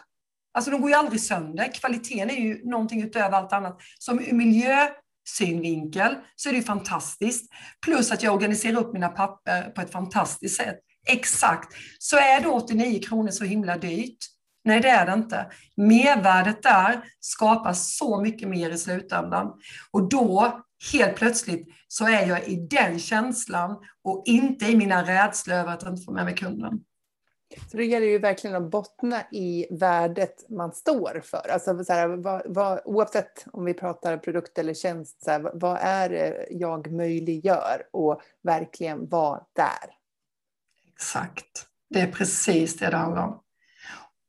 Alltså 0.53 0.71
de 0.71 0.81
går 0.81 0.89
ju 0.89 0.95
aldrig 0.95 1.21
sönder. 1.21 1.73
Kvaliteten 1.73 2.29
är 2.29 2.35
ju 2.35 2.69
någonting 2.69 3.03
utöver 3.03 3.37
allt 3.37 3.53
annat. 3.53 3.81
Som 3.99 4.19
ur 4.19 4.33
miljösynvinkel 4.33 6.15
så 6.35 6.49
är 6.49 6.53
det 6.53 6.61
fantastiskt. 6.61 7.53
Plus 7.85 8.11
att 8.11 8.23
jag 8.23 8.33
organiserar 8.33 8.77
upp 8.77 8.93
mina 8.93 9.09
papper 9.09 9.61
på 9.61 9.81
ett 9.81 9.91
fantastiskt 9.91 10.55
sätt. 10.55 10.79
Exakt. 11.07 11.73
Så 11.99 12.17
är 12.17 12.41
då 12.41 12.51
89 12.51 13.01
kronor 13.01 13.31
så 13.31 13.43
himla 13.43 13.77
dyrt? 13.77 14.17
Nej, 14.63 14.79
det 14.79 14.89
är 14.89 15.05
det 15.05 15.13
inte. 15.13 15.51
Mervärdet 15.77 16.63
där 16.63 17.01
skapar 17.19 17.73
så 17.73 18.21
mycket 18.21 18.49
mer 18.49 18.69
i 18.69 18.77
slutändan. 18.77 19.53
Och 19.91 20.09
då, 20.09 20.61
helt 20.93 21.15
plötsligt, 21.15 21.67
så 21.87 22.07
är 22.07 22.25
jag 22.25 22.47
i 22.47 22.55
den 22.55 22.99
känslan 22.99 23.77
och 24.03 24.23
inte 24.25 24.65
i 24.65 24.77
mina 24.77 25.03
rädslor 25.03 25.55
över 25.55 25.73
att 25.73 25.83
inte 25.83 26.01
få 26.01 26.11
med 26.11 26.25
mig 26.25 26.35
kunden. 26.35 26.83
Så 27.71 27.77
det 27.77 27.85
gäller 27.85 28.07
ju 28.07 28.19
verkligen 28.19 28.55
att 28.55 28.71
bottna 28.71 29.21
i 29.31 29.67
värdet 29.71 30.49
man 30.49 30.71
står 30.71 31.21
för. 31.23 31.49
Alltså 31.49 31.83
så 31.83 31.93
här, 31.93 32.07
vad, 32.07 32.41
vad, 32.45 32.81
oavsett 32.85 33.45
om 33.53 33.65
vi 33.65 33.73
pratar 33.73 34.17
produkt 34.17 34.57
eller 34.57 34.73
tjänst, 34.73 35.23
så 35.23 35.31
här, 35.31 35.51
vad 35.53 35.77
är 35.81 36.09
det 36.09 36.47
jag 36.51 36.91
möjliggör 36.91 37.83
och 37.91 38.21
verkligen 38.43 39.09
vara 39.09 39.43
där? 39.55 39.98
Exakt. 40.99 41.65
Det 41.89 42.01
är 42.01 42.11
precis 42.11 42.77
det 42.77 42.89
det 42.89 42.97
handlar 42.97 43.23
om. 43.23 43.39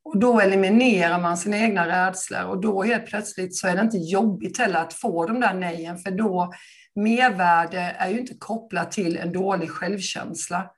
Och 0.05 0.19
då 0.19 0.41
eliminerar 0.41 1.21
man 1.21 1.37
sina 1.37 1.59
egna 1.59 1.89
rädslor 1.89 2.45
och 2.45 2.61
då 2.61 2.83
helt 2.83 3.07
plötsligt 3.07 3.57
så 3.57 3.69
är 3.69 3.77
det 3.77 3.83
inte 3.83 3.99
jobbigt 3.99 4.59
heller 4.59 4.81
att 4.81 4.95
få 4.95 5.27
de 5.27 5.41
där 5.41 5.55
nejen 5.55 5.99
för 5.99 6.11
då 6.11 6.53
mervärde 6.95 7.81
är 7.81 8.09
ju 8.09 8.21
inte 8.21 8.35
kopplat 8.39 8.93
till 8.93 9.17
en 9.17 9.33
dålig 9.33 9.71
självkänsla 9.71 10.71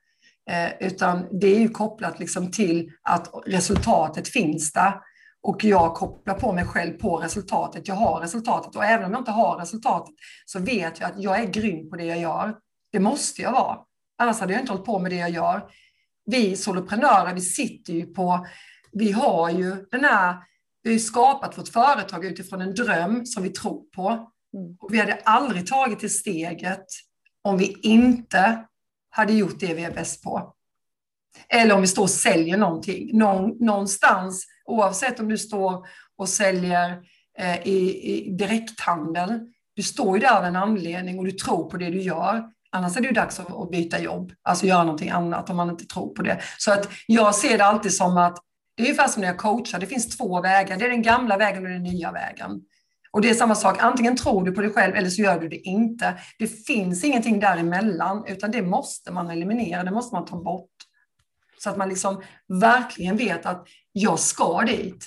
eh, 0.49 0.87
utan 0.87 1.39
det 1.39 1.55
är 1.55 1.59
ju 1.59 1.69
kopplat 1.69 2.19
liksom 2.19 2.51
till 2.51 2.91
att 3.01 3.31
resultatet 3.45 4.27
finns 4.27 4.73
där 4.73 4.93
och 5.43 5.63
jag 5.63 5.93
kopplar 5.93 6.33
på 6.33 6.51
mig 6.51 6.65
själv 6.65 6.93
på 6.93 7.17
resultatet. 7.17 7.87
Jag 7.87 7.95
har 7.95 8.19
resultatet 8.19 8.75
och 8.75 8.85
även 8.85 9.05
om 9.05 9.11
jag 9.11 9.21
inte 9.21 9.31
har 9.31 9.57
resultatet 9.57 10.15
så 10.45 10.59
vet 10.59 10.99
jag 10.99 11.11
att 11.11 11.21
jag 11.21 11.39
är 11.39 11.47
grym 11.47 11.89
på 11.89 11.95
det 11.95 12.05
jag 12.05 12.19
gör. 12.19 12.55
Det 12.91 12.99
måste 12.99 13.41
jag 13.41 13.51
vara. 13.51 13.77
Annars 14.17 14.39
hade 14.39 14.53
jag 14.53 14.61
inte 14.61 14.71
hållit 14.71 14.85
på 14.85 14.99
med 14.99 15.11
det 15.11 15.17
jag 15.17 15.29
gör. 15.29 15.69
Vi 16.25 16.55
soloprenörer, 16.55 17.33
vi 17.33 17.41
sitter 17.41 17.93
ju 17.93 18.05
på, 18.05 18.47
vi 18.91 19.11
har 19.11 19.49
ju 19.49 19.85
den 19.91 20.03
här, 20.03 20.37
vi 20.83 20.91
har 20.91 20.99
skapat 20.99 21.57
vårt 21.57 21.67
företag 21.67 22.25
utifrån 22.25 22.61
en 22.61 22.75
dröm 22.75 23.25
som 23.25 23.43
vi 23.43 23.49
tror 23.49 23.83
på. 23.95 24.09
Mm. 24.09 24.77
Och 24.79 24.93
vi 24.93 24.99
hade 24.99 25.21
aldrig 25.23 25.67
tagit 25.67 25.99
det 25.99 26.09
steget 26.09 26.85
om 27.41 27.57
vi 27.57 27.77
inte 27.81 28.65
hade 29.09 29.33
gjort 29.33 29.59
det 29.59 29.73
vi 29.73 29.83
är 29.83 29.91
bäst 29.91 30.23
på. 30.23 30.53
Eller 31.49 31.75
om 31.75 31.81
vi 31.81 31.87
står 31.87 32.03
och 32.03 32.09
säljer 32.09 32.57
någonting. 32.57 33.17
någonstans, 33.59 34.45
oavsett 34.65 35.19
om 35.19 35.29
du 35.29 35.37
står 35.37 35.87
och 36.15 36.29
säljer 36.29 37.01
eh, 37.37 37.67
i, 37.67 38.03
i 38.13 38.31
direkthandel, 38.31 39.39
du 39.75 39.83
står 39.83 40.17
ju 40.17 40.21
där 40.21 40.37
av 40.37 40.45
en 40.45 40.55
anledning 40.55 41.19
och 41.19 41.25
du 41.25 41.31
tror 41.31 41.69
på 41.69 41.77
det 41.77 41.89
du 41.89 42.01
gör. 42.01 42.49
Annars 42.75 42.97
är 42.97 43.01
det 43.01 43.07
ju 43.07 43.13
dags 43.13 43.39
att 43.39 43.71
byta 43.71 43.99
jobb, 43.99 44.33
alltså 44.41 44.65
göra 44.65 44.83
någonting 44.83 45.09
annat 45.09 45.49
om 45.49 45.57
man 45.57 45.69
inte 45.69 45.85
tror 45.85 46.13
på 46.13 46.21
det. 46.21 46.41
Så 46.57 46.71
att 46.71 46.89
jag 47.07 47.35
ser 47.35 47.57
det 47.57 47.65
alltid 47.65 47.93
som 47.93 48.17
att 48.17 48.37
det 48.75 48.83
är 48.83 48.87
ungefär 48.87 49.07
som 49.07 49.21
när 49.21 49.27
jag 49.27 49.37
coachar, 49.37 49.79
det 49.79 49.85
finns 49.85 50.17
två 50.17 50.41
vägar. 50.41 50.77
Det 50.77 50.85
är 50.85 50.89
den 50.89 51.01
gamla 51.01 51.37
vägen 51.37 51.63
och 51.63 51.69
den 51.69 51.83
nya 51.83 52.11
vägen. 52.11 52.61
Och 53.11 53.21
det 53.21 53.29
är 53.29 53.33
samma 53.33 53.55
sak, 53.55 53.77
antingen 53.79 54.17
tror 54.17 54.45
du 54.45 54.51
på 54.51 54.61
dig 54.61 54.69
själv 54.69 54.95
eller 54.95 55.09
så 55.09 55.21
gör 55.21 55.39
du 55.39 55.49
det 55.49 55.55
inte. 55.55 56.13
Det 56.39 56.47
finns 56.47 57.03
ingenting 57.03 57.39
däremellan, 57.39 58.25
utan 58.27 58.51
det 58.51 58.61
måste 58.61 59.11
man 59.11 59.29
eliminera, 59.29 59.83
det 59.83 59.91
måste 59.91 60.15
man 60.15 60.25
ta 60.25 60.43
bort. 60.43 60.69
Så 61.63 61.69
att 61.69 61.77
man 61.77 61.89
liksom 61.89 62.23
verkligen 62.47 63.17
vet 63.17 63.45
att 63.45 63.67
jag 63.91 64.19
ska 64.19 64.61
dit. 64.61 65.05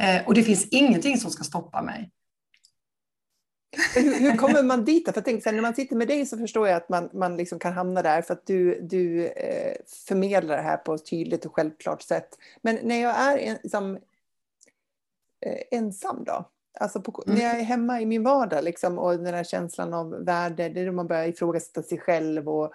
Eh, 0.00 0.26
och 0.26 0.34
det 0.34 0.42
finns 0.42 0.68
ingenting 0.68 1.18
som 1.18 1.30
ska 1.30 1.44
stoppa 1.44 1.82
mig. 1.82 2.10
Hur, 3.94 4.20
hur, 4.20 4.36
kommer 4.36 4.62
man 4.62 4.84
dit? 4.84 5.04
För 5.04 5.12
jag 5.16 5.24
tänkte, 5.24 5.52
när 5.52 5.62
man 5.62 5.74
sitter 5.74 5.96
med 5.96 6.08
dig 6.08 6.26
så 6.26 6.38
förstår 6.38 6.68
jag 6.68 6.76
att 6.76 6.88
man, 6.88 7.10
man 7.12 7.36
liksom 7.36 7.58
kan 7.58 7.72
hamna 7.72 8.02
där 8.02 8.22
för 8.22 8.34
att 8.34 8.46
du, 8.46 8.80
du 8.80 9.26
eh, 9.26 9.76
förmedlar 10.08 10.56
det 10.56 10.62
här 10.62 10.76
på 10.76 10.94
ett 10.94 11.06
tydligt 11.06 11.46
och 11.46 11.54
självklart 11.54 12.02
sätt. 12.02 12.38
Men 12.62 12.78
när 12.82 13.02
jag 13.02 13.16
är 13.16 13.38
en, 13.38 13.58
liksom, 13.62 13.96
eh, 15.46 15.78
ensam 15.78 16.24
då? 16.24 16.44
Alltså 16.80 17.00
på, 17.00 17.22
mm. 17.26 17.38
när 17.38 17.44
jag 17.44 17.58
är 17.60 17.64
hemma 17.64 18.00
i 18.00 18.06
min 18.06 18.22
vardag 18.22 18.64
liksom, 18.64 18.98
och 18.98 19.18
den 19.18 19.34
här 19.34 19.44
känslan 19.44 19.94
av 19.94 20.24
värde, 20.24 20.68
det 20.68 20.80
är 20.80 20.86
då 20.86 20.92
man 20.92 21.06
börjar 21.06 21.28
ifrågasätta 21.28 21.82
sig 21.82 21.98
själv 21.98 22.48
och 22.48 22.72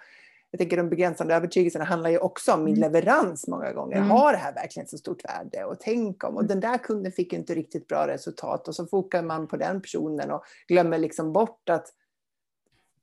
jag 0.56 0.58
tänker 0.58 0.76
de 0.76 0.88
begränsande 0.88 1.34
övertygelserna 1.34 1.84
handlar 1.84 2.10
ju 2.10 2.18
också 2.18 2.52
om 2.52 2.64
min 2.64 2.76
mm. 2.76 2.92
leverans 2.92 3.46
många 3.46 3.72
gånger. 3.72 3.96
Mm. 3.96 4.10
Har 4.10 4.32
det 4.32 4.38
här 4.38 4.54
verkligen 4.54 4.88
så 4.88 4.98
stort 4.98 5.24
värde? 5.24 5.64
Och 5.64 5.76
tänk 5.80 6.24
om, 6.24 6.34
och 6.34 6.42
mm. 6.42 6.48
den 6.48 6.60
där 6.60 6.78
kunden 6.78 7.12
fick 7.12 7.32
inte 7.32 7.54
riktigt 7.54 7.88
bra 7.88 8.06
resultat 8.08 8.68
och 8.68 8.74
så 8.74 8.86
fokar 8.86 9.22
man 9.22 9.48
på 9.48 9.56
den 9.56 9.82
personen 9.82 10.30
och 10.30 10.44
glömmer 10.68 10.98
liksom 10.98 11.32
bort 11.32 11.68
att 11.68 11.92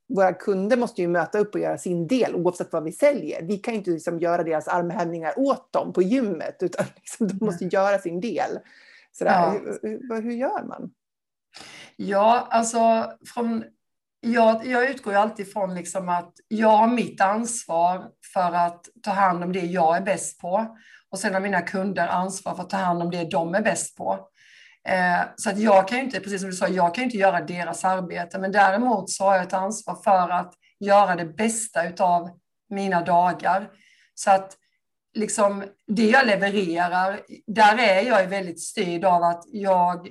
våra 0.08 0.32
kunder 0.32 0.76
måste 0.76 1.02
ju 1.02 1.08
möta 1.08 1.38
upp 1.38 1.54
och 1.54 1.60
göra 1.60 1.78
sin 1.78 2.06
del 2.06 2.34
oavsett 2.34 2.72
vad 2.72 2.84
vi 2.84 2.92
säljer. 2.92 3.42
Vi 3.42 3.56
kan 3.56 3.74
inte 3.74 3.90
liksom 3.90 4.18
göra 4.18 4.42
deras 4.42 4.68
armhävningar 4.68 5.34
åt 5.36 5.72
dem 5.72 5.92
på 5.92 6.02
gymmet 6.02 6.56
utan 6.60 6.86
liksom 6.96 7.28
de 7.28 7.44
måste 7.44 7.64
göra 7.64 7.98
sin 7.98 8.20
del. 8.20 8.58
Sådär. 9.12 9.32
Ja. 9.32 9.50
Hur, 9.82 10.08
hur, 10.08 10.22
hur 10.22 10.32
gör 10.32 10.64
man? 10.64 10.90
Ja, 11.96 12.46
alltså 12.50 13.12
från 13.34 13.64
jag, 14.24 14.66
jag 14.66 14.90
utgår 14.90 15.12
ju 15.12 15.18
alltid 15.18 15.52
från 15.52 15.74
liksom 15.74 16.08
att 16.08 16.32
jag 16.48 16.68
har 16.68 16.86
mitt 16.86 17.20
ansvar 17.20 18.04
för 18.32 18.52
att 18.52 18.84
ta 19.02 19.10
hand 19.10 19.44
om 19.44 19.52
det 19.52 19.60
jag 19.60 19.96
är 19.96 20.00
bäst 20.00 20.40
på. 20.40 20.76
Och 21.10 21.18
sen 21.18 21.34
har 21.34 21.40
mina 21.40 21.60
kunder 21.60 22.08
ansvar 22.08 22.54
för 22.54 22.62
att 22.62 22.70
ta 22.70 22.76
hand 22.76 23.02
om 23.02 23.10
det 23.10 23.24
de 23.24 23.54
är 23.54 23.62
bäst 23.62 23.96
på. 23.96 24.28
Eh, 24.88 25.20
så 25.36 25.50
att 25.50 25.58
jag 25.58 25.88
kan 25.88 25.98
ju 25.98 26.04
inte, 26.04 26.20
precis 26.20 26.40
som 26.40 26.50
du 26.50 26.56
sa, 26.56 26.68
jag 26.68 26.94
kan 26.94 27.02
ju 27.02 27.04
inte 27.04 27.16
göra 27.16 27.40
deras 27.40 27.84
arbete, 27.84 28.38
men 28.38 28.52
däremot 28.52 29.10
så 29.10 29.24
har 29.24 29.34
jag 29.34 29.46
ett 29.46 29.52
ansvar 29.52 29.98
för 30.04 30.28
att 30.28 30.54
göra 30.80 31.16
det 31.16 31.24
bästa 31.24 32.04
av 32.04 32.30
mina 32.70 33.00
dagar. 33.00 33.68
Så 34.14 34.30
att 34.30 34.56
liksom 35.14 35.64
det 35.86 36.06
jag 36.06 36.26
levererar, 36.26 37.20
där 37.46 37.78
är 37.78 38.02
jag 38.02 38.26
väldigt 38.26 38.62
styrd 38.62 39.04
av 39.04 39.22
att 39.22 39.42
jag 39.46 40.08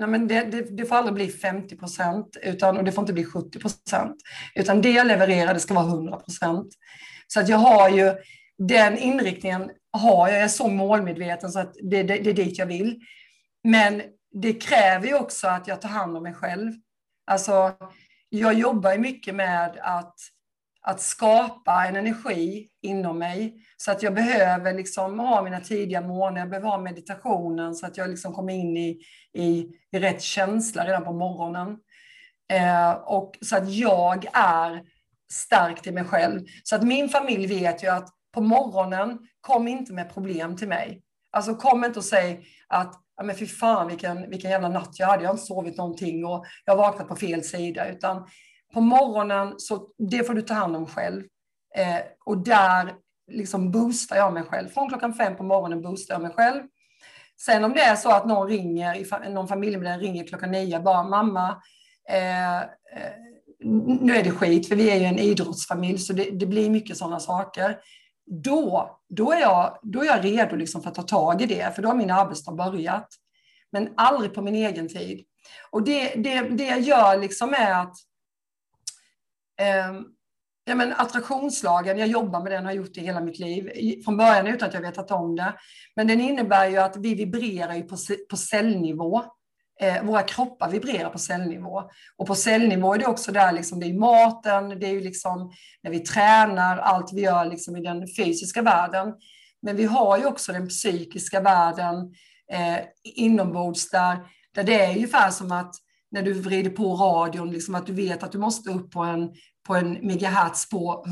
Nej, 0.00 0.08
men 0.08 0.28
det, 0.28 0.44
det, 0.44 0.76
det, 0.76 0.86
får 0.86 0.96
aldrig 0.96 1.14
bli 1.14 1.28
50 1.28 1.76
procent 1.76 2.36
och 2.62 2.84
det 2.84 2.92
får 2.92 3.02
inte 3.02 3.12
bli 3.12 3.24
70 3.24 3.58
procent. 3.58 4.16
Utan 4.54 4.82
det 4.82 4.90
jag 4.90 5.06
levererar 5.06 5.54
det 5.54 5.60
ska 5.60 5.74
vara 5.74 5.86
100 5.86 6.16
procent. 6.16 6.68
Så 7.26 7.40
att 7.40 7.48
jag 7.48 7.56
har 7.56 7.88
ju 7.88 8.14
den 8.58 8.98
inriktningen, 8.98 9.70
har 9.92 10.28
jag, 10.28 10.36
jag 10.36 10.44
är 10.44 10.48
så 10.48 10.68
målmedveten 10.68 11.50
så 11.50 11.58
att 11.58 11.74
det, 11.90 12.02
det, 12.02 12.18
det 12.18 12.30
är 12.30 12.34
dit 12.34 12.58
jag 12.58 12.66
vill. 12.66 13.00
Men 13.64 14.02
det 14.32 14.52
kräver 14.52 15.06
ju 15.06 15.14
också 15.14 15.48
att 15.48 15.68
jag 15.68 15.80
tar 15.80 15.88
hand 15.88 16.16
om 16.16 16.22
mig 16.22 16.34
själv. 16.34 16.72
Alltså, 17.26 17.72
jag 18.28 18.54
jobbar 18.54 18.98
mycket 18.98 19.34
med 19.34 19.78
att 19.82 20.14
att 20.82 21.00
skapa 21.00 21.86
en 21.86 21.96
energi 21.96 22.68
inom 22.82 23.18
mig. 23.18 23.54
Så 23.76 23.90
att 23.90 24.02
jag 24.02 24.14
behöver 24.14 24.74
liksom 24.74 25.18
ha 25.18 25.42
mina 25.42 25.60
tidiga 25.60 26.00
morgnar, 26.00 26.40
jag 26.40 26.50
behöver 26.50 26.68
ha 26.68 26.78
meditationen 26.78 27.74
så 27.74 27.86
att 27.86 27.96
jag 27.96 28.10
liksom 28.10 28.32
kommer 28.32 28.52
in 28.52 28.76
i, 28.76 29.00
i, 29.34 29.66
i 29.92 29.98
rätt 29.98 30.22
känsla 30.22 30.84
redan 30.84 31.04
på 31.04 31.12
morgonen. 31.12 31.78
Eh, 32.52 32.90
och 32.90 33.38
så 33.40 33.56
att 33.56 33.70
jag 33.70 34.26
är 34.32 34.82
stark 35.32 35.82
till 35.82 35.94
mig 35.94 36.04
själv. 36.04 36.40
Så 36.62 36.76
att 36.76 36.82
min 36.82 37.08
familj 37.08 37.46
vet 37.46 37.84
ju 37.84 37.88
att 37.88 38.08
på 38.32 38.40
morgonen, 38.40 39.18
kom 39.40 39.68
inte 39.68 39.92
med 39.92 40.14
problem 40.14 40.56
till 40.56 40.68
mig. 40.68 41.02
Alltså 41.32 41.54
kom 41.54 41.84
inte 41.84 41.98
och 41.98 42.04
säg 42.04 42.46
att 42.68 42.94
ja, 43.16 43.22
men 43.22 43.36
fy 43.36 43.46
fan 43.46 43.88
vilken, 43.88 44.30
vilken 44.30 44.50
jävla 44.50 44.68
natt 44.68 44.98
jag 44.98 45.06
hade, 45.06 45.22
jag 45.22 45.28
har 45.28 45.34
inte 45.34 45.46
sovit 45.46 45.76
någonting 45.76 46.24
och 46.24 46.44
jag 46.64 46.72
har 46.72 46.78
vaknat 46.78 47.08
på 47.08 47.16
fel 47.16 47.44
sida. 47.44 47.88
Utan 47.88 48.26
på 48.72 48.80
morgonen, 48.80 49.54
så 49.58 49.88
det 49.98 50.26
får 50.26 50.34
du 50.34 50.42
ta 50.42 50.54
hand 50.54 50.76
om 50.76 50.86
själv. 50.86 51.24
Eh, 51.76 52.00
och 52.24 52.38
där 52.38 52.94
liksom 53.30 53.70
boostar 53.70 54.16
jag 54.16 54.32
mig 54.32 54.42
själv. 54.42 54.68
Från 54.68 54.88
klockan 54.88 55.14
fem 55.14 55.36
på 55.36 55.42
morgonen 55.42 55.82
boostar 55.82 56.14
jag 56.14 56.22
mig 56.22 56.30
själv. 56.30 56.62
Sen 57.40 57.64
om 57.64 57.72
det 57.72 57.80
är 57.80 57.96
så 57.96 58.10
att 58.10 58.26
någon 58.26 58.48
ringer, 58.48 59.30
någon 59.30 59.48
familjemedlem 59.48 60.00
ringer 60.00 60.26
klockan 60.26 60.50
nio, 60.50 60.80
bara 60.80 61.02
mamma, 61.02 61.62
eh, 62.08 62.58
eh, 62.60 62.66
nu 64.00 64.16
är 64.16 64.24
det 64.24 64.30
skit, 64.30 64.68
för 64.68 64.76
vi 64.76 64.90
är 64.90 64.96
ju 64.96 65.04
en 65.04 65.18
idrottsfamilj, 65.18 65.98
så 65.98 66.12
det, 66.12 66.30
det 66.30 66.46
blir 66.46 66.70
mycket 66.70 66.96
sådana 66.96 67.20
saker. 67.20 67.78
Då, 68.26 68.98
då, 69.08 69.32
är 69.32 69.40
jag, 69.40 69.78
då 69.82 70.02
är 70.02 70.06
jag 70.06 70.24
redo 70.24 70.56
liksom 70.56 70.82
för 70.82 70.88
att 70.88 70.94
ta 70.94 71.02
tag 71.02 71.42
i 71.42 71.46
det, 71.46 71.74
för 71.74 71.82
då 71.82 71.88
har 71.88 71.96
min 71.96 72.10
arbetsdag 72.10 72.52
börjat. 72.52 73.08
Men 73.72 73.88
aldrig 73.96 74.34
på 74.34 74.42
min 74.42 74.54
egen 74.54 74.88
tid. 74.88 75.24
Och 75.70 75.82
det, 75.82 76.14
det, 76.14 76.40
det 76.40 76.64
jag 76.64 76.80
gör 76.80 77.18
liksom 77.18 77.54
är 77.54 77.82
att 77.82 77.94
Ehm, 79.60 80.04
ja, 80.64 80.74
men 80.74 80.92
attraktionslagen, 80.92 81.98
jag 81.98 82.08
jobbar 82.08 82.42
med 82.42 82.52
den, 82.52 82.64
har 82.64 82.72
gjort 82.72 82.94
det 82.94 83.00
hela 83.00 83.20
mitt 83.20 83.38
liv, 83.38 83.70
från 84.04 84.16
början 84.16 84.46
utan 84.46 84.68
att 84.68 84.74
jag 84.74 84.80
vetat 84.80 85.10
om 85.10 85.36
det. 85.36 85.54
Men 85.96 86.06
den 86.06 86.20
innebär 86.20 86.68
ju 86.68 86.76
att 86.76 86.96
vi 86.96 87.14
vibrerar 87.14 87.74
ju 87.74 87.82
på, 87.82 87.96
på 88.30 88.36
cellnivå. 88.36 89.22
Eh, 89.80 90.04
våra 90.04 90.22
kroppar 90.22 90.70
vibrerar 90.70 91.10
på 91.10 91.18
cellnivå. 91.18 91.82
Och 92.16 92.26
på 92.26 92.34
cellnivå 92.34 92.94
är 92.94 92.98
det 92.98 93.06
också 93.06 93.32
där, 93.32 93.52
liksom, 93.52 93.80
det 93.80 93.86
är 93.86 93.98
maten, 93.98 94.68
det 94.68 94.86
är 94.86 94.92
ju 94.92 95.00
liksom 95.00 95.52
när 95.82 95.90
vi 95.90 96.00
tränar, 96.00 96.78
allt 96.78 97.12
vi 97.12 97.20
gör 97.20 97.44
liksom 97.44 97.76
i 97.76 97.82
den 97.82 98.06
fysiska 98.16 98.62
världen. 98.62 99.14
Men 99.62 99.76
vi 99.76 99.84
har 99.84 100.18
ju 100.18 100.26
också 100.26 100.52
den 100.52 100.68
psykiska 100.68 101.40
världen 101.40 101.96
eh, 102.52 102.78
inombords 103.04 103.90
där, 103.90 104.18
där 104.54 104.64
det 104.64 104.84
är 104.84 104.94
ungefär 104.94 105.30
som 105.30 105.52
att 105.52 105.74
när 106.10 106.22
du 106.22 106.32
vrider 106.32 106.70
på 106.70 106.94
radion, 106.94 107.50
liksom 107.50 107.74
att 107.74 107.86
du 107.86 107.92
vet 107.92 108.22
att 108.22 108.32
du 108.32 108.38
måste 108.38 108.70
upp 108.70 108.90
på 108.90 109.00
en, 109.00 109.30
på 109.66 109.74
en 109.74 109.92
megahertz 109.92 110.68
på 110.68 111.04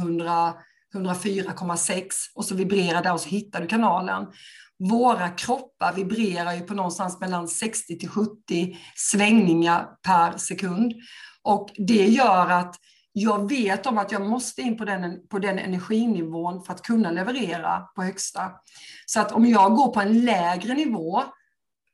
104,6 0.95 2.03
och 2.35 2.45
så 2.45 2.55
vibrerar 2.55 3.03
det 3.03 3.11
och 3.11 3.21
så 3.21 3.29
hittar 3.29 3.61
du 3.61 3.67
kanalen. 3.67 4.27
Våra 4.79 5.29
kroppar 5.29 5.93
vibrerar 5.93 6.55
ju 6.55 6.61
på 6.61 6.75
någonstans 6.75 7.21
mellan 7.21 7.49
60 7.49 7.99
till 7.99 8.09
70 8.09 8.77
svängningar 8.97 9.89
per 10.03 10.39
sekund. 10.39 10.95
Och 11.43 11.71
det 11.77 12.07
gör 12.07 12.51
att 12.51 12.77
jag 13.13 13.49
vet 13.49 13.87
om 13.87 13.99
att 13.99 14.13
jag 14.13 14.23
måste 14.23 14.63
in 14.63 14.77
på 14.77 14.85
den, 14.85 15.29
på 15.29 15.39
den 15.39 15.59
energinivån 15.59 16.65
för 16.65 16.73
att 16.73 16.83
kunna 16.83 17.11
leverera 17.11 17.81
på 17.81 18.03
högsta. 18.03 18.51
Så 19.07 19.21
att 19.21 19.33
om 19.33 19.47
jag 19.47 19.75
går 19.75 19.93
på 19.93 20.01
en 20.01 20.25
lägre 20.25 20.75
nivå 20.75 21.23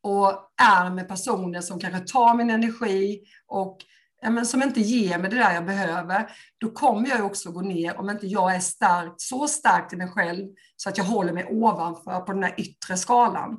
och 0.05 0.33
är 0.63 0.91
med 0.91 1.09
personer 1.09 1.61
som 1.61 1.81
kanske 1.81 2.01
tar 2.01 2.35
min 2.35 2.51
energi 2.51 3.21
och 3.47 3.79
ja, 4.23 4.31
men 4.31 4.47
som 4.47 4.63
inte 4.63 4.81
ger 4.81 5.19
mig 5.19 5.31
det 5.31 5.37
där 5.37 5.55
jag 5.55 5.67
behöver, 5.67 6.31
då 6.59 6.71
kommer 6.71 7.09
jag 7.09 7.27
också 7.27 7.51
gå 7.51 7.61
ner 7.61 7.99
om 7.99 8.11
inte 8.11 8.27
jag 8.27 8.55
är 8.55 8.61
stark, 8.61 9.15
så 9.17 9.49
stark 9.49 9.89
till 9.89 9.99
mig 9.99 10.09
själv 10.09 10.49
så 10.77 10.89
att 10.89 10.99
jag 10.99 11.05
håller 11.05 11.33
mig 11.33 11.47
ovanför 11.51 12.21
på 12.21 12.33
den 12.33 12.43
här 12.43 12.55
yttre 12.57 12.97
skalan. 12.97 13.59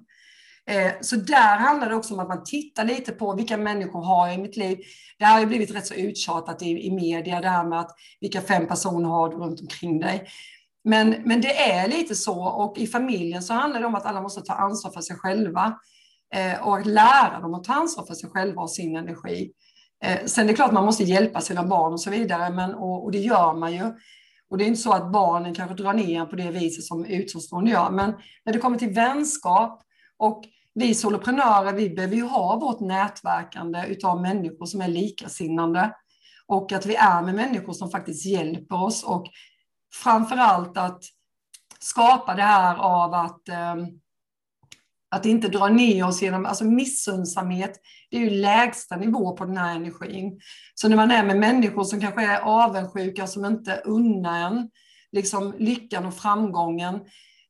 Eh, 0.70 0.92
så 1.02 1.16
där 1.16 1.58
handlar 1.58 1.90
det 1.90 1.96
också 1.96 2.14
om 2.14 2.20
att 2.20 2.28
man 2.28 2.44
tittar 2.44 2.86
lite 2.86 3.12
på 3.12 3.34
vilka 3.34 3.58
människor 3.58 4.02
har 4.02 4.28
jag 4.28 4.36
i 4.36 4.42
mitt 4.42 4.58
liv. 4.58 4.78
Det 5.20 5.26
har 5.26 5.40
ju 5.40 5.46
blivit 5.46 5.76
rätt 5.76 5.88
så 5.88 5.94
uttjatat 5.94 6.62
i, 6.62 6.88
i 6.88 6.92
media, 6.92 7.42
det 7.42 7.50
här 7.50 7.66
med 7.66 7.80
att 7.80 7.92
vilka 8.22 8.42
fem 8.42 8.68
personer 8.68 9.10
har 9.10 9.30
du 9.30 9.36
runt 9.36 9.62
omkring 9.62 10.00
dig. 10.00 10.28
Men, 10.84 11.16
men 11.26 11.42
det 11.42 11.72
är 11.72 11.88
lite 11.88 12.16
så 12.16 12.44
och 12.44 12.78
i 12.78 12.88
familjen 12.88 13.44
så 13.44 13.54
handlar 13.54 13.80
det 13.80 13.86
om 13.86 13.96
att 13.96 14.06
alla 14.06 14.22
måste 14.22 14.42
ta 14.42 14.54
ansvar 14.54 14.92
för 14.92 15.02
sig 15.02 15.16
själva 15.16 15.80
eh, 16.36 16.68
och 16.68 16.86
lära 16.86 17.40
dem 17.42 17.54
att 17.54 17.64
ta 17.64 17.74
ansvar 17.74 18.06
för 18.06 18.14
sig 18.14 18.30
själva 18.30 18.62
och 18.62 18.72
sin 18.72 18.96
energi. 18.96 19.52
Eh, 20.04 20.26
sen 20.26 20.44
är 20.44 20.48
det 20.48 20.54
klart 20.54 20.72
man 20.72 20.86
måste 20.86 21.04
hjälpa 21.04 21.42
sina 21.42 21.64
barn 21.64 21.94
och 21.94 22.02
så 22.02 22.10
vidare, 22.10 22.50
men, 22.50 22.76
och, 22.76 23.04
och 23.04 23.12
det 23.12 23.20
gör 23.20 23.54
man 23.54 23.74
ju. 23.74 23.94
Och 24.50 24.58
det 24.58 24.64
är 24.64 24.68
inte 24.68 24.82
så 24.82 24.94
att 24.94 25.12
barnen 25.12 25.56
kanske 25.56 25.76
drar 25.76 25.94
ner 25.94 26.26
på 26.26 26.36
det 26.36 26.52
viset 26.52 26.84
som 26.84 27.06
utomstående 27.06 27.72
gör, 27.72 27.90
men 27.90 28.14
när 28.46 28.54
det 28.54 28.60
kommer 28.60 28.78
till 28.78 28.94
vänskap 28.94 29.82
och 30.18 30.44
vi 30.74 30.96
soloprenörer, 30.96 31.74
vi 31.74 31.90
behöver 31.90 32.16
ju 32.16 32.24
ha 32.24 32.60
vårt 32.60 32.80
nätverkande 32.80 33.86
utav 33.88 34.22
människor 34.22 34.66
som 34.66 34.82
är 34.82 34.88
likasinnande 34.88 35.92
och 36.48 36.72
att 36.72 36.86
vi 36.86 36.96
är 36.96 37.22
med 37.22 37.36
människor 37.36 37.74
som 37.74 37.90
faktiskt 37.90 38.26
hjälper 38.26 38.84
oss 38.84 39.04
och 39.04 39.26
framför 40.04 40.38
allt 40.38 40.78
att 40.78 41.04
skapa 41.80 42.36
det 42.36 42.42
här 42.42 42.76
av 42.76 43.14
att 43.14 43.50
eh, 43.50 43.76
att 45.16 45.26
inte 45.26 45.48
dra 45.48 45.68
ner 45.68 46.08
oss 46.08 46.22
genom, 46.22 46.46
alltså 46.46 46.66
missundsamhet, 46.66 47.80
det 48.12 48.18
är 48.18 48.22
ju 48.22 48.30
lägsta 48.30 48.96
nivå 48.96 49.38
på 49.38 49.46
den 49.46 49.58
här 49.58 49.76
energin. 49.76 50.40
Så 50.76 50.90
när 50.90 50.96
man 50.96 51.12
är 51.12 51.24
med 51.24 51.38
människor 51.38 51.84
som 51.84 52.02
kanske 52.02 52.26
är 52.26 52.40
avundsjuka, 52.40 53.28
som 53.28 53.46
inte 53.46 53.82
unnar 53.86 54.48
en 54.48 54.70
liksom 55.12 55.54
lyckan 55.60 56.06
och 56.06 56.14
framgången, 56.14 56.96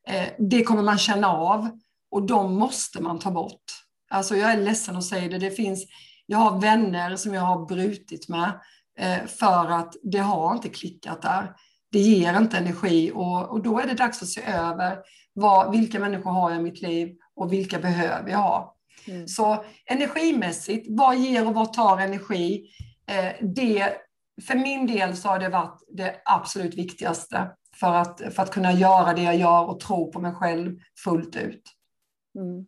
eh, 0.08 0.28
det 0.40 0.64
kommer 0.64 0.84
man 0.84 0.98
känna 0.98 1.28
av 1.28 1.70
och 2.12 2.26
de 2.28 2.56
måste 2.56 3.02
man 3.02 3.20
ta 3.20 3.32
bort. 3.32 3.64
Alltså 4.10 4.36
jag 4.36 4.52
är 4.52 4.62
ledsen 4.62 4.96
att 4.96 5.06
säga 5.06 5.30
det, 5.30 5.38
det 5.38 5.52
finns, 5.52 5.86
jag 6.26 6.38
har 6.38 6.62
vänner 6.62 7.16
som 7.16 7.34
jag 7.34 7.42
har 7.42 7.66
brutit 7.66 8.30
med 8.30 8.52
eh, 9.00 9.26
för 9.26 9.72
att 9.72 9.96
det 10.04 10.20
har 10.20 10.56
inte 10.56 10.70
klickat 10.70 11.22
där. 11.22 11.52
Det 11.92 12.00
ger 12.00 12.38
inte 12.38 12.58
energi 12.58 13.12
och, 13.14 13.50
och 13.50 13.64
då 13.64 13.80
är 13.80 13.88
det 13.88 13.94
dags 13.94 14.22
att 14.22 14.28
se 14.30 14.42
över 14.44 14.98
vad, 15.34 15.72
vilka 15.72 16.00
människor 16.00 16.32
har 16.32 16.52
jag 16.52 16.60
i 16.60 16.64
mitt 16.64 16.82
liv 16.82 17.16
och 17.36 17.54
vilka 17.54 17.80
behöver 17.80 18.32
jag 18.32 18.38
ha. 18.38 18.76
Mm. 19.08 19.28
Så 19.28 19.66
energimässigt, 19.86 20.88
vad 20.90 21.18
ger 21.18 21.48
och 21.48 21.54
vad 21.54 21.74
tar 21.74 21.98
energi? 21.98 22.70
Eh, 23.08 23.46
det, 23.46 23.94
för 24.48 24.56
min 24.56 24.88
del 24.88 25.18
så 25.18 25.28
har 25.28 25.40
det 25.40 25.50
varit 25.50 25.84
det 25.88 26.16
absolut 26.26 26.76
viktigaste 26.76 27.50
för 27.80 27.94
att, 27.94 28.22
för 28.34 28.44
att 28.44 28.52
kunna 28.52 28.72
göra 28.72 29.14
det 29.14 29.22
jag 29.22 29.36
gör 29.36 29.70
och 29.70 29.80
tro 29.80 30.12
på 30.12 30.20
mig 30.20 30.34
själv 30.34 30.80
fullt 31.04 31.36
ut. 31.36 31.64
Mm. 32.36 32.66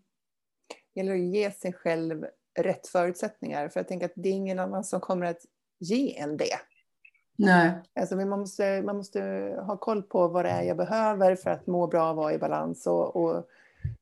Det 0.94 1.00
gäller 1.00 1.14
att 1.14 1.20
ge 1.20 1.52
sig 1.52 1.74
själv 1.74 2.26
rätt 2.60 2.88
förutsättningar, 2.88 3.70
för 3.70 3.80
jag 3.80 3.88
tänker 3.88 4.06
att 4.06 4.14
det 4.16 4.30
är 4.30 4.34
ingen 4.34 4.60
annan 4.60 4.84
som 4.84 5.00
kommer 5.00 5.26
att 5.26 5.42
ge 5.80 6.18
en 6.18 6.38
det. 6.38 6.60
Nej. 7.38 7.72
Alltså 8.00 8.16
man, 8.16 8.30
måste, 8.30 8.82
man 8.82 8.98
måste 8.98 9.22
ha 9.66 9.78
koll 9.78 10.04
på 10.04 10.28
vad 10.28 10.46
det 10.46 10.50
är 10.50 10.64
jag 10.64 10.78
behöver 10.78 11.36
för 11.36 11.50
att 11.50 11.68
må 11.68 11.88
bra 11.88 12.10
och 12.10 12.16
vara 12.16 12.34
i 12.34 12.38
balans. 12.38 12.88
Och, 12.88 13.16
och 13.16 13.48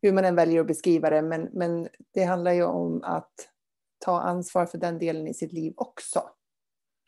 hur 0.02 0.12
man 0.12 0.26
än 0.26 0.36
väljer 0.36 0.62
att 0.62 0.68
beskriva 0.68 1.10
det. 1.10 1.22
Men, 1.22 1.50
men 1.54 1.88
det 2.14 2.24
handlar 2.24 2.52
ju 2.52 2.64
om 2.64 3.04
att 3.04 3.34
ta 4.06 4.22
ansvar 4.22 4.66
för 4.66 4.78
den 4.78 5.00
delen 5.00 5.28
i 5.28 5.34
sitt 5.34 5.54
liv 5.54 5.74
också. 5.78 6.24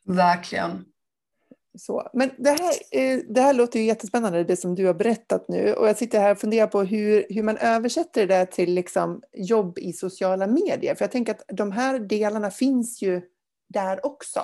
Verkligen. 0.05 0.85
Så. 1.77 2.09
Men 2.13 2.31
det 2.37 2.49
här, 2.49 2.73
eh, 2.91 3.19
det 3.29 3.41
här 3.41 3.53
låter 3.53 3.79
ju 3.79 3.85
jättespännande, 3.85 4.43
det 4.43 4.57
som 4.57 4.75
du 4.75 4.85
har 4.85 4.93
berättat 4.93 5.47
nu. 5.47 5.73
Och 5.73 5.87
jag 5.87 5.97
sitter 5.97 6.19
här 6.19 6.31
och 6.31 6.39
funderar 6.39 6.67
på 6.67 6.83
hur, 6.83 7.25
hur 7.29 7.43
man 7.43 7.57
översätter 7.57 8.27
det 8.27 8.45
till 8.45 8.73
liksom 8.73 9.21
jobb 9.33 9.79
i 9.79 9.93
sociala 9.93 10.47
medier. 10.47 10.95
För 10.95 11.03
jag 11.03 11.11
tänker 11.11 11.31
att 11.31 11.43
de 11.47 11.71
här 11.71 11.99
delarna 11.99 12.51
finns 12.51 13.01
ju 13.01 13.21
där 13.69 14.05
också. 14.05 14.39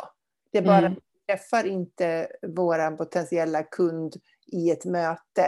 Det 0.51 0.57
är 0.57 0.61
bara 0.61 0.77
mm. 0.77 0.99
träffar 1.27 1.67
inte 1.67 2.27
vår 2.47 2.97
potentiella 2.97 3.63
kund 3.63 4.15
i 4.47 4.71
ett 4.71 4.85
möte 4.85 5.45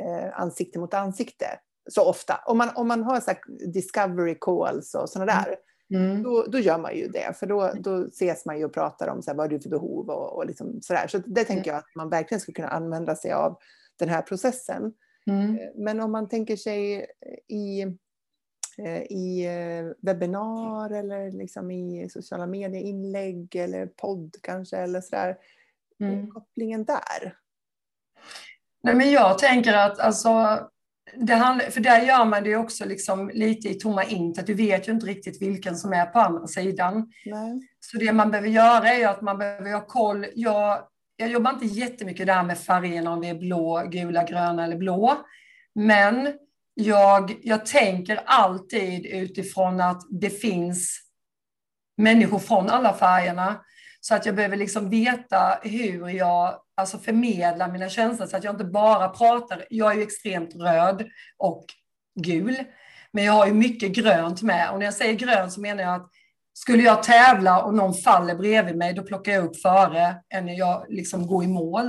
eh, 0.00 0.40
ansikte 0.40 0.78
mot 0.78 0.94
ansikte 0.94 1.46
så 1.88 2.08
ofta. 2.08 2.40
Om 2.46 2.58
man, 2.58 2.70
om 2.74 2.88
man 2.88 3.02
har 3.02 3.20
så 3.20 3.32
discovery 3.72 4.38
calls 4.40 4.94
och 4.94 5.10
sådana 5.10 5.32
där, 5.32 5.56
mm. 5.94 6.22
då, 6.22 6.42
då 6.48 6.58
gör 6.58 6.78
man 6.78 6.96
ju 6.96 7.08
det. 7.08 7.36
För 7.36 7.46
då, 7.46 7.72
då 7.80 8.04
ses 8.06 8.44
man 8.46 8.58
ju 8.58 8.64
och 8.64 8.74
pratar 8.74 9.08
om 9.08 9.22
så 9.22 9.30
här, 9.30 9.36
vad 9.36 9.44
har 9.44 9.50
du 9.50 9.60
för 9.60 9.70
behov 9.70 10.10
och, 10.10 10.36
och 10.36 10.46
liksom 10.46 10.82
sådär. 10.82 11.06
Så 11.08 11.18
det 11.18 11.44
tänker 11.44 11.70
jag 11.70 11.78
att 11.78 11.94
man 11.94 12.10
verkligen 12.10 12.40
skulle 12.40 12.54
kunna 12.54 12.68
använda 12.68 13.16
sig 13.16 13.32
av 13.32 13.58
den 13.98 14.08
här 14.08 14.22
processen. 14.22 14.92
Mm. 15.26 15.58
Eh, 15.58 15.68
men 15.74 16.00
om 16.00 16.12
man 16.12 16.28
tänker 16.28 16.56
sig 16.56 17.06
i, 17.48 17.82
eh, 18.78 19.02
i 19.02 19.46
eh, 19.46 19.92
webbinar 19.98 20.90
eller 20.90 21.32
liksom 21.32 21.70
i 21.70 22.08
sociala 22.10 22.46
medier-inlägg 22.46 23.56
eller 23.56 23.86
podd 23.86 24.36
kanske 24.42 24.76
eller 24.76 25.00
sådär. 25.00 25.36
Mm. 26.00 26.30
Kopplingen 26.30 26.84
där? 26.84 27.38
Nej, 28.82 28.94
men 28.94 29.10
jag 29.10 29.38
tänker 29.38 29.74
att 29.74 29.98
alltså, 29.98 30.58
det 31.16 31.34
handlar, 31.34 31.70
för 31.70 31.80
där 31.80 32.00
gör 32.02 32.24
man 32.24 32.44
det 32.44 32.56
också 32.56 32.84
liksom 32.84 33.30
lite 33.34 33.68
i 33.68 33.74
tomma 33.74 34.04
intet. 34.04 34.46
Du 34.46 34.54
vet 34.54 34.88
ju 34.88 34.92
inte 34.92 35.06
riktigt 35.06 35.42
vilken 35.42 35.76
som 35.76 35.92
är 35.92 36.06
på 36.06 36.18
andra 36.18 36.46
sidan. 36.46 37.12
Nej. 37.24 37.68
Så 37.80 37.98
det 37.98 38.12
man 38.12 38.30
behöver 38.30 38.48
göra 38.48 38.88
är 38.88 39.08
att 39.08 39.22
man 39.22 39.38
behöver 39.38 39.72
ha 39.72 39.86
koll. 39.86 40.26
Jag, 40.34 40.82
jag 41.16 41.28
jobbar 41.28 41.52
inte 41.52 41.66
jättemycket 41.66 42.26
där 42.26 42.42
med 42.42 42.58
färgerna, 42.58 43.12
om 43.12 43.20
det 43.20 43.28
är 43.28 43.34
blå, 43.34 43.82
gula, 43.90 44.24
gröna 44.24 44.64
eller 44.64 44.76
blå. 44.76 45.16
Men 45.74 46.32
jag, 46.74 47.34
jag 47.42 47.66
tänker 47.66 48.20
alltid 48.26 49.06
utifrån 49.06 49.80
att 49.80 50.02
det 50.10 50.30
finns 50.30 51.00
människor 51.96 52.38
från 52.38 52.70
alla 52.70 52.94
färgerna. 52.94 53.60
Så 54.00 54.14
att 54.14 54.26
jag 54.26 54.34
behöver 54.34 54.56
liksom 54.56 54.90
veta 54.90 55.58
hur 55.62 56.08
jag 56.08 56.54
alltså 56.78 56.98
förmedla 56.98 57.68
mina 57.68 57.88
känslor 57.88 58.26
så 58.26 58.36
att 58.36 58.44
jag 58.44 58.54
inte 58.54 58.64
bara 58.64 59.08
pratar. 59.08 59.64
Jag 59.70 59.92
är 59.92 59.96
ju 59.96 60.02
extremt 60.02 60.54
röd 60.54 61.08
och 61.36 61.64
gul, 62.20 62.56
men 63.12 63.24
jag 63.24 63.32
har 63.32 63.46
ju 63.46 63.52
mycket 63.52 63.92
grönt 63.92 64.42
med. 64.42 64.70
Och 64.70 64.78
när 64.78 64.84
jag 64.84 64.94
säger 64.94 65.14
grönt 65.14 65.52
så 65.52 65.60
menar 65.60 65.82
jag 65.82 65.94
att 65.94 66.10
skulle 66.52 66.82
jag 66.82 67.02
tävla 67.02 67.62
och 67.62 67.74
någon 67.74 67.94
faller 67.94 68.34
bredvid 68.34 68.76
mig, 68.76 68.94
då 68.94 69.02
plockar 69.02 69.32
jag 69.32 69.44
upp 69.44 69.60
före 69.60 70.16
än 70.34 70.46
när 70.46 70.58
jag 70.58 70.86
liksom 70.88 71.26
går 71.26 71.44
i 71.44 71.48
mål. 71.48 71.86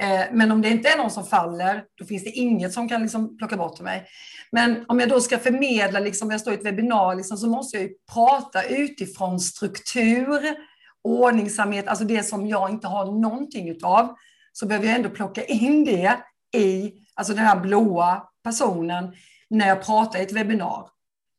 Eh, 0.00 0.24
men 0.32 0.52
om 0.52 0.62
det 0.62 0.68
inte 0.68 0.88
är 0.88 0.96
någon 0.96 1.10
som 1.10 1.24
faller, 1.24 1.84
då 1.98 2.04
finns 2.04 2.24
det 2.24 2.30
inget 2.30 2.72
som 2.72 2.88
kan 2.88 3.02
liksom 3.02 3.38
plocka 3.38 3.56
bort 3.56 3.80
mig. 3.80 4.06
Men 4.52 4.84
om 4.88 5.00
jag 5.00 5.08
då 5.08 5.20
ska 5.20 5.38
förmedla, 5.38 6.00
liksom, 6.00 6.30
jag 6.30 6.40
står 6.40 6.52
i 6.52 6.56
ett 6.56 6.64
webbinar, 6.64 7.14
liksom, 7.14 7.36
så 7.36 7.48
måste 7.48 7.78
jag 7.78 7.90
prata 8.14 8.62
utifrån 8.62 9.40
struktur, 9.40 10.56
ordningsamhet, 11.04 11.88
alltså 11.88 12.04
det 12.04 12.22
som 12.22 12.46
jag 12.46 12.70
inte 12.70 12.86
har 12.86 13.20
någonting 13.20 13.68
utav, 13.68 14.14
så 14.52 14.66
behöver 14.66 14.86
jag 14.86 14.96
ändå 14.96 15.10
plocka 15.10 15.44
in 15.44 15.84
det 15.84 16.18
i, 16.56 16.92
alltså 17.14 17.34
den 17.34 17.44
här 17.44 17.60
blåa 17.60 18.22
personen, 18.44 19.14
när 19.50 19.68
jag 19.68 19.82
pratar 19.82 20.18
i 20.18 20.22
ett 20.22 20.32
webbinar. 20.32 20.88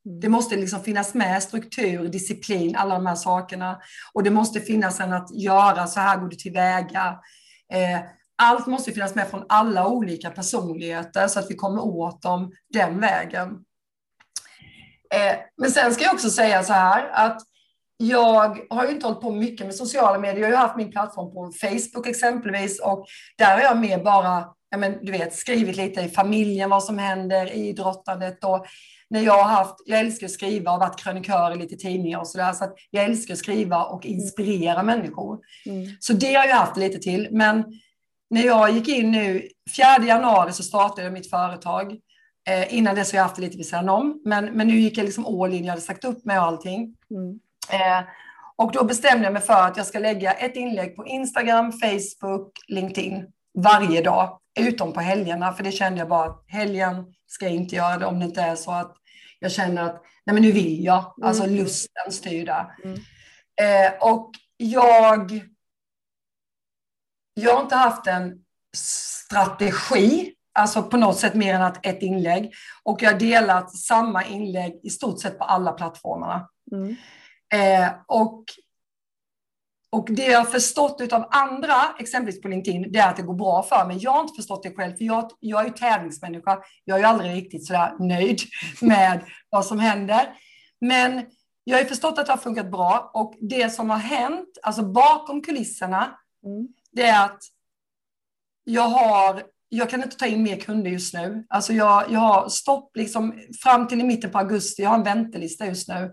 Mm. 0.05 0.19
Det 0.19 0.29
måste 0.29 0.55
liksom 0.55 0.83
finnas 0.83 1.13
med 1.13 1.43
struktur, 1.43 2.07
disciplin, 2.07 2.75
alla 2.75 2.95
de 2.95 3.05
här 3.05 3.15
sakerna. 3.15 3.81
Och 4.13 4.23
det 4.23 4.29
måste 4.29 4.59
finnas 4.59 4.99
en 4.99 5.13
att 5.13 5.35
göra, 5.35 5.87
så 5.87 5.99
här 5.99 6.17
går 6.17 6.27
du 6.27 6.35
tillväga. 6.35 7.19
Eh, 7.73 7.99
allt 8.35 8.67
måste 8.67 8.91
finnas 8.91 9.15
med 9.15 9.27
från 9.27 9.45
alla 9.49 9.87
olika 9.87 10.29
personligheter 10.29 11.27
så 11.27 11.39
att 11.39 11.51
vi 11.51 11.55
kommer 11.55 11.81
åt 11.81 12.21
dem 12.21 12.51
den 12.73 12.99
vägen. 12.99 13.49
Eh, 15.13 15.37
men 15.57 15.71
sen 15.71 15.93
ska 15.93 16.03
jag 16.03 16.13
också 16.13 16.29
säga 16.29 16.63
så 16.63 16.73
här 16.73 17.09
att 17.13 17.41
jag 18.01 18.59
har 18.69 18.85
ju 18.85 18.91
inte 18.91 19.05
hållit 19.05 19.21
på 19.21 19.31
mycket 19.31 19.65
med 19.65 19.75
sociala 19.75 20.19
medier. 20.19 20.39
Jag 20.39 20.47
har 20.47 20.51
ju 20.51 20.67
haft 20.67 20.77
min 20.77 20.91
plattform 20.91 21.33
på 21.33 21.51
Facebook 21.51 22.07
exempelvis 22.07 22.79
och 22.79 23.05
där 23.37 23.53
har 23.53 23.61
jag 23.61 23.79
mer 23.79 24.03
bara 24.03 24.45
ja, 24.69 24.77
men, 24.77 25.05
du 25.05 25.11
vet, 25.11 25.33
skrivit 25.33 25.75
lite 25.75 26.01
i 26.01 26.09
familjen, 26.09 26.69
vad 26.69 26.83
som 26.83 26.97
händer, 26.97 27.53
i 27.53 27.67
idrottandet 27.67 28.43
och 28.43 28.65
när 29.09 29.21
jag 29.21 29.43
har 29.43 29.49
haft, 29.49 29.75
jag 29.85 29.99
älskar 29.99 30.25
att 30.25 30.31
skriva 30.31 30.71
och 30.71 30.79
varit 30.79 30.99
krönikör 30.99 31.51
i 31.51 31.57
lite 31.57 31.75
tidningar 31.75 32.19
och 32.19 32.27
sådär, 32.27 32.53
så 32.53 32.63
att 32.63 32.73
jag 32.89 33.05
älskar 33.05 33.33
att 33.33 33.39
skriva 33.39 33.83
och 33.83 34.05
inspirera 34.05 34.79
mm. 34.79 34.85
människor. 34.85 35.39
Mm. 35.65 35.87
Så 35.99 36.13
det 36.13 36.33
har 36.33 36.45
jag 36.45 36.55
haft 36.55 36.77
lite 36.77 36.99
till, 36.99 37.27
men 37.31 37.63
när 38.29 38.45
jag 38.45 38.71
gick 38.71 38.87
in 38.87 39.11
nu, 39.11 39.47
4 39.77 40.05
januari 40.05 40.53
så 40.53 40.63
startade 40.63 41.03
jag 41.03 41.13
mitt 41.13 41.29
företag. 41.29 41.97
Eh, 42.49 42.77
innan 42.77 42.95
dess 42.95 43.11
har 43.11 43.17
jag 43.17 43.23
haft 43.23 43.35
det 43.35 43.41
lite 43.41 43.57
vid 43.57 43.65
sidan 43.65 43.89
om, 43.89 44.21
men, 44.25 44.45
men 44.45 44.67
nu 44.67 44.79
gick 44.79 44.97
jag 44.97 45.05
liksom 45.05 45.25
all 45.25 45.53
in, 45.53 45.65
jag 45.65 45.71
hade 45.71 45.81
sagt 45.81 46.05
upp 46.05 46.25
mig 46.25 46.39
och 46.39 46.45
allting. 46.45 46.95
Mm. 47.11 47.39
Eh, 47.71 48.03
och 48.55 48.71
då 48.71 48.83
bestämde 48.83 49.23
jag 49.23 49.33
mig 49.33 49.41
för 49.41 49.67
att 49.67 49.77
jag 49.77 49.85
ska 49.85 49.99
lägga 49.99 50.33
ett 50.33 50.55
inlägg 50.55 50.95
på 50.95 51.05
Instagram, 51.05 51.71
Facebook, 51.71 52.59
LinkedIn 52.67 53.31
varje 53.57 54.01
dag, 54.01 54.39
utom 54.59 54.93
på 54.93 54.99
helgerna, 54.99 55.53
för 55.53 55.63
det 55.63 55.71
kände 55.71 55.99
jag 55.99 56.09
bara 56.09 56.29
att 56.29 56.43
helgen 56.47 57.13
ska 57.27 57.45
jag 57.45 57.55
inte 57.55 57.75
göra 57.75 57.97
det 57.97 58.05
om 58.05 58.19
det 58.19 58.25
inte 58.25 58.41
är 58.41 58.55
så 58.55 58.71
att 58.71 58.95
jag 59.39 59.51
känner 59.51 59.83
att 59.83 60.01
nej 60.25 60.33
men 60.33 60.43
nu 60.43 60.51
vill 60.51 60.83
jag, 60.83 61.13
alltså 61.23 61.43
mm. 61.43 61.55
lusten 61.55 62.11
styr 62.11 62.45
där. 62.45 62.75
Mm. 62.83 62.99
Eh, 63.61 63.93
och 63.99 64.31
jag, 64.57 65.41
jag 67.33 67.55
har 67.55 67.61
inte 67.61 67.75
haft 67.75 68.07
en 68.07 68.43
strategi, 68.75 70.33
alltså 70.53 70.83
på 70.83 70.97
något 70.97 71.19
sätt 71.19 71.33
mer 71.33 71.55
än 71.55 71.61
att 71.61 71.85
ett 71.85 72.01
inlägg. 72.01 72.53
Och 72.83 73.01
jag 73.01 73.11
har 73.11 73.19
delat 73.19 73.75
samma 73.75 74.25
inlägg 74.25 74.79
i 74.83 74.89
stort 74.89 75.21
sett 75.21 75.37
på 75.37 75.43
alla 75.43 75.71
plattformarna. 75.71 76.49
Mm. 76.71 76.95
Eh, 77.53 77.89
och, 78.07 78.43
och 79.89 80.07
det 80.11 80.25
jag 80.25 80.39
har 80.39 80.45
förstått 80.45 81.13
av 81.13 81.27
andra, 81.31 81.75
exempelvis 81.99 82.41
på 82.41 82.47
LinkedIn, 82.47 82.91
det 82.91 82.99
är 82.99 83.09
att 83.09 83.17
det 83.17 83.23
går 83.23 83.33
bra 83.33 83.63
för 83.63 83.87
mig. 83.87 83.97
Jag 83.97 84.11
har 84.11 84.21
inte 84.21 84.35
förstått 84.35 84.63
det 84.63 84.75
själv, 84.75 84.95
för 84.97 85.05
jag, 85.05 85.31
jag 85.39 85.61
är 85.61 85.65
ju 85.65 85.71
tävlingsmänniska. 85.71 86.59
Jag 86.85 86.95
är 86.95 86.99
ju 86.99 87.05
aldrig 87.05 87.35
riktigt 87.35 87.65
sådär 87.65 87.95
nöjd 87.99 88.39
med 88.81 89.25
vad 89.49 89.65
som 89.65 89.79
händer. 89.79 90.33
Men 90.81 91.25
jag 91.63 91.77
har 91.77 91.85
förstått 91.85 92.19
att 92.19 92.25
det 92.25 92.31
har 92.31 92.37
funkat 92.37 92.71
bra 92.71 93.11
och 93.13 93.35
det 93.41 93.69
som 93.69 93.89
har 93.89 93.97
hänt, 93.97 94.57
alltså 94.61 94.83
bakom 94.83 95.41
kulisserna, 95.41 96.19
mm. 96.45 96.67
det 96.91 97.03
är 97.03 97.25
att 97.25 97.43
jag 98.63 98.87
har 98.87 99.43
jag 99.73 99.89
kan 99.89 100.03
inte 100.03 100.17
ta 100.17 100.25
in 100.25 100.43
mer 100.43 100.55
kunder 100.55 100.91
just 100.91 101.13
nu. 101.13 101.45
Alltså 101.49 101.73
jag, 101.73 102.03
jag 102.09 102.19
har 102.19 102.49
stopp 102.49 102.91
liksom 102.97 103.39
fram 103.63 103.87
till 103.87 103.99
i 103.99 104.03
mitten 104.03 104.31
på 104.31 104.37
augusti. 104.37 104.81
Jag 104.81 104.89
har 104.89 104.97
en 104.97 105.03
väntelista 105.03 105.65
just 105.65 105.87
nu. 105.87 106.11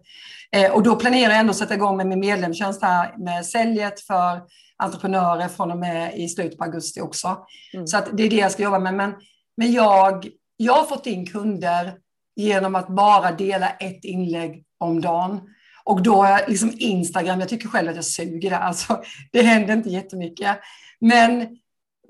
Eh, 0.52 0.72
och 0.72 0.82
då 0.82 0.96
planerar 0.96 1.30
jag 1.30 1.40
ändå 1.40 1.50
att 1.50 1.56
sätta 1.56 1.74
igång 1.74 1.96
med 1.96 2.06
min 2.06 2.20
medlemstjänst 2.20 2.82
här 2.82 3.18
med 3.18 3.46
säljet 3.46 4.00
för 4.00 4.40
entreprenörer 4.76 5.48
från 5.48 5.70
och 5.70 5.78
med 5.78 6.18
i 6.18 6.28
slutet 6.28 6.59
på 6.59 6.64
augusti 6.64 7.00
också. 7.00 7.36
Mm. 7.74 7.86
Så 7.86 7.96
att 7.96 8.09
det 8.12 8.22
är 8.22 8.30
det 8.30 8.36
jag 8.36 8.52
ska 8.52 8.62
jobba 8.62 8.78
med. 8.78 8.94
Men, 8.94 9.14
men 9.56 9.72
jag, 9.72 10.28
jag 10.56 10.72
har 10.72 10.84
fått 10.84 11.06
in 11.06 11.26
kunder 11.26 11.94
genom 12.36 12.74
att 12.74 12.88
bara 12.88 13.32
dela 13.32 13.70
ett 13.70 14.04
inlägg 14.04 14.64
om 14.78 15.00
dagen. 15.00 15.40
Och 15.84 16.02
då 16.02 16.22
är 16.22 16.48
liksom 16.48 16.72
Instagram, 16.78 17.40
jag 17.40 17.48
tycker 17.48 17.68
själv 17.68 17.88
att 17.88 17.96
jag 17.96 18.04
suger 18.04 18.50
där. 18.50 18.59
Alltså, 18.59 19.02
det 19.32 19.42
händer 19.42 19.74
inte 19.74 19.88
jättemycket. 19.88 20.59
Men 21.00 21.59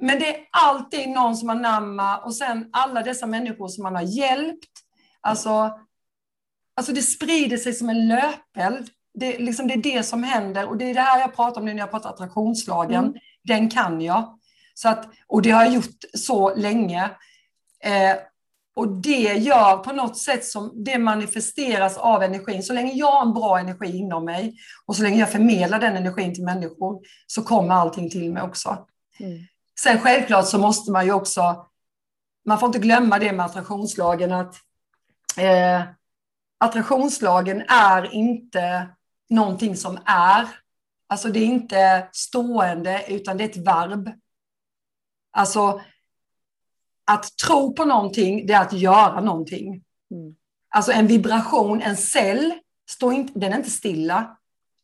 men 0.03 0.18
det 0.18 0.36
är 0.36 0.44
alltid 0.51 1.09
någon 1.09 1.36
som 1.36 1.49
har 1.49 1.57
namma 1.57 2.18
och 2.18 2.34
sen 2.34 2.68
alla 2.72 3.03
dessa 3.03 3.26
människor 3.26 3.68
som 3.68 3.82
man 3.82 3.94
har 3.94 4.03
hjälpt. 4.03 4.70
Alltså, 5.20 5.78
alltså 6.76 6.92
det 6.92 7.03
sprider 7.03 7.57
sig 7.57 7.72
som 7.72 7.88
en 7.88 8.09
löpeld. 8.09 8.90
Det, 9.14 9.38
liksom 9.38 9.66
det 9.66 9.74
är 9.74 9.82
det 9.82 10.03
som 10.03 10.22
händer 10.22 10.66
och 10.66 10.76
det 10.76 10.90
är 10.90 10.94
det 10.94 11.01
här 11.01 11.20
jag 11.20 11.36
pratar 11.36 11.61
om 11.61 11.64
nu 11.64 11.74
när 11.74 11.80
jag 11.80 11.90
pratar 11.90 12.11
attraktionslagen. 12.11 13.05
Mm. 13.05 13.18
Den 13.44 13.70
kan 13.70 14.01
jag. 14.01 14.38
Så 14.74 14.88
att, 14.88 15.09
och 15.26 15.42
det 15.42 15.51
har 15.51 15.64
jag 15.64 15.74
gjort 15.74 16.05
så 16.14 16.55
länge. 16.55 17.11
Eh, 17.84 18.16
och 18.76 18.88
det 18.88 19.34
gör 19.34 19.76
på 19.76 19.92
något 19.92 20.18
sätt 20.18 20.44
som 20.44 20.84
det 20.84 20.99
manifesteras 20.99 21.96
av 21.96 22.22
energin. 22.22 22.62
Så 22.62 22.72
länge 22.72 22.92
jag 22.92 23.12
har 23.12 23.22
en 23.22 23.34
bra 23.34 23.59
energi 23.59 23.96
inom 23.96 24.24
mig 24.24 24.55
och 24.86 24.96
så 24.96 25.03
länge 25.03 25.18
jag 25.18 25.32
förmedlar 25.32 25.78
den 25.78 25.96
energin 25.96 26.34
till 26.34 26.44
människor 26.44 27.01
så 27.26 27.42
kommer 27.42 27.74
allting 27.74 28.11
till 28.11 28.32
mig 28.32 28.42
också. 28.42 28.86
Mm. 29.20 29.38
Sen 29.83 30.01
självklart 30.01 30.47
så 30.47 30.59
måste 30.59 30.93
man 30.93 31.07
ju 31.07 31.12
också, 31.12 31.66
man 32.45 32.59
får 32.59 32.66
inte 32.66 32.79
glömma 32.79 33.18
det 33.18 33.33
med 33.33 33.47
attraktionslagen 33.47 34.33
att 34.33 34.55
eh, 35.39 35.83
attraktionslagen 36.59 37.62
är 37.68 38.14
inte 38.14 38.89
någonting 39.29 39.76
som 39.76 39.99
är. 40.05 40.49
Alltså 41.07 41.29
det 41.29 41.41
är 41.41 41.47
inte 41.47 42.09
stående 42.12 43.05
utan 43.09 43.37
det 43.37 43.45
är 43.45 43.49
ett 43.49 43.66
verb. 43.66 44.11
Alltså 45.31 45.81
att 47.05 47.37
tro 47.37 47.74
på 47.74 47.85
någonting, 47.85 48.47
det 48.47 48.53
är 48.53 48.61
att 48.61 48.72
göra 48.72 49.20
någonting. 49.20 49.85
Mm. 50.11 50.37
Alltså 50.68 50.93
en 50.93 51.07
vibration, 51.07 51.83
en 51.83 51.97
cell, 51.97 52.55
står 52.91 53.12
inte, 53.12 53.39
den 53.39 53.53
är 53.53 53.57
inte 53.57 53.70
stilla. 53.70 54.39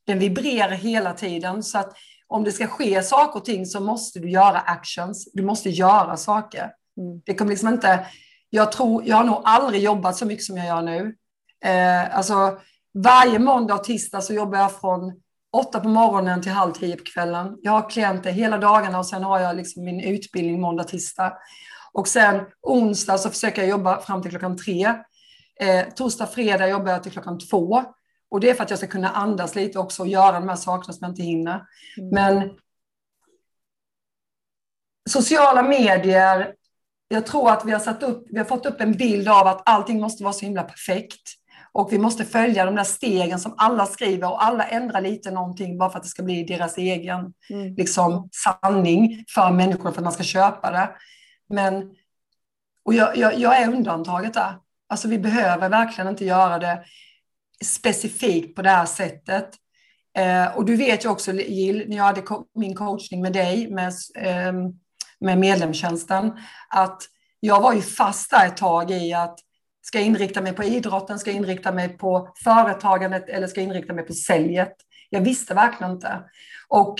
Den 0.06 0.18
vibrerar 0.18 0.70
hela 0.70 1.12
tiden. 1.12 1.62
Så 1.62 1.78
att 1.78 1.96
om 2.34 2.44
det 2.44 2.52
ska 2.52 2.66
ske 2.66 3.02
saker 3.02 3.38
och 3.38 3.44
ting 3.44 3.66
så 3.66 3.80
måste 3.80 4.18
du 4.18 4.30
göra 4.30 4.58
actions. 4.58 5.28
Du 5.32 5.42
måste 5.42 5.70
göra 5.70 6.16
saker. 6.16 6.70
Mm. 7.00 7.20
Det 7.26 7.34
kommer 7.34 7.50
liksom 7.50 7.68
inte... 7.68 8.06
Jag, 8.50 8.72
tror, 8.72 9.02
jag 9.06 9.16
har 9.16 9.24
nog 9.24 9.42
aldrig 9.44 9.82
jobbat 9.82 10.16
så 10.16 10.26
mycket 10.26 10.44
som 10.44 10.56
jag 10.56 10.66
gör 10.66 10.82
nu. 10.82 11.14
Eh, 11.64 12.16
alltså, 12.16 12.58
varje 12.94 13.38
måndag 13.38 13.74
och 13.74 13.84
tisdag 13.84 14.20
så 14.20 14.34
jobbar 14.34 14.58
jag 14.58 14.80
från 14.80 15.20
åtta 15.56 15.80
på 15.80 15.88
morgonen 15.88 16.42
till 16.42 16.52
halv 16.52 16.72
tio 16.72 16.96
på 16.96 17.04
kvällen. 17.04 17.56
Jag 17.62 17.72
har 17.72 17.90
klienter 17.90 18.30
hela 18.30 18.58
dagarna 18.58 18.98
och 18.98 19.06
sen 19.06 19.22
har 19.22 19.40
jag 19.40 19.56
liksom 19.56 19.84
min 19.84 20.00
utbildning 20.00 20.60
måndag, 20.60 20.84
tisdag. 20.84 21.32
Och 21.92 22.08
sen 22.08 22.40
onsdag 22.62 23.18
så 23.18 23.30
försöker 23.30 23.62
jag 23.62 23.70
jobba 23.70 24.00
fram 24.00 24.22
till 24.22 24.30
klockan 24.30 24.56
tre. 24.56 24.94
Eh, 25.60 25.84
torsdag, 25.96 26.26
fredag 26.26 26.68
jobbar 26.68 26.92
jag 26.92 27.02
till 27.02 27.12
klockan 27.12 27.38
två. 27.38 27.84
Och 28.28 28.40
det 28.40 28.50
är 28.50 28.54
för 28.54 28.64
att 28.64 28.70
jag 28.70 28.78
ska 28.78 28.88
kunna 28.88 29.10
andas 29.10 29.54
lite 29.54 29.78
också 29.78 30.02
och 30.02 30.08
göra 30.08 30.32
de 30.32 30.48
här 30.48 30.56
sakerna 30.56 30.92
som 30.92 30.98
jag 31.00 31.10
inte 31.10 31.22
hinner. 31.22 31.66
Mm. 31.98 32.10
Men 32.10 32.50
sociala 35.10 35.62
medier, 35.62 36.54
jag 37.08 37.26
tror 37.26 37.50
att 37.50 37.64
vi 37.64 37.72
har, 37.72 37.78
satt 37.78 38.02
upp, 38.02 38.26
vi 38.30 38.38
har 38.38 38.44
fått 38.44 38.66
upp 38.66 38.80
en 38.80 38.92
bild 38.92 39.28
av 39.28 39.46
att 39.46 39.62
allting 39.68 40.00
måste 40.00 40.22
vara 40.24 40.32
så 40.32 40.46
himla 40.46 40.62
perfekt. 40.62 41.30
Och 41.72 41.92
vi 41.92 41.98
måste 41.98 42.24
följa 42.24 42.64
de 42.64 42.74
där 42.74 42.84
stegen 42.84 43.38
som 43.38 43.54
alla 43.56 43.86
skriver 43.86 44.30
och 44.30 44.44
alla 44.44 44.64
ändrar 44.64 45.00
lite 45.00 45.30
någonting 45.30 45.78
bara 45.78 45.90
för 45.90 45.98
att 45.98 46.02
det 46.02 46.08
ska 46.08 46.22
bli 46.22 46.44
deras 46.44 46.78
egen 46.78 47.32
mm. 47.50 47.74
liksom, 47.74 48.28
sanning 48.32 49.24
för 49.28 49.50
människor 49.50 49.90
för 49.92 49.98
att 49.98 50.04
man 50.04 50.12
ska 50.12 50.22
köpa 50.22 50.70
det. 50.70 50.90
Men, 51.48 51.90
och 52.84 52.94
jag, 52.94 53.16
jag, 53.16 53.38
jag 53.38 53.62
är 53.62 53.72
undantaget 53.72 54.34
där. 54.34 54.56
Alltså 54.88 55.08
vi 55.08 55.18
behöver 55.18 55.68
verkligen 55.68 56.08
inte 56.08 56.24
göra 56.24 56.58
det 56.58 56.84
specifikt 57.64 58.56
på 58.56 58.62
det 58.62 58.70
här 58.70 58.86
sättet. 58.86 59.50
Eh, 60.18 60.56
och 60.56 60.64
du 60.64 60.76
vet 60.76 61.04
ju 61.04 61.08
också 61.08 61.32
Jill, 61.32 61.84
när 61.88 61.96
jag 61.96 62.04
hade 62.04 62.22
min 62.54 62.74
coachning 62.74 63.22
med 63.22 63.32
dig 63.32 63.70
med, 63.70 63.92
eh, 64.16 64.52
med 65.20 65.38
medlemstjänsten, 65.38 66.32
att 66.68 67.02
jag 67.40 67.60
var 67.60 67.74
ju 67.74 67.82
fast 67.82 68.30
där 68.30 68.46
ett 68.46 68.56
tag 68.56 68.90
i 68.90 69.12
att 69.12 69.38
ska 69.82 69.98
jag 69.98 70.06
inrikta 70.06 70.40
mig 70.40 70.52
på 70.52 70.64
idrotten, 70.64 71.18
ska 71.18 71.30
jag 71.30 71.36
inrikta 71.36 71.72
mig 71.72 71.88
på 71.88 72.28
företagandet 72.44 73.28
eller 73.28 73.46
ska 73.46 73.60
jag 73.60 73.68
inrikta 73.68 73.92
mig 73.92 74.04
på 74.04 74.12
säljet? 74.12 74.76
Jag 75.10 75.20
visste 75.20 75.54
verkligen 75.54 75.92
inte. 75.92 76.20
Och 76.68 76.96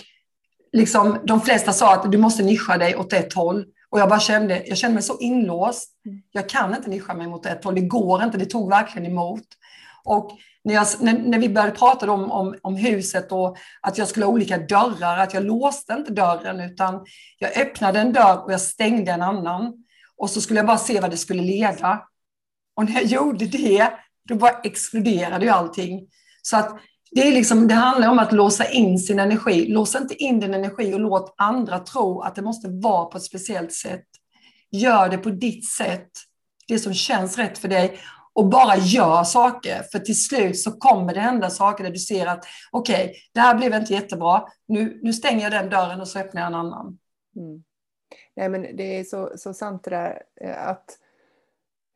liksom, 0.73 1.19
de 1.25 1.41
flesta 1.41 1.73
sa 1.73 1.95
att 1.95 2.13
du 2.13 2.19
måste 2.19 2.43
nischa 2.43 2.77
dig 2.77 2.97
åt 2.97 3.13
ett 3.13 3.33
håll. 3.33 3.65
Och 3.91 4.01
jag 4.01 4.09
bara 4.09 4.21
kände, 4.21 4.63
jag 4.67 4.79
kände 4.79 4.95
mig 4.95 5.03
så 5.03 5.19
inlåst. 5.19 5.91
Mm. 6.07 6.23
Jag 6.33 6.49
kan 6.49 6.75
inte 6.75 6.91
nischa 6.91 7.15
mig 7.15 7.27
mot 7.27 7.47
ett 7.47 7.65
håll, 7.65 7.75
det 7.75 7.81
går 7.81 8.23
inte, 8.23 8.39
det 8.39 8.47
tog 8.47 8.71
verkligen 8.71 9.11
emot. 9.11 9.47
Och 10.05 10.31
när, 10.65 10.75
jag, 10.75 10.87
när, 11.01 11.19
när, 11.19 11.39
vi 11.39 11.49
började 11.49 11.73
prata 11.73 12.13
om, 12.13 12.31
om, 12.31 12.55
om, 12.63 12.77
huset 12.77 13.33
och 13.33 13.57
att 13.81 13.99
jag 13.99 14.09
skulle 14.09 14.27
ha 14.27 14.33
olika 14.33 14.59
dörrar, 14.59 15.19
att 15.19 15.35
jag 15.35 15.45
låste 15.45 15.93
inte 15.93 16.13
dörren 16.13 16.61
utan 16.61 17.05
jag 17.39 17.59
öppnade 17.59 18.01
en 18.01 18.13
dörr 18.13 18.45
och 18.45 18.53
jag 18.53 18.61
stängde 18.61 19.13
en 19.13 19.23
annan. 19.23 19.85
Och 20.17 20.31
så 20.31 20.41
skulle 20.41 20.59
jag 20.59 20.67
bara 20.67 20.79
se 20.79 21.01
vad 21.01 21.11
det 21.11 21.17
skulle 21.17 21.43
leda. 21.43 22.03
Och 22.77 22.85
när 22.85 22.93
jag 22.93 23.05
gjorde 23.05 23.47
det, 23.47 23.91
då 24.29 24.35
bara 24.35 24.61
exploderade 24.65 25.45
ju 25.45 25.51
allting. 25.51 26.09
Så 26.43 26.57
att 26.57 26.79
det, 27.11 27.29
är 27.29 27.33
liksom, 27.33 27.69
det 27.69 27.75
handlar 27.75 28.09
om 28.09 28.19
att 28.19 28.33
låsa 28.33 28.69
in 28.69 28.99
sin 28.99 29.19
energi. 29.19 29.67
Lås 29.67 29.95
inte 29.95 30.15
in 30.15 30.41
din 30.41 30.55
energi 30.55 30.95
och 30.95 31.01
låt 31.01 31.35
andra 31.39 31.79
tro 31.79 32.21
att 32.21 32.35
det 32.35 32.43
måste 32.43 32.69
vara 32.69 33.05
på 33.05 33.17
ett 33.17 33.25
speciellt 33.25 33.73
sätt. 33.73 34.07
Gör 34.71 35.09
det 35.09 35.19
på 35.19 35.31
ditt 35.31 35.69
sätt, 35.69 36.11
det 36.69 36.79
som 36.79 36.95
känns 36.95 37.39
rätt 37.39 37.59
för 37.59 37.69
dig 37.69 37.99
och 38.35 38.47
bara 38.47 38.77
gör 38.77 39.25
saker. 39.25 39.83
För 39.93 39.99
till 39.99 40.25
slut 40.25 40.59
så 40.59 40.73
kommer 40.73 41.15
det 41.15 41.21
hända 41.21 41.51
saker 41.51 41.85
där 41.85 41.91
du 41.91 41.99
ser 41.99 42.27
att 42.27 42.45
okej, 42.71 43.05
okay, 43.05 43.15
det 43.33 43.41
här 43.41 43.55
blev 43.55 43.75
inte 43.75 43.93
jättebra. 43.93 44.45
Nu, 44.69 45.01
nu 45.03 45.13
stänger 45.13 45.43
jag 45.43 45.53
den 45.53 45.71
dörren 45.71 46.01
och 46.01 46.09
så 46.09 46.19
öppnar 46.19 46.43
jag 46.43 46.49
en 46.49 46.55
annan. 46.55 46.99
Mm. 47.37 47.65
Nej, 48.37 48.49
men 48.49 48.77
det 48.77 48.99
är 48.99 49.05
så, 49.05 49.33
så 49.37 49.55
sant 49.55 49.85
det 49.85 49.91
där 49.91 50.23
eh, 50.41 50.69
att 50.69 50.99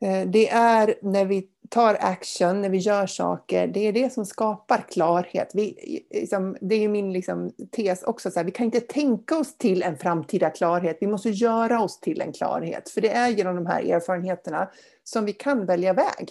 eh, 0.04 0.28
det 0.28 0.48
är 0.48 0.94
när 1.02 1.24
vi 1.24 1.48
tar 1.70 1.96
action, 2.00 2.62
när 2.62 2.68
vi 2.68 2.78
gör 2.78 3.06
saker, 3.06 3.66
det 3.66 3.80
är 3.80 3.92
det 3.92 4.12
som 4.12 4.26
skapar 4.26 4.84
klarhet. 4.90 5.50
Vi, 5.54 5.76
liksom, 6.10 6.56
det 6.60 6.74
är 6.74 6.88
min 6.88 7.12
liksom, 7.12 7.50
tes 7.72 8.02
också, 8.02 8.30
så 8.30 8.38
här, 8.38 8.44
vi 8.44 8.50
kan 8.50 8.66
inte 8.66 8.80
tänka 8.80 9.38
oss 9.38 9.58
till 9.58 9.82
en 9.82 9.98
framtida 9.98 10.50
klarhet, 10.50 10.98
vi 11.00 11.06
måste 11.06 11.30
göra 11.30 11.82
oss 11.82 12.00
till 12.00 12.20
en 12.20 12.32
klarhet. 12.32 12.90
För 12.90 13.00
det 13.00 13.12
är 13.12 13.28
genom 13.28 13.56
de 13.56 13.66
här 13.66 13.82
erfarenheterna 13.82 14.68
som 15.08 15.24
vi 15.24 15.32
kan 15.32 15.66
välja 15.66 15.92
väg. 15.92 16.30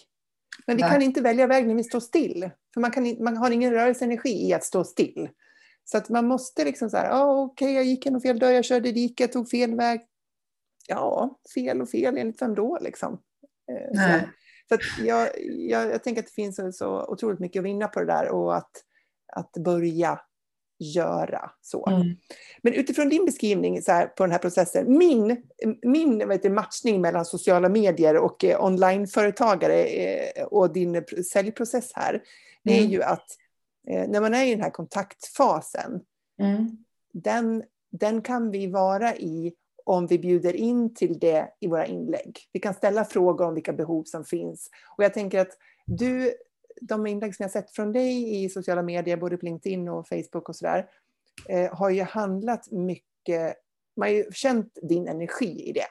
Men 0.66 0.76
vi 0.78 0.82
Nej. 0.82 0.92
kan 0.92 1.02
inte 1.02 1.22
välja 1.22 1.48
väg 1.48 1.68
när 1.68 1.76
vi 1.76 1.84
står 1.84 2.00
still, 2.00 2.50
för 2.74 2.82
man, 2.82 2.92
kan, 2.92 3.24
man 3.24 3.38
har 3.38 3.52
ingen 3.52 3.72
rörelseenergi 3.72 4.48
i 4.48 4.54
att 4.54 4.64
stå 4.64 4.84
still. 4.84 5.30
Så 5.86 5.98
att 5.98 6.10
man 6.10 6.28
måste 6.28 6.66
liksom 6.66 6.90
så 6.90 6.98
här, 6.98 7.12
oh, 7.12 7.46
okej, 7.46 7.66
okay, 7.66 7.76
jag 7.76 7.86
gick 7.86 8.06
genom 8.06 8.22
fel 8.22 8.40
dörr, 8.40 8.52
jag 8.52 8.66
körde 8.66 8.90
i 8.90 8.92
diket, 8.92 9.32
tog 9.32 9.50
fel 9.50 9.76
väg. 9.76 10.02
Ja, 10.88 11.40
fel 11.54 11.82
och 11.82 11.90
fel 11.90 12.18
enligt 12.18 12.42
vem 12.42 12.56
då 12.56 12.78
liksom? 12.82 13.22
Eh, 13.72 14.22
så, 14.70 14.78
så 14.78 15.04
jag, 15.06 15.30
jag, 15.46 15.92
jag, 15.92 16.04
tänker 16.04 16.22
att 16.22 16.28
det 16.28 16.34
finns 16.34 16.78
så 16.78 17.06
otroligt 17.06 17.40
mycket 17.40 17.60
att 17.60 17.66
vinna 17.66 17.88
på 17.88 18.00
det 18.00 18.06
där 18.06 18.30
och 18.30 18.58
att, 18.58 18.72
att 19.34 19.52
börja 19.52 20.20
göra 20.80 21.52
så. 21.62 21.90
Mm. 21.90 22.16
Men 22.62 22.74
utifrån 22.74 23.10
din 23.10 23.26
beskrivning 23.26 23.82
så 23.82 23.92
här, 23.92 24.08
på 24.08 24.24
den 24.24 24.32
här 24.32 24.40
processen, 24.40 24.98
min, 24.98 25.44
min 25.82 26.28
vet 26.28 26.44
du, 26.44 26.50
matchning 26.50 27.02
mellan 27.02 27.26
sociala 27.26 27.70
medier 27.70 28.18
och 28.18 28.44
eh, 28.44 28.64
onlineföretagare 28.64 29.84
eh, 29.84 30.44
och 30.44 30.74
din 30.74 31.04
säljprocess 31.32 31.92
här, 31.96 32.14
mm. 32.14 32.22
det 32.64 32.80
är 32.80 32.86
ju 32.86 33.04
att 33.04 33.26
eh, 33.90 34.08
när 34.08 34.22
man 34.22 34.34
är 34.34 34.46
i 34.46 34.52
den 34.52 34.62
här 34.62 34.70
kontaktfasen, 34.70 36.02
mm. 36.42 36.78
den, 37.14 37.64
den 37.92 38.22
kan 38.22 38.52
vi 38.52 38.68
vara 38.68 39.16
i 39.16 39.54
om 39.88 40.08
vi 40.08 40.20
bjuder 40.20 40.56
in 40.56 40.94
till 40.94 41.20
det 41.20 41.50
i 41.60 41.68
våra 41.68 41.86
inlägg. 41.86 42.40
Vi 42.54 42.60
kan 42.60 42.74
ställa 42.74 43.06
frågor 43.06 43.46
om 43.46 43.54
vilka 43.54 43.74
behov 43.74 44.04
som 44.04 44.26
finns. 44.26 44.70
Och 44.98 45.04
jag 45.04 45.14
tänker 45.14 45.40
att 45.40 45.58
du, 45.86 46.34
de 46.82 47.08
inlägg 47.08 47.36
som 47.36 47.44
jag 47.44 47.52
sett 47.52 47.72
från 47.72 47.92
dig 47.92 48.44
i 48.44 48.50
sociala 48.50 48.82
medier, 48.82 49.18
både 49.18 49.38
på 49.38 49.46
LinkedIn 49.46 49.90
och 49.90 50.08
Facebook 50.08 50.50
och 50.50 50.56
sådär, 50.56 50.90
eh, 51.50 51.76
har 51.76 51.90
ju 51.90 52.02
handlat 52.02 52.72
mycket, 52.72 53.56
man 53.96 54.08
har 54.08 54.16
ju 54.16 54.26
känt 54.32 54.78
din 54.82 55.08
energi 55.08 55.70
i 55.70 55.74
det. 55.74 55.88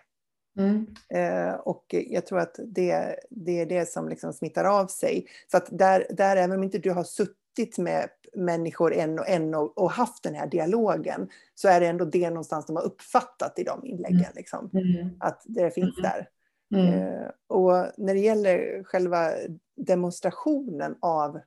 Mm. 0.59 0.87
Eh, 1.09 1.55
och 1.55 1.85
jag 1.89 2.27
tror 2.27 2.39
att 2.39 2.61
det, 2.67 3.17
det 3.31 3.61
är 3.61 3.67
det 3.67 3.89
som 3.89 4.09
liksom 4.09 4.33
smittar 4.33 4.65
av 4.65 4.87
sig. 4.87 5.27
Så 5.51 5.57
att 5.57 5.69
där, 5.71 6.07
där, 6.11 6.37
även 6.37 6.57
om 6.57 6.65
inte 6.65 6.79
du 6.79 6.91
har 6.91 7.05
suttit 7.05 7.79
med 7.79 8.09
människor 8.35 8.95
en 8.95 9.19
och 9.19 9.29
en 9.29 9.55
och, 9.55 9.79
och, 9.79 9.91
haft 9.91 10.23
den 10.23 10.35
här 10.35 10.47
dialogen, 10.47 11.29
så 11.55 11.69
är 11.69 11.81
det 11.81 11.87
ändå 11.87 12.05
det 12.05 12.31
någonstans 12.31 12.67
de 12.67 12.77
har 12.77 12.83
uppfattat 12.83 13.59
i 13.59 13.65
de 13.65 13.85
inläggen. 13.85 14.19
Mm. 14.19 14.33
Liksom, 14.35 14.71
mm. 14.73 15.11
Att 15.21 15.43
det 15.45 15.71
finns 15.71 15.99
mm. 15.99 16.11
där. 16.11 16.29
Mm. 16.75 16.95
Eh, 16.95 17.31
och 17.47 17.87
när 17.97 18.15
det 18.15 18.21
gäller 18.21 18.85
själva 18.85 19.33
demonstrationen 19.77 20.97
av 21.01 21.41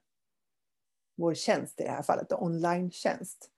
vår 1.17 1.33
tjänst 1.33 1.81
i 1.81 1.83
det 1.83 1.89
här 1.89 2.03
fallet, 2.03 2.31
online-tjänst, 2.31 3.49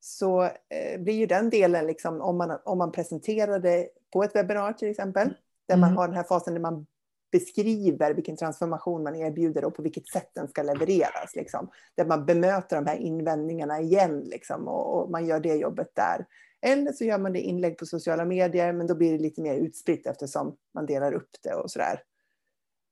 så 0.00 0.42
eh, 0.42 1.00
blir 1.00 1.14
ju 1.14 1.26
den 1.26 1.50
delen, 1.50 1.86
liksom, 1.86 2.20
om, 2.20 2.38
man, 2.38 2.58
om 2.64 2.78
man 2.78 2.92
presenterar 2.92 3.58
det 3.58 3.88
på 4.12 4.22
ett 4.22 4.36
webbinar 4.36 4.72
till 4.72 4.90
exempel, 4.90 5.34
där 5.68 5.76
man 5.76 5.88
mm. 5.88 5.96
har 5.96 6.08
den 6.08 6.16
här 6.16 6.24
fasen 6.24 6.54
där 6.54 6.60
man 6.60 6.86
beskriver 7.32 8.14
vilken 8.14 8.36
transformation 8.36 9.02
man 9.02 9.16
erbjuder 9.16 9.64
och 9.64 9.74
på 9.74 9.82
vilket 9.82 10.08
sätt 10.08 10.30
den 10.34 10.48
ska 10.48 10.62
levereras. 10.62 11.36
Liksom. 11.36 11.70
Där 11.94 12.04
man 12.04 12.26
bemöter 12.26 12.76
de 12.76 12.86
här 12.86 12.96
invändningarna 12.96 13.80
igen 13.80 14.20
liksom, 14.20 14.68
och, 14.68 15.02
och, 15.02 15.10
man 15.10 15.26
gör 15.26 15.40
det 15.40 15.54
jobbet 15.54 15.90
där. 15.94 16.26
Eller 16.60 16.92
så 16.92 17.04
gör 17.04 17.18
man 17.18 17.32
det 17.32 17.40
inlägg 17.40 17.78
på 17.78 17.86
sociala 17.86 18.24
medier, 18.24 18.72
men 18.72 18.86
då 18.86 18.94
blir 18.94 19.12
det 19.12 19.18
lite 19.18 19.40
mer 19.40 19.54
utspritt 19.54 20.06
eftersom 20.06 20.56
man 20.74 20.86
delar 20.86 21.12
upp 21.12 21.30
det 21.42 21.54
och 21.54 21.70
sådär. 21.70 22.00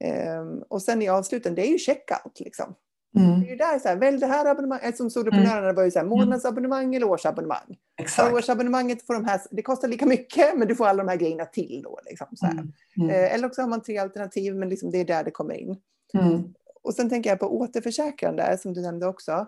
Um, 0.05 0.63
och 0.69 0.83
sen 0.83 1.03
i 1.03 1.09
avsluten, 1.09 1.55
det 1.55 1.67
är 1.67 1.71
ju 1.71 1.79
checkout. 1.79 2.41
Liksom. 2.41 2.75
Mm. 3.17 3.41
Det 3.41 3.47
är 3.47 3.51
ju 3.51 3.57
där, 3.57 3.79
så 3.79 3.89
här, 3.89 3.97
välj 3.97 4.19
det 4.19 4.27
här 4.27 4.47
abonnemanget. 4.47 4.97
Som 4.97 5.11
soloprenörerna 5.11 5.59
mm. 5.59 5.75
var 5.75 5.85
ju 5.85 5.91
så 5.91 5.99
här, 5.99 6.07
mm. 6.07 6.19
månadsabonnemang 6.19 6.95
eller 6.95 7.07
årsabonnemang. 7.07 7.79
Exakt. 8.01 8.35
årsabonnemanget 8.35 9.07
får 9.07 9.15
de 9.15 9.25
här, 9.25 9.41
det 9.51 9.63
kostar 9.63 9.89
lika 9.89 10.07
mycket, 10.07 10.59
men 10.59 10.69
du 10.69 10.77
får 10.77 10.87
alla 10.87 11.03
de 11.03 11.09
här 11.09 11.17
grejerna 11.17 11.45
till. 11.45 11.83
Då, 11.85 12.01
liksom, 12.07 12.27
så 12.35 12.47
mm. 12.47 12.73
Mm. 12.97 13.11
Eh, 13.11 13.35
eller 13.35 13.47
också 13.47 13.63
har 13.63 13.69
man 13.69 13.83
tre 13.83 13.99
alternativ, 13.99 14.57
men 14.57 14.69
liksom, 14.69 14.91
det 14.91 14.99
är 14.99 15.05
där 15.05 15.25
det 15.25 15.31
kommer 15.31 15.55
in. 15.55 15.77
Mm. 16.15 16.55
Och 16.83 16.95
sen 16.95 17.09
tänker 17.09 17.31
jag 17.31 17.39
på 17.39 17.59
återförsäkrande, 17.59 18.59
som 18.59 18.75
du 18.75 18.83
nämnde 18.83 19.07
också. 19.07 19.47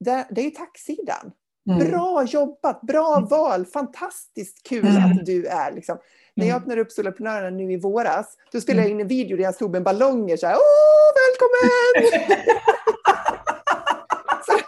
Det, 0.00 0.26
det 0.30 0.40
är 0.40 0.44
ju 0.44 0.50
taxsidan. 0.50 1.32
Mm. 1.70 1.90
Bra 1.90 2.24
jobbat, 2.24 2.80
bra 2.80 3.26
val, 3.30 3.66
fantastiskt 3.66 4.62
kul 4.68 4.86
att 4.86 5.26
du 5.26 5.46
är. 5.46 5.72
Liksom. 5.72 5.98
När 6.36 6.46
jag 6.46 6.54
mm. 6.54 6.62
öppnade 6.62 6.80
upp 6.80 6.92
Soloprenörerna 6.92 7.56
nu 7.56 7.72
i 7.72 7.76
våras, 7.76 8.36
då 8.52 8.60
spelade 8.60 8.82
jag 8.82 8.90
in 8.90 9.00
en 9.00 9.08
video 9.08 9.36
där 9.36 9.44
jag 9.44 9.54
stod 9.54 9.70
med 9.70 9.82
ballonger 9.82 10.36
så 10.36 10.46
här, 10.46 10.56
Åh, 10.56 11.12
välkommen! 11.22 12.34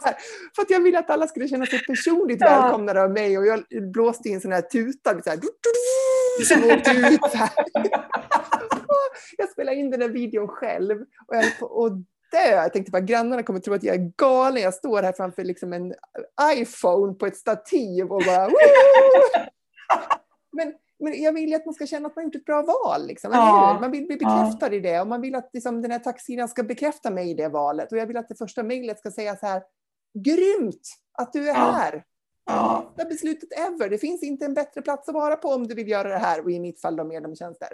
för 0.54 0.62
att 0.62 0.70
jag 0.70 0.80
ville 0.80 0.98
att 0.98 1.10
alla 1.10 1.26
skulle 1.26 1.48
känna 1.48 1.66
sig 1.66 1.84
personligt 1.84 2.40
ja. 2.40 2.46
välkomnade 2.46 3.02
av 3.02 3.10
mig 3.10 3.38
och 3.38 3.46
jag 3.46 3.64
blåste 3.92 4.28
in 4.28 4.40
sån 4.40 4.52
här 4.52 4.62
tuta, 4.62 5.22
så 5.22 5.30
här, 5.30 5.38
som 6.44 6.64
åkte 6.64 6.90
ut. 6.90 7.34
Här. 7.34 7.50
jag 9.36 9.50
spelade 9.50 9.76
in 9.76 9.90
den 9.90 10.00
där 10.00 10.08
videon 10.08 10.48
själv 10.48 11.00
och 11.00 11.36
jag 11.36 11.42
höll 11.42 11.52
på 11.60 11.84
att 11.84 11.92
dö. 12.32 12.50
Jag 12.50 12.72
tänkte 12.72 12.90
bara 12.90 13.02
grannarna 13.02 13.42
kommer 13.42 13.60
tro 13.60 13.74
att 13.74 13.82
jag 13.82 13.96
är 13.96 14.12
galen. 14.16 14.62
Jag 14.62 14.74
står 14.74 15.02
här 15.02 15.12
framför 15.12 15.44
liksom 15.44 15.72
en 15.72 15.94
iPhone 16.56 17.14
på 17.14 17.26
ett 17.26 17.36
stativ 17.36 18.06
och 18.06 18.22
bara 18.26 18.50
Men 20.52 20.72
men 20.98 21.22
jag 21.22 21.32
vill 21.32 21.48
ju 21.48 21.54
att 21.54 21.64
man 21.64 21.74
ska 21.74 21.86
känna 21.86 22.08
att 22.08 22.16
man 22.16 22.24
gjort 22.24 22.34
ett 22.34 22.44
bra 22.44 22.62
val. 22.62 23.06
Liksom, 23.06 23.30
ja. 23.32 23.78
Man 23.80 23.90
vill 23.90 24.06
bli 24.06 24.16
bekräftad 24.16 24.68
ja. 24.68 24.74
i 24.74 24.80
det 24.80 25.00
och 25.00 25.06
man 25.06 25.20
vill 25.20 25.34
att 25.34 25.50
liksom, 25.52 25.82
den 25.82 25.90
här 25.90 25.98
taxiren 25.98 26.48
ska 26.48 26.62
bekräfta 26.62 27.10
mig 27.10 27.30
i 27.30 27.34
det 27.34 27.48
valet. 27.48 27.92
Och 27.92 27.98
jag 27.98 28.06
vill 28.06 28.16
att 28.16 28.28
det 28.28 28.34
första 28.34 28.62
mejlet 28.62 28.98
ska 28.98 29.10
säga 29.10 29.36
så 29.36 29.46
här, 29.46 29.62
grymt 30.24 30.82
att 31.18 31.32
du 31.32 31.50
är 31.50 31.54
ja. 31.54 31.72
här. 31.72 32.04
Ja. 32.46 32.92
Det 32.96 33.04
beslutet 33.04 33.48
ever. 33.58 33.88
Det 33.88 33.98
finns 33.98 34.22
inte 34.22 34.44
en 34.44 34.54
bättre 34.54 34.82
plats 34.82 35.08
att 35.08 35.14
vara 35.14 35.36
på 35.36 35.48
om 35.48 35.66
du 35.66 35.74
vill 35.74 35.88
göra 35.88 36.08
det 36.08 36.18
här 36.18 36.44
och 36.44 36.50
i 36.50 36.60
mitt 36.60 36.80
fall 36.80 36.96
då 36.96 37.04
medlemstjänster. 37.04 37.68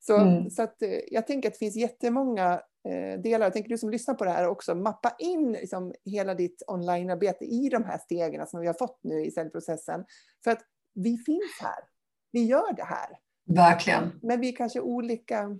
Så, 0.00 0.16
mm. 0.16 0.50
så 0.50 0.62
att, 0.62 0.82
eh, 0.82 0.98
jag 1.10 1.26
tänker 1.26 1.48
att 1.48 1.54
det 1.54 1.58
finns 1.58 1.76
jättemånga 1.76 2.62
eh, 2.88 3.20
delar. 3.20 3.46
Jag 3.46 3.52
tänker 3.52 3.68
du 3.68 3.78
som 3.78 3.90
lyssnar 3.90 4.14
på 4.14 4.24
det 4.24 4.30
här 4.30 4.46
också, 4.46 4.74
mappa 4.74 5.14
in 5.18 5.52
liksom, 5.52 5.94
hela 6.04 6.34
ditt 6.34 6.62
onlinearbete 6.66 7.44
i 7.44 7.68
de 7.68 7.84
här 7.84 7.98
stegen 7.98 8.46
som 8.46 8.60
vi 8.60 8.66
har 8.66 8.74
fått 8.74 8.98
nu 9.02 9.24
i 9.24 9.30
säljprocessen. 9.30 10.04
För 10.44 10.50
att 10.50 10.62
vi 10.94 11.18
finns 11.26 11.58
här 11.60 11.89
vi 12.32 12.44
gör 12.44 12.72
det 12.72 12.84
här. 12.84 13.08
Verkligen. 13.46 14.12
Men 14.22 14.40
vi 14.40 14.48
är 14.48 14.56
kanske 14.56 14.80
olika, 14.80 15.58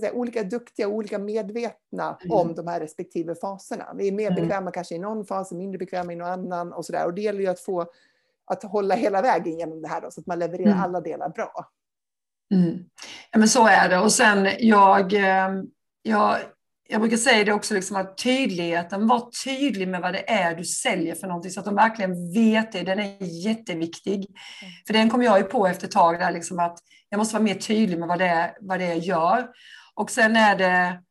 säga, 0.00 0.12
olika 0.12 0.42
duktiga 0.42 0.88
och 0.88 0.94
olika 0.94 1.18
medvetna 1.18 2.18
mm. 2.20 2.36
om 2.36 2.54
de 2.54 2.66
här 2.66 2.80
respektive 2.80 3.34
faserna. 3.34 3.94
Vi 3.94 4.08
är 4.08 4.12
mer 4.12 4.30
mm. 4.30 4.42
bekväma 4.42 4.70
kanske 4.70 4.94
i 4.94 4.98
någon 4.98 5.26
fas, 5.26 5.52
mindre 5.52 5.78
bekväma 5.78 6.12
i 6.12 6.16
någon 6.16 6.28
annan 6.28 6.72
och 6.72 6.86
sådär. 6.86 7.06
Och 7.06 7.14
det 7.14 7.22
gäller 7.22 7.40
ju 7.40 7.46
att 7.46 7.60
få 7.60 7.86
att 8.50 8.62
hålla 8.62 8.94
hela 8.94 9.22
vägen 9.22 9.58
genom 9.58 9.82
det 9.82 9.88
här 9.88 10.00
då, 10.00 10.10
så 10.10 10.20
att 10.20 10.26
man 10.26 10.38
levererar 10.38 10.70
mm. 10.70 10.82
alla 10.82 11.00
delar 11.00 11.28
bra. 11.28 11.70
Mm. 12.54 12.78
Ja, 13.30 13.38
men 13.38 13.48
så 13.48 13.66
är 13.66 13.88
det. 13.88 13.98
Och 13.98 14.12
sen 14.12 14.48
jag, 14.58 15.12
eh, 15.12 15.62
jag 16.02 16.36
jag 16.90 17.00
brukar 17.00 17.16
säga 17.16 17.44
det 17.44 17.52
också, 17.52 17.74
liksom 17.74 17.96
att 17.96 18.18
tydligheten, 18.18 19.06
var 19.06 19.30
tydlig 19.44 19.88
med 19.88 20.00
vad 20.00 20.12
det 20.12 20.30
är 20.30 20.56
du 20.56 20.64
säljer 20.64 21.14
för 21.14 21.26
någonting 21.26 21.50
så 21.50 21.60
att 21.60 21.66
de 21.66 21.74
verkligen 21.74 22.32
vet 22.32 22.72
det. 22.72 22.82
Den 22.82 22.98
är 22.98 23.46
jätteviktig. 23.46 24.14
Mm. 24.14 24.72
För 24.86 24.92
den 24.92 25.10
kom 25.10 25.22
jag 25.22 25.38
ju 25.38 25.44
på 25.44 25.66
efter 25.66 25.86
ett 25.86 25.92
tag, 25.92 26.18
där 26.18 26.32
liksom 26.32 26.58
att 26.58 26.78
jag 27.08 27.18
måste 27.18 27.34
vara 27.34 27.42
mer 27.42 27.54
tydlig 27.54 27.98
med 27.98 28.08
vad 28.08 28.18
det, 28.18 28.26
är, 28.26 28.52
vad 28.60 28.78
det 28.78 28.84
är 28.84 28.88
jag 28.88 28.98
gör. 28.98 29.48
Och 29.94 30.10
sen 30.10 30.36
är 30.36 30.56
det, 30.56 31.02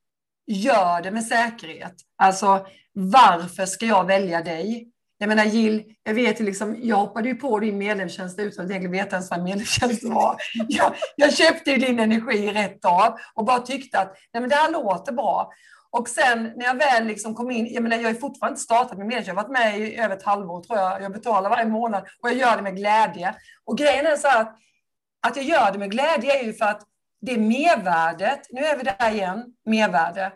gör 0.47 1.01
det 1.01 1.11
med 1.11 1.25
säkerhet. 1.25 1.95
Alltså, 2.17 2.65
varför 2.93 3.65
ska 3.65 3.85
jag 3.85 4.05
välja 4.05 4.41
dig? 4.41 4.91
Jag 5.17 5.29
menar 5.29 5.45
Jill, 5.45 5.83
jag 6.03 6.13
vet 6.13 6.41
ju 6.41 6.45
liksom, 6.45 6.77
jag 6.81 6.95
hoppade 6.95 7.29
ju 7.29 7.35
på 7.35 7.59
din 7.59 7.77
medlemstjänst 7.77 8.39
utan 8.39 8.65
att 8.65 8.71
egentligen 8.71 8.91
veta 8.91 9.15
ens 9.15 9.29
vad 9.29 9.39
en 9.39 9.45
medlemstjänst 9.45 10.03
var. 10.03 10.37
Jag, 10.67 10.95
jag 11.15 11.33
köpte 11.33 11.71
ju 11.71 11.77
din 11.77 11.99
energi 11.99 12.51
rätt 12.51 12.85
av 12.85 13.17
och 13.33 13.45
bara 13.45 13.59
tyckte 13.59 13.99
att 13.99 14.17
nej 14.33 14.41
men 14.41 14.49
det 14.49 14.55
här 14.55 14.71
låter 14.71 15.11
bra. 15.11 15.51
Och 15.89 16.09
sen 16.09 16.51
när 16.55 16.65
jag 16.65 16.75
väl 16.75 17.05
liksom 17.05 17.35
kom 17.35 17.51
in, 17.51 17.73
jag 17.73 17.83
menar 17.83 17.97
jag 17.97 18.03
har 18.03 18.13
fortfarande 18.13 18.53
inte 18.53 18.63
startat 18.63 18.97
med 18.97 19.07
medlemstjänst, 19.07 19.27
jag 19.27 19.35
har 19.35 19.43
varit 19.43 19.81
med 19.81 19.87
i 19.87 19.95
över 19.95 20.15
ett 20.15 20.23
halvår 20.23 20.63
tror 20.63 20.79
jag. 20.79 21.01
Jag 21.01 21.11
betalar 21.13 21.49
varje 21.49 21.65
månad 21.65 22.03
och 22.23 22.29
jag 22.29 22.37
gör 22.37 22.55
det 22.55 22.61
med 22.61 22.75
glädje. 22.75 23.35
Och 23.65 23.77
grejen 23.77 24.05
är 24.05 24.15
så 24.15 24.27
att, 24.27 24.55
att 25.27 25.35
jag 25.35 25.45
gör 25.45 25.71
det 25.71 25.79
med 25.79 25.91
glädje 25.91 26.39
är 26.39 26.43
ju 26.43 26.53
för 26.53 26.65
att 26.65 26.81
det 27.21 27.31
är 27.31 27.37
mervärdet, 27.37 28.39
nu 28.49 28.61
är 28.61 28.77
vi 28.77 28.83
där 28.83 29.11
igen, 29.11 29.45
mervärde 29.65 30.31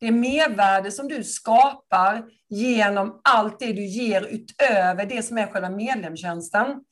det 0.00 0.10
mervärde 0.10 0.90
som 0.90 1.08
du 1.08 1.24
skapar 1.24 2.24
genom 2.48 3.20
allt 3.24 3.58
det 3.58 3.72
du 3.72 3.84
ger 3.84 4.22
utöver 4.22 5.06
det 5.06 5.22
som 5.22 5.38
är 5.38 5.46
själva 5.46 5.70
medlemstjänsten. 5.70 6.84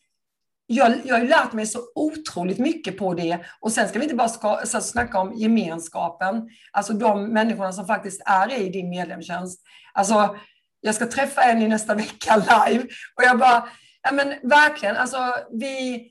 jag, 0.67 0.93
jag 1.05 1.15
har 1.15 1.23
ju 1.23 1.29
lärt 1.29 1.53
mig 1.53 1.67
så 1.67 1.81
otroligt 1.95 2.59
mycket 2.59 2.99
på 2.99 3.15
det. 3.15 3.39
Och 3.61 3.73
sen 3.73 3.89
ska 3.89 3.99
vi 3.99 4.05
inte 4.05 4.17
bara 4.17 4.29
ska, 4.29 4.61
så 4.65 4.81
snacka 4.81 5.19
om 5.19 5.35
gemenskapen, 5.35 6.49
alltså 6.73 6.93
de 6.93 7.33
människorna 7.33 7.73
som 7.73 7.87
faktiskt 7.87 8.23
är 8.27 8.61
i 8.61 8.69
din 8.69 8.91
medlemstjänst. 8.91 9.63
Alltså, 9.93 10.37
jag 10.81 10.95
ska 10.95 11.07
träffa 11.07 11.43
en 11.43 11.63
i 11.63 11.69
nästa 11.69 11.95
vecka 12.05 12.37
live 12.37 12.85
och 13.17 13.23
jag 13.23 13.39
bara, 13.39 13.69
ja 14.03 14.13
men 14.13 14.29
verkligen, 14.43 14.97
alltså 14.97 15.19
vi, 15.53 16.11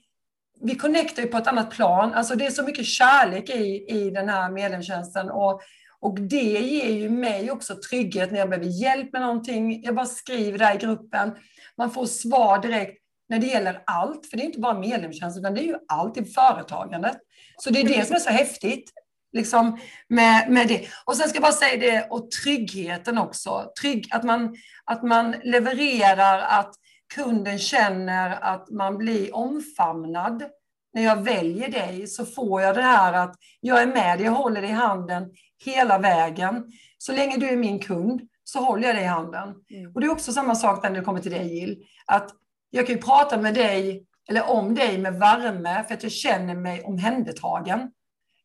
vi 0.60 0.74
connectar 0.74 1.22
ju 1.22 1.28
på 1.28 1.38
ett 1.38 1.46
annat 1.46 1.70
plan. 1.70 2.14
Alltså 2.14 2.34
det 2.34 2.46
är 2.46 2.50
så 2.50 2.62
mycket 2.62 2.86
kärlek 2.86 3.50
i, 3.50 3.84
i 3.88 4.10
den 4.10 4.28
här 4.28 4.50
medlemstjänsten 4.50 5.30
och, 5.30 5.62
och 6.00 6.20
det 6.20 6.60
ger 6.60 6.92
ju 6.92 7.10
mig 7.10 7.50
också 7.50 7.76
trygghet 7.90 8.30
när 8.30 8.38
jag 8.38 8.48
behöver 8.48 8.68
hjälp 8.68 9.12
med 9.12 9.22
någonting. 9.22 9.82
Jag 9.84 9.94
bara 9.94 10.06
skriver 10.06 10.58
där 10.58 10.74
i 10.74 10.78
gruppen. 10.78 11.30
Man 11.76 11.90
får 11.90 12.06
svar 12.06 12.58
direkt 12.58 13.02
när 13.28 13.38
det 13.38 13.46
gäller 13.46 13.82
allt, 13.86 14.26
för 14.26 14.36
det 14.36 14.42
är 14.42 14.46
inte 14.46 14.60
bara 14.60 14.78
medlemstjänst, 14.78 15.38
utan 15.38 15.54
det 15.54 15.60
är 15.60 15.66
ju 15.66 15.78
allt 15.88 16.16
i 16.16 16.24
företagandet. 16.24 17.16
Så 17.56 17.70
det 17.70 17.80
är 17.80 17.88
det 17.88 18.06
som 18.06 18.16
är 18.16 18.20
så 18.20 18.30
häftigt 18.30 18.92
liksom, 19.32 19.78
med, 20.08 20.50
med 20.50 20.68
det. 20.68 20.88
Och 21.04 21.16
sen 21.16 21.28
ska 21.28 21.36
jag 21.36 21.42
bara 21.42 21.52
säga 21.52 21.76
det, 21.76 22.06
och 22.10 22.30
tryggheten 22.30 23.18
också. 23.18 23.72
Trygg, 23.80 24.08
att, 24.10 24.24
man, 24.24 24.56
att 24.84 25.02
man 25.02 25.34
levererar, 25.42 26.38
att 26.38 26.74
kunden 27.14 27.58
känner 27.58 28.30
att 28.30 28.70
man 28.70 28.98
blir 28.98 29.34
omfamnad. 29.36 30.44
När 30.92 31.02
jag 31.02 31.22
väljer 31.22 31.68
dig 31.68 32.06
så 32.06 32.26
får 32.26 32.62
jag 32.62 32.74
det 32.74 32.82
här 32.82 33.12
att 33.12 33.34
jag 33.60 33.82
är 33.82 33.86
med, 33.86 34.20
jag 34.20 34.32
håller 34.32 34.62
dig 34.62 34.70
i 34.70 34.74
handen 34.74 35.30
hela 35.64 35.98
vägen. 35.98 36.72
Så 36.98 37.12
länge 37.12 37.36
du 37.36 37.48
är 37.48 37.56
min 37.56 37.78
kund 37.78 38.20
så 38.44 38.60
håller 38.60 38.86
jag 38.86 38.96
dig 38.96 39.04
i 39.04 39.06
handen. 39.06 39.54
Mm. 39.70 39.92
Och 39.94 40.00
det 40.00 40.06
är 40.06 40.10
också 40.10 40.32
samma 40.32 40.54
sak 40.54 40.82
när 40.82 40.90
det 40.90 41.00
kommer 41.00 41.20
till 41.20 41.32
dig 41.32 41.58
Jill. 41.58 41.84
Att 42.06 42.30
jag 42.70 42.86
kan 42.86 42.94
ju 42.94 43.02
prata 43.02 43.38
med 43.38 43.54
dig 43.54 44.06
eller 44.28 44.50
om 44.50 44.74
dig 44.74 44.98
med 44.98 45.14
värme 45.14 45.84
för 45.88 45.94
att 45.94 46.02
jag 46.02 46.12
känner 46.12 46.54
mig 46.54 46.82
omhändertagen. 46.82 47.80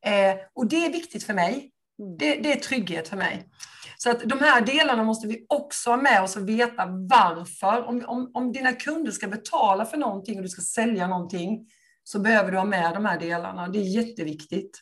Eh, 0.05 0.35
och 0.53 0.67
det 0.67 0.85
är 0.85 0.91
viktigt 0.91 1.23
för 1.23 1.33
mig. 1.33 1.71
Mm. 1.99 2.17
Det, 2.17 2.35
det, 2.35 2.51
är 2.51 2.59
trygghet 2.59 3.07
för 3.07 3.17
mig. 3.17 3.49
Så 3.97 4.09
att 4.09 4.19
de 4.19 4.39
här 4.39 4.61
delarna 4.61 5.03
måste 5.03 5.27
vi 5.27 5.45
också 5.49 5.89
ha 5.89 5.97
med 5.97 6.23
oss 6.23 6.35
och 6.35 6.49
veta 6.49 6.85
varför. 7.09 7.87
Om, 7.87 8.03
om, 8.07 8.31
om 8.33 8.51
dina 8.51 8.73
kunder 8.73 9.11
ska 9.11 9.27
betala 9.27 9.85
för 9.85 9.97
någonting 9.97 10.37
och 10.37 10.43
du 10.43 10.49
ska 10.49 10.61
sälja 10.61 11.07
någonting 11.07 11.67
så 12.03 12.19
behöver 12.19 12.51
du 12.51 12.57
ha 12.57 12.65
med 12.65 12.93
de 12.93 13.05
här 13.05 13.19
delarna. 13.19 13.67
Det 13.67 13.79
är 13.79 14.05
jätteviktigt. 14.05 14.81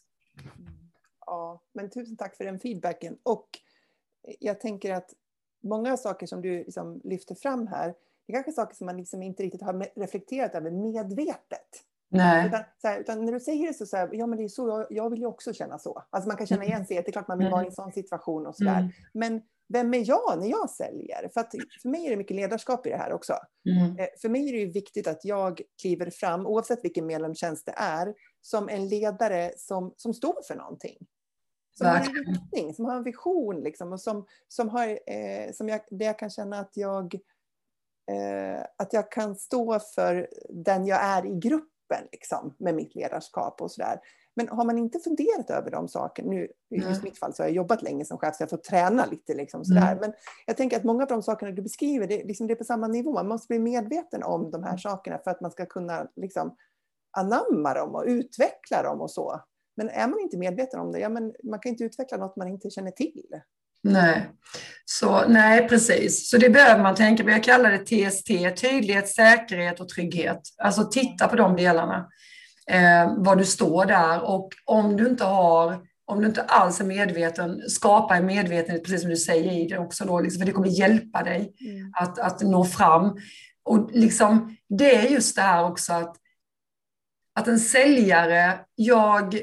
Ja, 1.32 1.62
men 1.74 1.90
tusen 1.90 2.18
tack 2.18 2.36
för 2.38 2.46
den 2.46 2.60
feedbacken. 2.60 3.18
Och 3.24 3.48
jag 4.40 4.60
tänker 4.60 4.94
att 4.94 5.14
många 5.64 5.98
saker 5.98 6.28
som 6.28 6.42
du 6.42 6.58
liksom 6.58 7.02
lyfter 7.04 7.36
fram 7.36 7.68
här 7.68 7.94
det 8.28 8.34
är 8.34 8.38
kanske 8.38 8.52
saker 8.52 8.76
som 8.76 8.86
man 8.86 8.98
liksom 8.98 9.24
inte 9.24 9.44
riktigt 9.44 9.62
har 9.62 10.00
reflekterat 10.00 10.56
över 10.56 10.72
medvetet. 10.72 11.68
Nej. 12.10 12.48
Utan, 12.48 12.64
här, 12.84 13.00
utan 13.00 13.26
när 13.26 13.32
du 13.32 13.40
säger 13.40 13.68
det 13.68 13.74
så, 13.74 13.86
så 13.86 13.98
här, 13.98 14.10
ja 14.14 14.28
men 14.28 14.38
det 14.38 14.44
är 14.44 14.48
så, 14.48 14.68
jag, 14.68 14.88
jag, 14.90 15.10
vill 15.10 15.20
ju 15.20 15.26
också 15.26 15.54
känna 15.54 15.80
så. 15.80 16.04
Alltså 16.10 16.28
man 16.28 16.38
kan 16.38 16.48
känna 16.48 16.66
igen 16.66 16.86
sig, 16.86 16.96
det 16.96 17.08
är 17.08 17.12
klart 17.12 17.28
man 17.28 17.38
vill 17.38 17.50
vara 17.50 17.64
i 17.64 17.66
en 17.66 17.72
sån 17.72 17.92
situation 17.92 18.48
och 18.48 18.56
sådär. 18.56 18.78
Mm. 18.78 18.92
Men 19.14 19.42
vem 19.70 19.94
är 19.94 20.10
jag 20.10 20.40
när 20.40 20.48
jag 20.48 20.70
säljer? 20.70 21.30
För, 21.34 21.42
att, 21.42 21.52
för 21.82 21.90
mig 21.90 22.06
är 22.06 22.10
det 22.10 22.16
mycket 22.18 22.36
ledarskap 22.36 22.88
i 22.88 22.90
det 22.90 22.98
här 22.98 23.14
också. 23.14 23.34
Mm. 23.66 24.00
Eh, 24.00 24.08
för 24.22 24.30
mig 24.30 24.50
är 24.50 24.54
det 24.54 24.60
ju 24.60 24.72
viktigt 24.72 25.08
att 25.08 25.26
jag 25.26 25.62
kliver 25.82 26.10
fram, 26.10 26.48
oavsett 26.48 26.84
vilken 26.86 27.06
medlemstjänst 27.06 27.66
det 27.66 27.76
är, 27.78 28.14
som 28.42 28.70
en 28.70 28.88
ledare 28.88 29.52
som, 29.58 29.94
som 29.98 30.14
står 30.14 30.42
för 30.48 30.56
någonting. 30.56 30.98
Som 31.74 31.88
har 31.88 31.96
en 31.96 32.34
riktning, 32.34 32.74
som 32.74 32.86
har 32.86 32.96
en 32.96 33.04
vision 33.04 33.62
liksom, 33.62 33.94
och 33.94 34.02
som, 34.02 34.26
som, 34.48 34.70
har, 34.70 34.88
eh, 34.88 35.52
som 35.54 35.70
jag, 35.70 35.82
där 35.90 36.06
jag 36.06 36.20
kan 36.20 36.30
känna 36.30 36.60
att 36.60 36.78
jag 36.78 37.16
eh, 38.12 38.66
att 38.78 38.94
jag 38.94 39.12
kan 39.12 39.36
stå 39.36 39.80
för 39.80 40.28
den 40.50 40.86
jag 40.86 41.04
är 41.04 41.26
i 41.26 41.40
gruppen 41.40 42.08
liksom, 42.12 42.54
med 42.58 42.76
mitt 42.76 42.96
ledarskap 42.96 43.62
och 43.62 43.72
sådär. 43.72 44.00
Men 44.34 44.48
har 44.48 44.66
man 44.66 44.78
inte 44.78 45.00
funderat 45.00 45.50
över 45.50 45.72
de 45.72 45.88
sakerna, 45.88 46.30
nu 46.30 46.52
i 46.70 46.76
just 46.76 47.04
mitt 47.04 47.20
fall 47.20 47.34
så 47.34 47.44
har 47.44 47.48
jag 47.48 47.56
jobbat 47.56 47.82
länge 47.82 48.06
som 48.06 48.18
chef 48.18 48.36
så 48.36 48.44
jag 48.44 48.50
får 48.50 48.58
träna 48.58 49.06
lite 49.06 49.34
liksom 49.34 49.66
sådär. 49.66 49.92
Mm. 49.92 49.98
Men 50.00 50.14
jag 50.46 50.58
tänker 50.58 50.78
att 50.78 50.84
många 50.84 51.04
av 51.04 51.10
de 51.10 51.24
sakerna 51.24 51.52
du 51.52 51.62
beskriver, 51.62 52.08
det, 52.08 52.24
liksom, 52.24 52.48
det 52.48 52.54
är 52.54 52.56
på 52.56 52.64
samma 52.64 52.88
nivå. 52.88 53.14
Man 53.14 53.28
måste 53.28 53.48
bli 53.48 53.60
medveten 53.60 54.24
om 54.24 54.52
de 54.52 54.64
här 54.64 54.78
sakerna 54.78 55.18
för 55.18 55.32
att 55.32 55.42
man 55.42 55.52
ska 55.52 55.66
kunna 55.66 56.08
liksom, 56.16 56.56
anamma 57.18 57.74
dem 57.74 57.96
och 57.96 58.04
utveckla 58.08 58.84
dem 58.84 59.02
och 59.02 59.12
så. 59.12 59.42
Men 59.78 59.90
är 59.90 60.08
man 60.08 60.20
inte 60.20 60.38
medveten 60.38 60.80
om 60.80 60.92
det, 60.92 61.00
ja, 61.00 61.10
men 61.10 61.34
man 61.44 61.60
kan 61.60 61.70
inte 61.70 61.84
utveckla 61.84 62.18
något 62.18 62.36
man 62.36 62.48
inte 62.48 62.70
känner 62.70 62.92
till. 62.92 63.42
Nej. 63.84 64.30
Så, 64.86 65.28
nej, 65.28 65.68
precis. 65.68 66.30
Så 66.30 66.38
det 66.38 66.50
behöver 66.50 66.84
man 66.84 66.96
tänka 66.96 67.24
på. 67.24 67.30
Jag 67.30 67.44
kallar 67.44 67.72
det 67.72 68.10
TST, 68.10 68.62
tydlighet, 68.62 69.10
säkerhet 69.10 69.80
och 69.80 69.90
trygghet. 69.90 70.42
Alltså 70.58 70.90
titta 70.92 71.28
på 71.28 71.36
de 71.36 71.56
delarna. 71.56 72.10
Eh, 72.68 73.14
var 73.18 73.36
du 73.36 73.46
står 73.46 73.86
där 73.86 74.22
och 74.22 74.50
om 74.66 74.98
du 74.98 75.08
inte 75.08 75.24
har 75.24 75.92
om 76.12 76.22
du 76.22 76.28
inte 76.28 76.44
alls 76.44 76.82
är 76.82 76.86
medveten, 76.86 77.70
skapa 77.70 78.16
en 78.16 78.26
medvetenhet, 78.26 78.84
precis 78.84 79.02
som 79.02 79.10
du 79.10 79.18
säger 79.18 79.52
i 79.52 79.68
det 79.68 79.78
också, 79.78 80.06
då, 80.06 80.20
liksom, 80.20 80.40
för 80.40 80.46
det 80.46 80.52
kommer 80.52 80.68
hjälpa 80.68 81.24
dig 81.24 81.54
mm. 81.62 81.92
att, 82.00 82.20
att 82.20 82.42
nå 82.42 82.66
fram. 82.66 83.18
Och 83.64 83.90
liksom, 83.94 84.58
det 84.70 84.96
är 84.96 85.10
just 85.10 85.36
det 85.36 85.42
här 85.42 85.64
också 85.64 85.94
att, 85.94 86.16
att 87.36 87.48
en 87.48 87.60
säljare, 87.60 88.60
jag 88.76 89.36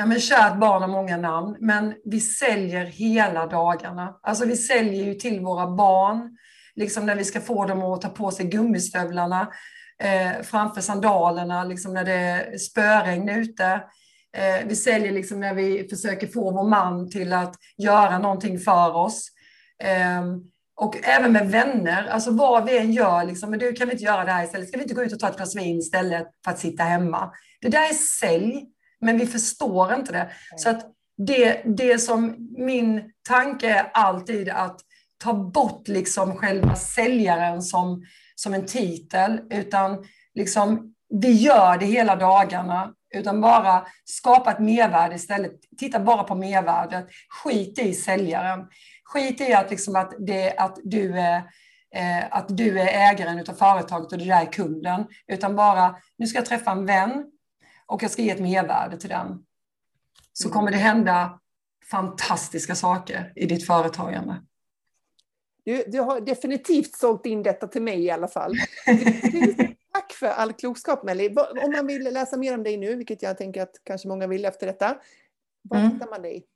Ja, 0.00 0.06
men 0.06 0.20
kärt 0.20 0.58
barn 0.58 0.82
har 0.82 0.88
många 0.88 1.16
namn, 1.16 1.56
men 1.60 1.94
vi 2.04 2.20
säljer 2.20 2.84
hela 2.84 3.46
dagarna. 3.46 4.18
Alltså 4.22 4.44
vi 4.44 4.56
säljer 4.56 5.04
ju 5.04 5.14
till 5.14 5.40
våra 5.40 5.66
barn, 5.66 6.36
liksom 6.74 7.06
när 7.06 7.16
vi 7.16 7.24
ska 7.24 7.40
få 7.40 7.66
dem 7.66 7.82
att 7.82 8.00
ta 8.00 8.08
på 8.08 8.30
sig 8.30 8.46
gummistövlarna 8.46 9.48
eh, 10.02 10.42
framför 10.42 10.80
sandalerna, 10.80 11.64
liksom 11.64 11.94
när 11.94 12.04
det 12.04 12.12
är 12.12 12.58
spöregn 12.58 13.28
ute. 13.28 13.66
Eh, 14.36 14.66
vi 14.66 14.76
säljer 14.76 15.12
liksom 15.12 15.40
när 15.40 15.54
vi 15.54 15.88
försöker 15.90 16.26
få 16.26 16.50
vår 16.50 16.68
man 16.68 17.10
till 17.10 17.32
att 17.32 17.54
göra 17.76 18.18
någonting 18.18 18.58
för 18.58 18.96
oss. 18.96 19.28
Eh, 19.82 20.22
och 20.76 20.96
även 21.02 21.32
med 21.32 21.50
vänner, 21.50 22.06
alltså 22.06 22.30
vad 22.30 22.66
vi 22.66 22.78
än 22.78 22.92
gör, 22.92 23.24
liksom, 23.24 23.50
men 23.50 23.58
du 23.58 23.72
kan 23.72 23.88
vi 23.88 23.92
inte 23.92 24.04
göra 24.04 24.24
det 24.24 24.32
här 24.32 24.44
istället, 24.44 24.68
ska 24.68 24.76
vi 24.76 24.82
inte 24.82 24.94
gå 24.94 25.02
ut 25.02 25.12
och 25.12 25.20
ta 25.20 25.28
ett 25.28 25.36
glas 25.36 25.56
vin 25.56 25.78
istället 25.78 26.26
för 26.44 26.50
att 26.50 26.58
sitta 26.58 26.82
hemma? 26.82 27.32
Det 27.60 27.68
där 27.68 27.88
är 27.88 27.94
sälj. 28.20 28.66
Men 29.00 29.18
vi 29.18 29.26
förstår 29.26 29.94
inte 29.94 30.12
det. 30.12 30.30
Så 30.56 30.70
att 30.70 30.86
det, 31.26 31.62
det 31.64 31.98
som 31.98 32.36
min 32.58 33.12
tanke 33.28 33.68
är 33.68 33.90
alltid 33.94 34.48
att 34.48 34.80
ta 35.18 35.34
bort 35.34 35.88
liksom 35.88 36.36
själva 36.36 36.74
säljaren 36.74 37.62
som, 37.62 38.04
som 38.34 38.54
en 38.54 38.66
titel, 38.66 39.40
utan 39.50 40.04
liksom, 40.34 40.94
vi 41.08 41.32
gör 41.32 41.78
det 41.78 41.86
hela 41.86 42.16
dagarna, 42.16 42.92
utan 43.14 43.40
bara 43.40 43.86
skapa 44.04 44.52
ett 44.52 44.58
mervärde 44.58 45.14
istället. 45.14 45.52
Titta 45.78 46.00
bara 46.00 46.24
på 46.24 46.34
mervärdet. 46.34 47.06
Skit 47.28 47.78
i 47.78 47.94
säljaren. 47.94 48.66
Skit 49.04 49.40
i 49.40 49.52
att, 49.52 49.70
liksom 49.70 49.96
att, 49.96 50.14
det, 50.18 50.56
att, 50.56 50.78
du 50.84 51.18
är, 51.18 51.36
eh, 51.94 52.24
att 52.30 52.56
du 52.56 52.80
är 52.80 53.12
ägaren 53.12 53.44
av 53.48 53.54
företaget 53.54 54.12
och 54.12 54.18
det 54.18 54.24
där 54.24 54.42
är 54.42 54.52
kunden, 54.52 55.06
utan 55.32 55.56
bara 55.56 55.96
nu 56.18 56.26
ska 56.26 56.38
jag 56.38 56.46
träffa 56.46 56.70
en 56.70 56.86
vän, 56.86 57.24
och 57.88 58.02
jag 58.02 58.10
ska 58.10 58.22
ge 58.22 58.30
ett 58.30 58.40
mervärde 58.40 58.96
till 58.96 59.08
den, 59.08 59.44
så 60.32 60.48
mm. 60.48 60.54
kommer 60.54 60.70
det 60.70 60.76
hända 60.76 61.40
fantastiska 61.90 62.74
saker 62.74 63.32
i 63.36 63.46
ditt 63.46 63.66
företagande. 63.66 64.42
Du, 65.64 65.84
du 65.86 66.00
har 66.00 66.20
definitivt 66.20 66.96
sålt 66.96 67.26
in 67.26 67.42
detta 67.42 67.66
till 67.66 67.82
mig 67.82 68.04
i 68.04 68.10
alla 68.10 68.28
fall. 68.28 68.54
Tack 69.92 70.12
för 70.12 70.26
all 70.26 70.52
klokskap 70.52 71.04
Melly. 71.04 71.28
Om 71.62 71.72
man 71.76 71.86
vill 71.86 72.04
läsa 72.04 72.36
mer 72.36 72.54
om 72.54 72.62
dig 72.62 72.76
nu, 72.76 72.94
vilket 72.94 73.22
jag 73.22 73.38
tänker 73.38 73.62
att 73.62 73.74
kanske 73.84 74.08
många 74.08 74.26
vill 74.26 74.44
efter 74.44 74.66
detta, 74.66 74.96
var 75.62 75.78
mm. 75.78 75.92
hittar 75.92 76.10
man 76.10 76.22
dig? 76.22 76.46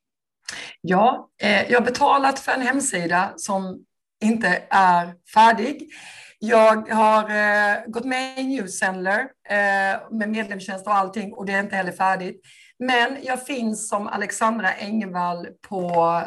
Ja, 0.81 1.31
eh, 1.43 1.71
jag 1.71 1.81
har 1.81 1.87
betalat 1.87 2.41
för 2.41 2.53
en 2.53 2.61
hemsida 2.61 3.33
som 3.37 3.85
inte 4.23 4.63
är 4.71 5.15
färdig. 5.35 5.91
Jag 6.45 6.89
har 6.89 7.31
eh, 7.31 7.79
gått 7.87 8.05
med 8.05 8.39
i 8.39 8.43
Newsendler 8.43 9.21
eh, 9.49 10.01
med 10.11 10.29
medlemstjänst 10.29 10.87
och 10.87 10.95
allting 10.95 11.33
och 11.33 11.47
det 11.47 11.53
är 11.53 11.61
inte 11.61 11.77
heller 11.77 11.93
färdigt. 11.93 12.41
Men 12.79 13.17
jag 13.23 13.47
finns 13.47 13.89
som 13.89 14.07
Alexandra 14.07 14.73
Engvall 14.73 15.49
på 15.69 16.23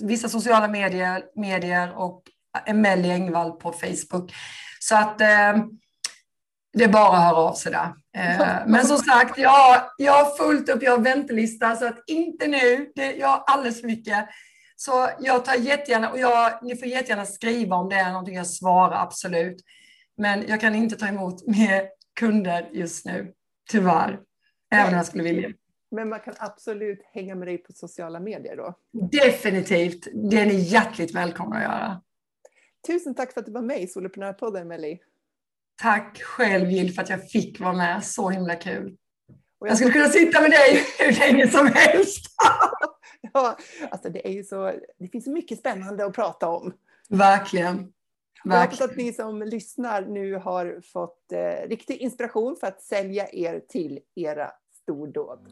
vissa 0.00 0.28
sociala 0.28 0.68
medier, 0.68 1.22
medier 1.36 1.92
och 1.96 2.22
Emelie 2.66 3.12
Engvall 3.12 3.52
på 3.52 3.72
Facebook. 3.72 4.32
Så 4.80 4.96
att 4.96 5.20
eh, 5.20 5.56
det 6.72 6.84
är 6.84 6.88
bara 6.88 7.16
att 7.16 7.24
höra 7.24 7.36
av 7.36 7.54
sig 7.54 7.72
där. 7.72 7.92
Eh, 8.16 8.66
men 8.66 8.86
som 8.86 8.98
sagt, 8.98 9.38
jag, 9.38 9.82
jag 9.96 10.24
har 10.24 10.36
fullt 10.36 10.68
upp, 10.68 10.82
jag 10.82 10.92
har 10.92 10.98
väntelista, 10.98 11.76
så 11.76 11.86
att 11.86 11.98
inte 12.06 12.46
nu. 12.46 12.92
Det, 12.94 13.12
jag 13.12 13.28
har 13.28 13.44
alldeles 13.46 13.80
för 13.80 13.86
mycket. 13.86 14.28
Så 14.76 15.10
jag 15.20 15.44
tar 15.44 15.54
jättegärna, 15.54 16.10
och 16.10 16.18
jag, 16.18 16.58
ni 16.62 16.76
får 16.76 16.88
jättegärna 16.88 17.26
skriva 17.26 17.76
om 17.76 17.88
det 17.88 17.96
är 17.96 18.10
någonting 18.10 18.36
jag 18.36 18.46
svarar, 18.46 19.02
absolut. 19.02 19.56
Men 20.16 20.44
jag 20.48 20.60
kan 20.60 20.74
inte 20.74 20.96
ta 20.96 21.06
emot 21.06 21.46
mer 21.46 21.88
kunder 22.20 22.70
just 22.72 23.06
nu, 23.06 23.32
tyvärr. 23.70 24.20
Även 24.72 24.88
om 24.88 24.96
jag 24.96 25.06
skulle 25.06 25.24
vilja. 25.24 25.48
Men 25.90 26.08
man 26.08 26.20
kan 26.20 26.34
absolut 26.38 27.00
hänga 27.12 27.34
med 27.34 27.48
dig 27.48 27.58
på 27.58 27.72
sociala 27.72 28.20
medier 28.20 28.56
då? 28.56 28.74
Definitivt. 28.92 30.08
Det 30.30 30.40
är 30.40 30.46
ni 30.46 30.54
hjärtligt 30.54 31.14
välkomna 31.14 31.56
att 31.56 31.62
göra. 31.62 32.02
Tusen 32.86 33.14
tack 33.14 33.32
för 33.32 33.40
att 33.40 33.46
du 33.46 33.52
var 33.52 33.62
med 33.62 33.82
i 33.82 33.86
Soloprenörpodden, 33.86 34.68
Melly. 34.68 34.98
Tack 35.82 36.22
själv 36.22 36.70
Jill 36.70 36.94
för 36.94 37.02
att 37.02 37.10
jag 37.10 37.30
fick 37.30 37.60
vara 37.60 37.72
med. 37.72 38.04
Så 38.04 38.30
himla 38.30 38.54
kul. 38.56 38.96
Jag 39.66 39.76
skulle 39.76 39.92
kunna 39.92 40.08
sitta 40.08 40.40
med 40.40 40.50
dig 40.50 40.84
hur 40.98 41.12
länge 41.12 41.48
som 41.48 41.66
helst. 41.66 42.26
ja, 43.32 43.56
alltså 43.90 44.08
det, 44.08 44.28
är 44.28 44.32
ju 44.32 44.44
så, 44.44 44.72
det 44.98 45.08
finns 45.08 45.24
så 45.24 45.30
mycket 45.30 45.58
spännande 45.58 46.06
att 46.06 46.14
prata 46.14 46.48
om. 46.48 46.72
Verkligen. 47.08 47.92
Jag 48.44 48.60
hoppas 48.60 48.80
att 48.80 48.96
ni 48.96 49.12
som 49.12 49.42
lyssnar 49.42 50.02
nu 50.02 50.34
har 50.34 50.80
fått 50.92 51.32
eh, 51.32 51.68
riktig 51.68 51.96
inspiration 51.96 52.56
för 52.60 52.66
att 52.66 52.82
sälja 52.82 53.28
er 53.32 53.60
till 53.68 53.98
era 54.14 54.50
stordåd. 54.82 55.48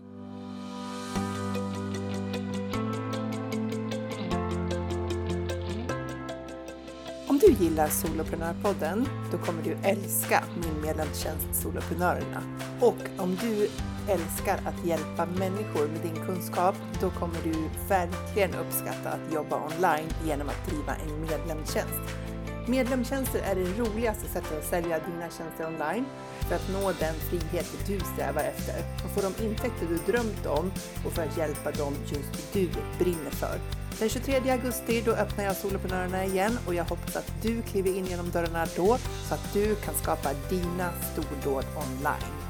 Om 7.29 7.39
du 7.39 7.65
gillar 7.65 7.89
Soloprenörpodden, 7.89 9.09
då 9.33 9.39
kommer 9.39 9.63
du 9.63 9.77
älska 9.85 10.45
min 10.63 10.81
medlemstjänst 10.83 11.63
Soloprenörerna. 11.63 12.43
Och 12.81 13.23
om 13.23 13.37
du 13.41 13.69
älskar 14.09 14.61
att 14.65 14.87
hjälpa 14.87 15.27
människor 15.27 15.89
med 15.89 16.01
din 16.01 16.27
kunskap, 16.27 16.75
då 17.01 17.11
kommer 17.11 17.39
du 17.45 17.53
verkligen 17.89 18.55
uppskatta 18.55 19.11
att 19.11 19.33
jobba 19.35 19.57
online 19.57 20.09
genom 20.25 20.49
att 20.49 20.67
driva 20.67 20.95
en 20.95 21.21
medlemstjänst. 21.21 22.01
Medlemstjänster 22.67 23.41
är 23.41 23.55
det 23.55 23.79
roligaste 23.79 24.29
sättet 24.29 24.59
att 24.59 24.65
sälja 24.65 24.99
dina 24.99 25.31
tjänster 25.31 25.67
online 25.67 26.05
för 26.49 26.55
att 26.55 26.69
nå 26.73 26.93
den 26.93 27.15
frihet 27.15 27.67
du 27.87 28.01
strävar 28.01 28.43
efter 28.43 28.75
och 29.05 29.11
få 29.11 29.21
de 29.21 29.45
intäkter 29.45 29.87
du 29.89 30.13
drömt 30.13 30.47
om 30.47 30.73
och 31.07 31.13
för 31.13 31.23
att 31.23 31.37
hjälpa 31.37 31.71
dem 31.71 31.95
just 32.07 32.53
du 32.53 32.69
brinner 32.99 33.31
för. 33.31 33.59
Den 33.99 34.09
23 34.09 34.51
augusti 34.51 35.03
då 35.05 35.13
öppnar 35.13 35.45
jag 35.45 35.57
Soloprenörerna 35.57 36.25
igen 36.25 36.59
och 36.67 36.75
jag 36.75 36.85
hoppas 36.85 37.17
att 37.17 37.33
du 37.43 37.63
kliver 37.63 37.97
in 37.97 38.07
genom 38.07 38.31
dörrarna 38.31 38.67
då 38.77 38.99
så 39.29 39.35
att 39.35 39.53
du 39.53 39.75
kan 39.75 39.95
skapa 39.95 40.31
dina 40.51 40.91
stordåd 41.13 41.65
online. 41.77 42.42